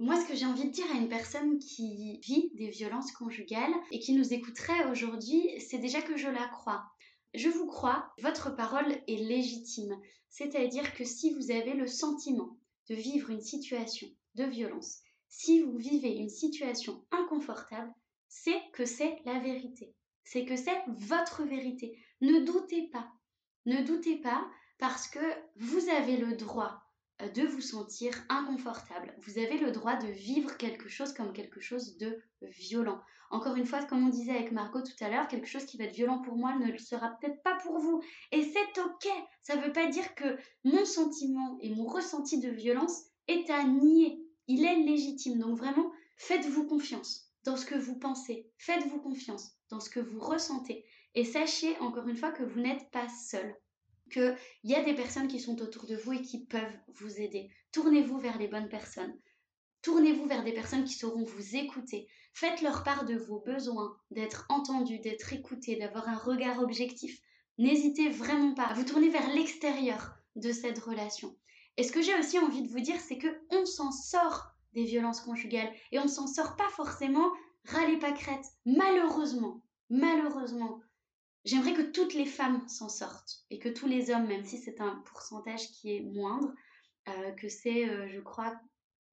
moi, 0.00 0.18
ce 0.18 0.26
que 0.26 0.34
j'ai 0.34 0.46
envie 0.46 0.64
de 0.64 0.70
dire 0.70 0.90
à 0.90 0.98
une 0.98 1.10
personne 1.10 1.58
qui 1.58 2.18
vit 2.22 2.50
des 2.54 2.70
violences 2.70 3.12
conjugales 3.12 3.74
et 3.90 3.98
qui 3.98 4.14
nous 4.14 4.32
écouterait 4.32 4.90
aujourd'hui, 4.90 5.60
c'est 5.60 5.76
déjà 5.76 6.00
que 6.00 6.16
je 6.16 6.28
la 6.28 6.48
crois. 6.48 6.90
Je 7.34 7.50
vous 7.50 7.66
crois, 7.66 8.10
votre 8.22 8.56
parole 8.56 8.90
est 9.06 9.22
légitime. 9.22 9.94
C'est-à-dire 10.30 10.94
que 10.94 11.04
si 11.04 11.34
vous 11.34 11.50
avez 11.50 11.74
le 11.74 11.86
sentiment 11.86 12.56
de 12.88 12.94
vivre 12.94 13.28
une 13.28 13.42
situation 13.42 14.08
de 14.36 14.44
violence, 14.44 15.00
si 15.28 15.60
vous 15.60 15.76
vivez 15.76 16.16
une 16.16 16.30
situation 16.30 17.04
inconfortable, 17.10 17.92
c'est 18.26 18.58
que 18.72 18.86
c'est 18.86 19.18
la 19.26 19.38
vérité. 19.38 19.94
C'est 20.24 20.46
que 20.46 20.56
c'est 20.56 20.82
votre 20.88 21.44
vérité. 21.44 21.98
Ne 22.22 22.40
doutez 22.40 22.88
pas. 22.88 23.12
Ne 23.66 23.82
doutez 23.82 24.16
pas 24.16 24.48
parce 24.78 25.08
que 25.08 25.20
vous 25.56 25.90
avez 25.90 26.16
le 26.16 26.36
droit 26.36 26.89
de 27.28 27.42
vous 27.42 27.60
sentir 27.60 28.12
inconfortable. 28.28 29.14
Vous 29.18 29.38
avez 29.38 29.58
le 29.58 29.70
droit 29.70 29.96
de 29.96 30.08
vivre 30.08 30.56
quelque 30.56 30.88
chose 30.88 31.12
comme 31.12 31.32
quelque 31.32 31.60
chose 31.60 31.96
de 31.98 32.22
violent. 32.42 33.00
Encore 33.30 33.54
une 33.54 33.66
fois, 33.66 33.84
comme 33.84 34.04
on 34.04 34.08
disait 34.08 34.34
avec 34.34 34.50
Margot 34.50 34.82
tout 34.82 35.04
à 35.04 35.08
l'heure, 35.08 35.28
quelque 35.28 35.46
chose 35.46 35.64
qui 35.64 35.76
va 35.76 35.84
être 35.84 35.94
violent 35.94 36.20
pour 36.20 36.36
moi 36.36 36.56
ne 36.56 36.70
le 36.70 36.78
sera 36.78 37.10
peut-être 37.10 37.40
pas 37.42 37.56
pour 37.62 37.78
vous. 37.78 38.02
Et 38.32 38.42
c'est 38.42 38.80
ok. 38.80 39.08
Ça 39.42 39.54
ne 39.54 39.62
veut 39.62 39.72
pas 39.72 39.86
dire 39.86 40.16
que 40.16 40.36
mon 40.64 40.84
sentiment 40.84 41.56
et 41.60 41.72
mon 41.72 41.86
ressenti 41.86 42.40
de 42.40 42.50
violence 42.50 43.04
est 43.28 43.48
à 43.50 43.62
nier. 43.62 44.20
Il 44.48 44.64
est 44.64 44.82
légitime. 44.82 45.38
Donc 45.38 45.56
vraiment, 45.56 45.92
faites-vous 46.16 46.66
confiance 46.66 47.30
dans 47.44 47.56
ce 47.56 47.66
que 47.66 47.76
vous 47.76 47.98
pensez. 47.98 48.50
Faites-vous 48.58 49.00
confiance 49.00 49.52
dans 49.70 49.78
ce 49.78 49.90
que 49.90 50.00
vous 50.00 50.18
ressentez. 50.18 50.84
Et 51.14 51.24
sachez 51.24 51.78
encore 51.78 52.08
une 52.08 52.16
fois 52.16 52.32
que 52.32 52.42
vous 52.42 52.60
n'êtes 52.60 52.90
pas 52.90 53.08
seul 53.08 53.54
qu'il 54.10 54.36
y 54.64 54.74
a 54.74 54.84
des 54.84 54.94
personnes 54.94 55.28
qui 55.28 55.40
sont 55.40 55.60
autour 55.62 55.86
de 55.86 55.96
vous 55.96 56.12
et 56.12 56.22
qui 56.22 56.44
peuvent 56.44 56.78
vous 56.88 57.20
aider. 57.20 57.48
Tournez-vous 57.72 58.18
vers 58.18 58.38
les 58.38 58.48
bonnes 58.48 58.68
personnes. 58.68 59.18
Tournez-vous 59.82 60.26
vers 60.26 60.44
des 60.44 60.52
personnes 60.52 60.84
qui 60.84 60.92
sauront 60.92 61.24
vous 61.24 61.56
écouter. 61.56 62.06
Faites 62.34 62.60
leur 62.60 62.84
part 62.84 63.06
de 63.06 63.16
vos 63.16 63.40
besoins, 63.40 63.96
d'être 64.10 64.44
entendu, 64.50 64.98
d'être 64.98 65.32
écouté, 65.32 65.76
d'avoir 65.76 66.08
un 66.08 66.18
regard 66.18 66.60
objectif. 66.60 67.18
N'hésitez 67.58 68.10
vraiment 68.10 68.54
pas 68.54 68.64
à 68.64 68.74
vous 68.74 68.84
tourner 68.84 69.08
vers 69.08 69.28
l'extérieur 69.32 70.14
de 70.36 70.52
cette 70.52 70.78
relation. 70.78 71.34
Et 71.76 71.82
ce 71.82 71.92
que 71.92 72.02
j'ai 72.02 72.18
aussi 72.18 72.38
envie 72.38 72.62
de 72.62 72.68
vous 72.68 72.80
dire, 72.80 73.00
c'est 73.00 73.18
que 73.18 73.40
on 73.50 73.64
s'en 73.64 73.90
sort 73.90 74.50
des 74.74 74.84
violences 74.84 75.20
conjugales 75.20 75.72
et 75.92 75.98
on 75.98 76.04
ne 76.04 76.08
s'en 76.08 76.26
sort 76.26 76.56
pas 76.56 76.68
forcément 76.70 77.30
râler 77.64 77.98
crête. 77.98 78.44
Malheureusement, 78.66 79.62
malheureusement, 79.88 80.80
J'aimerais 81.44 81.72
que 81.72 81.90
toutes 81.90 82.14
les 82.14 82.26
femmes 82.26 82.66
s'en 82.68 82.88
sortent 82.88 83.44
et 83.50 83.58
que 83.58 83.68
tous 83.68 83.86
les 83.86 84.10
hommes, 84.10 84.26
même 84.26 84.44
si 84.44 84.58
c'est 84.58 84.80
un 84.80 85.02
pourcentage 85.06 85.70
qui 85.72 85.96
est 85.96 86.00
moindre, 86.00 86.52
euh, 87.08 87.30
que 87.32 87.48
c'est, 87.48 87.88
euh, 87.88 88.08
je 88.08 88.20
crois, 88.20 88.60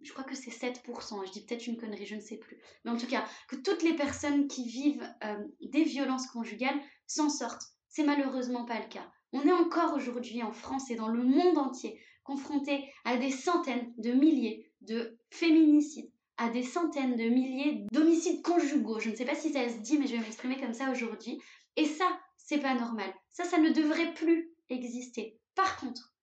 je 0.02 0.12
crois 0.12 0.26
que 0.26 0.36
c'est 0.36 0.52
7%, 0.52 1.26
je 1.26 1.32
dis 1.32 1.46
peut-être 1.46 1.68
une 1.68 1.78
connerie, 1.78 2.06
je 2.06 2.16
ne 2.16 2.22
sais 2.22 2.38
plus. 2.38 2.60
Mais 2.84 2.92
en 2.92 2.98
tout 2.98 3.08
cas, 3.08 3.26
que 3.48 3.56
toutes 3.56 3.82
les 3.82 3.96
personnes 3.96 4.48
qui 4.48 4.68
vivent 4.68 5.08
euh, 5.24 5.44
des 5.62 5.84
violences 5.84 6.28
conjugales 6.28 6.80
s'en 7.08 7.30
sortent. 7.30 7.64
C'est 7.88 8.04
malheureusement 8.04 8.66
pas 8.66 8.80
le 8.80 8.88
cas. 8.88 9.10
On 9.32 9.42
est 9.42 9.54
encore 9.54 9.94
aujourd'hui 9.96 10.44
en 10.44 10.52
France 10.52 10.92
et 10.92 10.96
dans 10.96 11.08
le 11.08 11.24
monde 11.24 11.58
entier 11.58 12.00
confronté 12.24 12.92
à 13.06 13.16
des 13.16 13.32
centaines 13.32 13.94
de 13.98 14.12
milliers 14.12 14.70
de 14.82 15.18
féminicides, 15.32 16.12
à 16.36 16.50
des 16.50 16.64
centaines 16.64 17.16
de 17.16 17.30
milliers 17.30 17.86
d'homicides 17.92 18.42
conjugaux. 18.42 19.00
Je 19.00 19.10
ne 19.10 19.16
sais 19.16 19.26
pas 19.26 19.34
si 19.34 19.52
ça 19.52 19.68
se 19.70 19.78
dit, 19.78 19.98
mais 19.98 20.08
je 20.08 20.12
vais 20.12 20.22
m'exprimer 20.22 20.60
comme 20.60 20.74
ça 20.74 20.92
aujourd'hui. 20.92 21.42
Et 21.78 21.86
ça, 21.86 22.20
c'est 22.38 22.60
pas 22.60 22.74
normal. 22.74 23.14
Ça, 23.32 23.46
ça 23.46 23.58
ne 23.60 23.70
devrait 23.70 24.14
plus 24.14 24.52
exister. 24.70 25.40
Par 25.56 25.78
contre, 25.78 26.14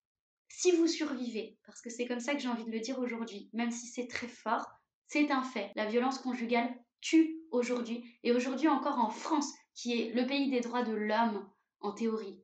si 0.48 0.72
vous 0.72 0.86
survivez, 0.86 1.58
parce 1.64 1.80
que 1.80 1.90
c'est 1.90 2.06
comme 2.06 2.20
ça 2.20 2.34
que 2.34 2.40
j'ai 2.40 2.48
envie 2.48 2.64
de 2.64 2.70
le 2.70 2.80
dire 2.80 2.98
aujourd'hui, 2.98 3.48
même 3.52 3.70
si 3.70 3.86
c'est 3.86 4.06
très 4.06 4.28
fort, 4.28 4.66
c'est 5.06 5.30
un 5.30 5.42
fait. 5.42 5.70
La 5.76 5.86
violence 5.86 6.18
conjugale 6.18 6.74
tue 7.00 7.40
aujourd'hui, 7.50 8.04
et 8.22 8.32
aujourd'hui 8.32 8.68
encore 8.68 8.98
en 8.98 9.10
France, 9.10 9.52
qui 9.74 10.00
est 10.00 10.12
le 10.12 10.26
pays 10.26 10.50
des 10.50 10.60
droits 10.60 10.82
de 10.82 10.94
l'homme, 10.94 11.48
en 11.80 11.92
théorie. 11.92 12.40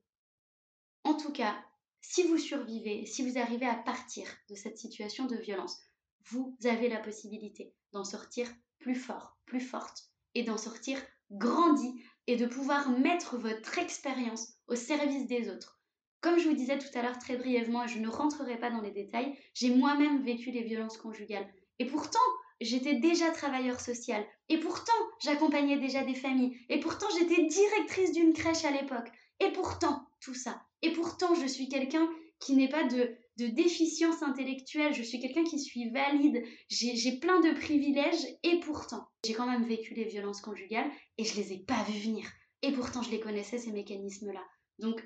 En 1.05 1.15
tout 1.15 1.33
cas, 1.33 1.57
si 2.01 2.23
vous 2.25 2.39
survivez, 2.39 3.07
si 3.07 3.29
vous 3.29 3.39
arrivez 3.39 3.67
à 3.67 3.75
partir 3.75 4.27
de 4.49 4.55
cette 4.55 4.79
situation 4.79 5.27
de 5.27 5.37
violence, 5.37 5.79
vous 6.27 6.57
avez 6.65 6.89
la 6.89 6.99
possibilité 6.99 7.75
d'en 7.93 8.05
sortir 8.05 8.49
plus 8.79 8.95
fort, 8.95 9.39
plus 9.47 9.61
forte, 9.61 10.11
et 10.35 10.43
d'en 10.43 10.59
sortir 10.59 11.01
grandi 11.31 12.05
et 12.31 12.37
de 12.37 12.47
pouvoir 12.47 12.89
mettre 12.91 13.37
votre 13.37 13.77
expérience 13.79 14.55
au 14.69 14.77
service 14.77 15.27
des 15.27 15.51
autres. 15.51 15.81
Comme 16.21 16.39
je 16.39 16.49
vous 16.49 16.55
disais 16.55 16.79
tout 16.79 16.97
à 16.97 17.03
l'heure 17.03 17.19
très 17.19 17.37
brièvement, 17.37 17.83
et 17.83 17.89
je 17.89 17.99
ne 17.99 18.09
rentrerai 18.09 18.57
pas 18.57 18.71
dans 18.71 18.81
les 18.81 18.93
détails, 18.93 19.37
j'ai 19.53 19.75
moi-même 19.75 20.23
vécu 20.23 20.53
les 20.53 20.63
violences 20.63 20.97
conjugales. 20.97 21.53
Et 21.81 21.87
pourtant, 21.87 22.21
j'étais 22.61 22.95
déjà 22.95 23.33
travailleur 23.33 23.81
social. 23.81 24.25
Et 24.49 24.59
pourtant, 24.59 24.93
j'accompagnais 25.25 25.79
déjà 25.79 26.05
des 26.05 26.15
familles. 26.15 26.57
Et 26.69 26.79
pourtant, 26.79 27.09
j'étais 27.19 27.47
directrice 27.47 28.13
d'une 28.13 28.33
crèche 28.33 28.65
à 28.65 28.71
l'époque. 28.71 29.11
Et 29.41 29.51
pourtant, 29.51 30.07
tout 30.21 30.35
ça. 30.35 30.63
Et 30.83 30.93
pourtant, 30.93 31.35
je 31.35 31.47
suis 31.49 31.69
quelqu'un 31.69 32.09
qui 32.39 32.55
n'est 32.55 32.69
pas 32.69 32.85
de, 32.85 33.17
de 33.41 33.47
déficience 33.47 34.23
intellectuelle, 34.23 34.95
je 34.95 35.03
suis 35.03 35.19
quelqu'un 35.19 35.45
qui 35.45 35.59
suis 35.59 35.89
valide, 35.91 36.43
j'ai 36.69 37.19
plein 37.19 37.41
de 37.41 37.59
privilèges 37.59 38.27
et 38.43 38.61
pourtant, 38.61 39.09
j'ai 39.25 39.33
quand 39.33 39.51
même 39.51 39.65
vécu 39.65 39.95
les 39.95 40.05
violences 40.05 40.43
conjugales 40.43 40.91
et 41.19 41.25
je 41.25 41.37
les 41.37 41.53
ai 41.55 41.59
pas 41.59 41.83
vues 41.85 42.01
venir. 42.01 42.31
Et 42.63 42.73
pourtant, 42.73 43.03
je 43.03 43.11
les 43.11 43.21
connaissais, 43.21 43.59
ces 43.59 43.73
mécanismes-là. 43.73 44.45
Donc, 44.79 45.03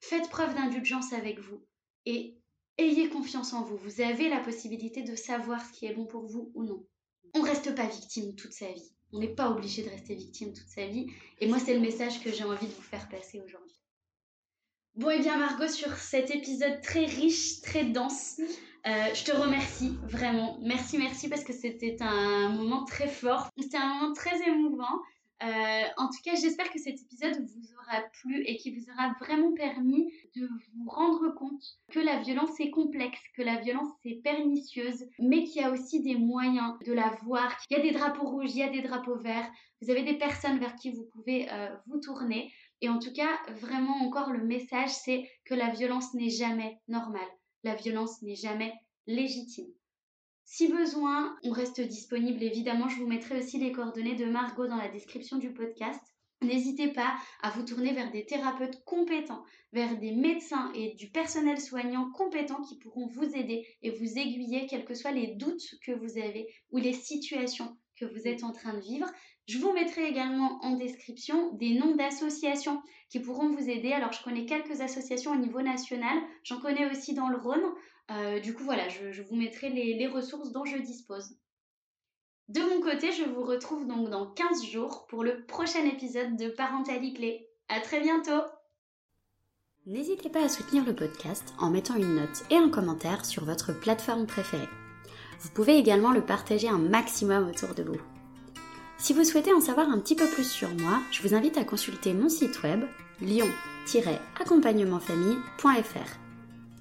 faites 0.00 0.30
preuve 0.30 0.54
d'indulgence 0.54 1.12
avec 1.12 1.38
vous 1.38 1.62
et 2.06 2.38
ayez 2.78 3.08
confiance 3.08 3.52
en 3.52 3.62
vous. 3.62 3.76
Vous 3.76 4.00
avez 4.00 4.28
la 4.28 4.40
possibilité 4.40 5.02
de 5.02 5.14
savoir 5.14 5.64
ce 5.64 5.72
qui 5.72 5.86
est 5.86 5.94
bon 5.94 6.06
pour 6.06 6.26
vous 6.26 6.50
ou 6.54 6.64
non. 6.64 6.86
On 7.34 7.42
reste 7.42 7.74
pas 7.74 7.86
victime 7.86 8.34
toute 8.34 8.52
sa 8.52 8.72
vie. 8.72 8.92
On 9.12 9.18
n'est 9.18 9.34
pas 9.34 9.50
obligé 9.50 9.82
de 9.82 9.90
rester 9.90 10.14
victime 10.14 10.52
toute 10.52 10.68
sa 10.68 10.86
vie. 10.86 11.06
Et 11.40 11.46
moi, 11.46 11.58
c'est 11.58 11.74
le 11.74 11.80
message 11.80 12.22
que 12.22 12.32
j'ai 12.32 12.44
envie 12.44 12.66
de 12.66 12.72
vous 12.72 12.82
faire 12.82 13.08
passer 13.08 13.40
aujourd'hui. 13.40 13.65
Bon, 14.96 15.10
et 15.10 15.18
bien 15.18 15.36
Margot, 15.36 15.68
sur 15.68 15.94
cet 15.98 16.34
épisode 16.34 16.80
très 16.80 17.04
riche, 17.04 17.60
très 17.60 17.84
dense, 17.84 18.40
euh, 18.86 18.90
je 19.12 19.24
te 19.24 19.36
remercie 19.36 19.92
vraiment. 20.08 20.58
Merci, 20.62 20.96
merci, 20.96 21.28
parce 21.28 21.44
que 21.44 21.52
c'était 21.52 21.98
un 22.00 22.48
moment 22.48 22.82
très 22.84 23.06
fort. 23.06 23.50
C'était 23.58 23.76
un 23.76 23.92
moment 23.92 24.14
très 24.14 24.40
émouvant. 24.48 25.02
Euh, 25.42 25.82
en 25.98 26.06
tout 26.06 26.22
cas, 26.24 26.34
j'espère 26.34 26.70
que 26.70 26.78
cet 26.78 26.98
épisode 26.98 27.34
vous 27.34 27.74
aura 27.74 28.00
plu 28.22 28.42
et 28.46 28.56
qui 28.56 28.70
vous 28.70 28.90
aura 28.90 29.14
vraiment 29.20 29.52
permis 29.52 30.10
de 30.34 30.46
vous 30.46 30.88
rendre 30.88 31.28
compte 31.34 31.62
que 31.92 32.00
la 32.00 32.20
violence 32.20 32.58
est 32.58 32.70
complexe, 32.70 33.20
que 33.36 33.42
la 33.42 33.56
violence 33.56 33.92
est 34.06 34.22
pernicieuse, 34.22 35.04
mais 35.18 35.44
qu'il 35.44 35.60
y 35.60 35.64
a 35.64 35.70
aussi 35.70 36.00
des 36.00 36.14
moyens 36.14 36.72
de 36.86 36.94
la 36.94 37.14
voir. 37.22 37.54
Il 37.68 37.76
y 37.76 37.80
a 37.80 37.82
des 37.82 37.92
drapeaux 37.92 38.26
rouges, 38.26 38.54
il 38.54 38.60
y 38.60 38.62
a 38.62 38.70
des 38.70 38.80
drapeaux 38.80 39.18
verts. 39.18 39.50
Vous 39.82 39.90
avez 39.90 40.04
des 40.04 40.16
personnes 40.16 40.58
vers 40.58 40.74
qui 40.74 40.90
vous 40.90 41.04
pouvez 41.12 41.52
euh, 41.52 41.68
vous 41.86 42.00
tourner. 42.00 42.50
Et 42.82 42.88
en 42.88 42.98
tout 42.98 43.12
cas, 43.12 43.38
vraiment 43.60 43.96
encore 43.96 44.30
le 44.30 44.44
message, 44.44 44.90
c'est 44.90 45.28
que 45.44 45.54
la 45.54 45.70
violence 45.70 46.12
n'est 46.14 46.30
jamais 46.30 46.78
normale. 46.88 47.28
La 47.64 47.74
violence 47.74 48.22
n'est 48.22 48.36
jamais 48.36 48.72
légitime. 49.06 49.72
Si 50.44 50.68
besoin, 50.68 51.36
on 51.42 51.50
reste 51.50 51.80
disponible. 51.80 52.42
Évidemment, 52.42 52.88
je 52.88 52.98
vous 52.98 53.08
mettrai 53.08 53.38
aussi 53.38 53.58
les 53.58 53.72
coordonnées 53.72 54.14
de 54.14 54.26
Margot 54.26 54.68
dans 54.68 54.76
la 54.76 54.88
description 54.88 55.38
du 55.38 55.52
podcast. 55.52 56.00
N'hésitez 56.42 56.92
pas 56.92 57.16
à 57.42 57.50
vous 57.50 57.64
tourner 57.64 57.92
vers 57.92 58.12
des 58.12 58.26
thérapeutes 58.26 58.84
compétents, 58.84 59.42
vers 59.72 59.98
des 59.98 60.12
médecins 60.12 60.70
et 60.74 60.94
du 60.94 61.10
personnel 61.10 61.58
soignant 61.58 62.10
compétent 62.12 62.60
qui 62.62 62.78
pourront 62.78 63.06
vous 63.06 63.34
aider 63.34 63.66
et 63.82 63.90
vous 63.90 64.18
aiguiller, 64.18 64.66
quels 64.66 64.84
que 64.84 64.94
soient 64.94 65.12
les 65.12 65.34
doutes 65.34 65.66
que 65.84 65.92
vous 65.92 66.18
avez 66.18 66.46
ou 66.70 66.76
les 66.76 66.92
situations 66.92 67.76
que 67.98 68.04
vous 68.04 68.28
êtes 68.28 68.44
en 68.44 68.52
train 68.52 68.74
de 68.74 68.80
vivre. 68.80 69.10
Je 69.46 69.58
vous 69.58 69.72
mettrai 69.72 70.08
également 70.08 70.58
en 70.62 70.72
description 70.72 71.52
des 71.52 71.78
noms 71.78 71.94
d'associations 71.94 72.82
qui 73.08 73.20
pourront 73.20 73.48
vous 73.48 73.70
aider. 73.70 73.92
Alors, 73.92 74.12
je 74.12 74.22
connais 74.22 74.44
quelques 74.44 74.80
associations 74.80 75.32
au 75.32 75.36
niveau 75.36 75.62
national, 75.62 76.18
j'en 76.42 76.60
connais 76.60 76.90
aussi 76.90 77.14
dans 77.14 77.28
le 77.28 77.36
Rhône. 77.36 77.62
Euh, 78.10 78.40
du 78.40 78.54
coup, 78.54 78.64
voilà, 78.64 78.88
je, 78.88 79.22
vous 79.22 79.36
mettrai 79.36 79.70
les, 79.70 80.06
ressources 80.08 80.50
dont 80.50 80.64
je 80.64 80.78
dispose. 80.78 81.36
De 82.48 82.60
mon 82.60 82.80
côté, 82.80 83.12
je 83.12 83.24
vous 83.24 83.42
retrouve 83.42 83.86
donc 83.86 84.10
dans 84.10 84.26
15 84.26 84.64
jours 84.64 85.06
pour 85.08 85.22
le 85.22 85.44
prochain 85.46 85.84
épisode 85.84 86.36
de 86.36 86.48
Parentalité. 86.48 87.48
À 87.68 87.80
très 87.80 88.00
bientôt 88.00 88.42
N'hésitez 89.86 90.28
pas 90.28 90.44
à 90.44 90.48
soutenir 90.48 90.84
le 90.84 90.94
podcast 90.94 91.54
en 91.60 91.70
mettant 91.70 91.94
une 91.94 92.16
note 92.16 92.44
et 92.50 92.56
un 92.56 92.68
commentaire 92.68 93.24
sur 93.24 93.44
votre 93.44 93.72
plateforme 93.72 94.26
préférée. 94.26 94.68
Vous 95.40 95.50
pouvez 95.50 95.76
également 95.76 96.10
le 96.10 96.24
partager 96.24 96.68
un 96.68 96.78
maximum 96.78 97.48
autour 97.48 97.74
de 97.74 97.84
vous. 97.84 98.15
Si 98.98 99.12
vous 99.12 99.24
souhaitez 99.24 99.52
en 99.52 99.60
savoir 99.60 99.90
un 99.90 99.98
petit 99.98 100.16
peu 100.16 100.26
plus 100.26 100.50
sur 100.50 100.70
moi, 100.70 101.00
je 101.10 101.22
vous 101.22 101.34
invite 101.34 101.58
à 101.58 101.64
consulter 101.64 102.14
mon 102.14 102.28
site 102.28 102.62
web 102.62 102.84
lion-accompagnementfamille.fr. 103.20 106.18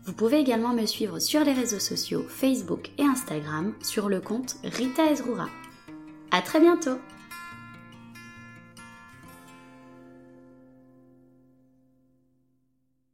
Vous 0.06 0.14
pouvez 0.14 0.40
également 0.40 0.74
me 0.74 0.86
suivre 0.86 1.20
sur 1.20 1.44
les 1.44 1.54
réseaux 1.54 1.80
sociaux 1.80 2.24
Facebook 2.28 2.92
et 2.98 3.04
Instagram 3.04 3.74
sur 3.82 4.08
le 4.08 4.22
compte 4.22 4.58
Rita 4.64 5.12
Ezrura. 5.12 5.50
À 6.32 6.42
très 6.42 6.60
bientôt 6.60 6.98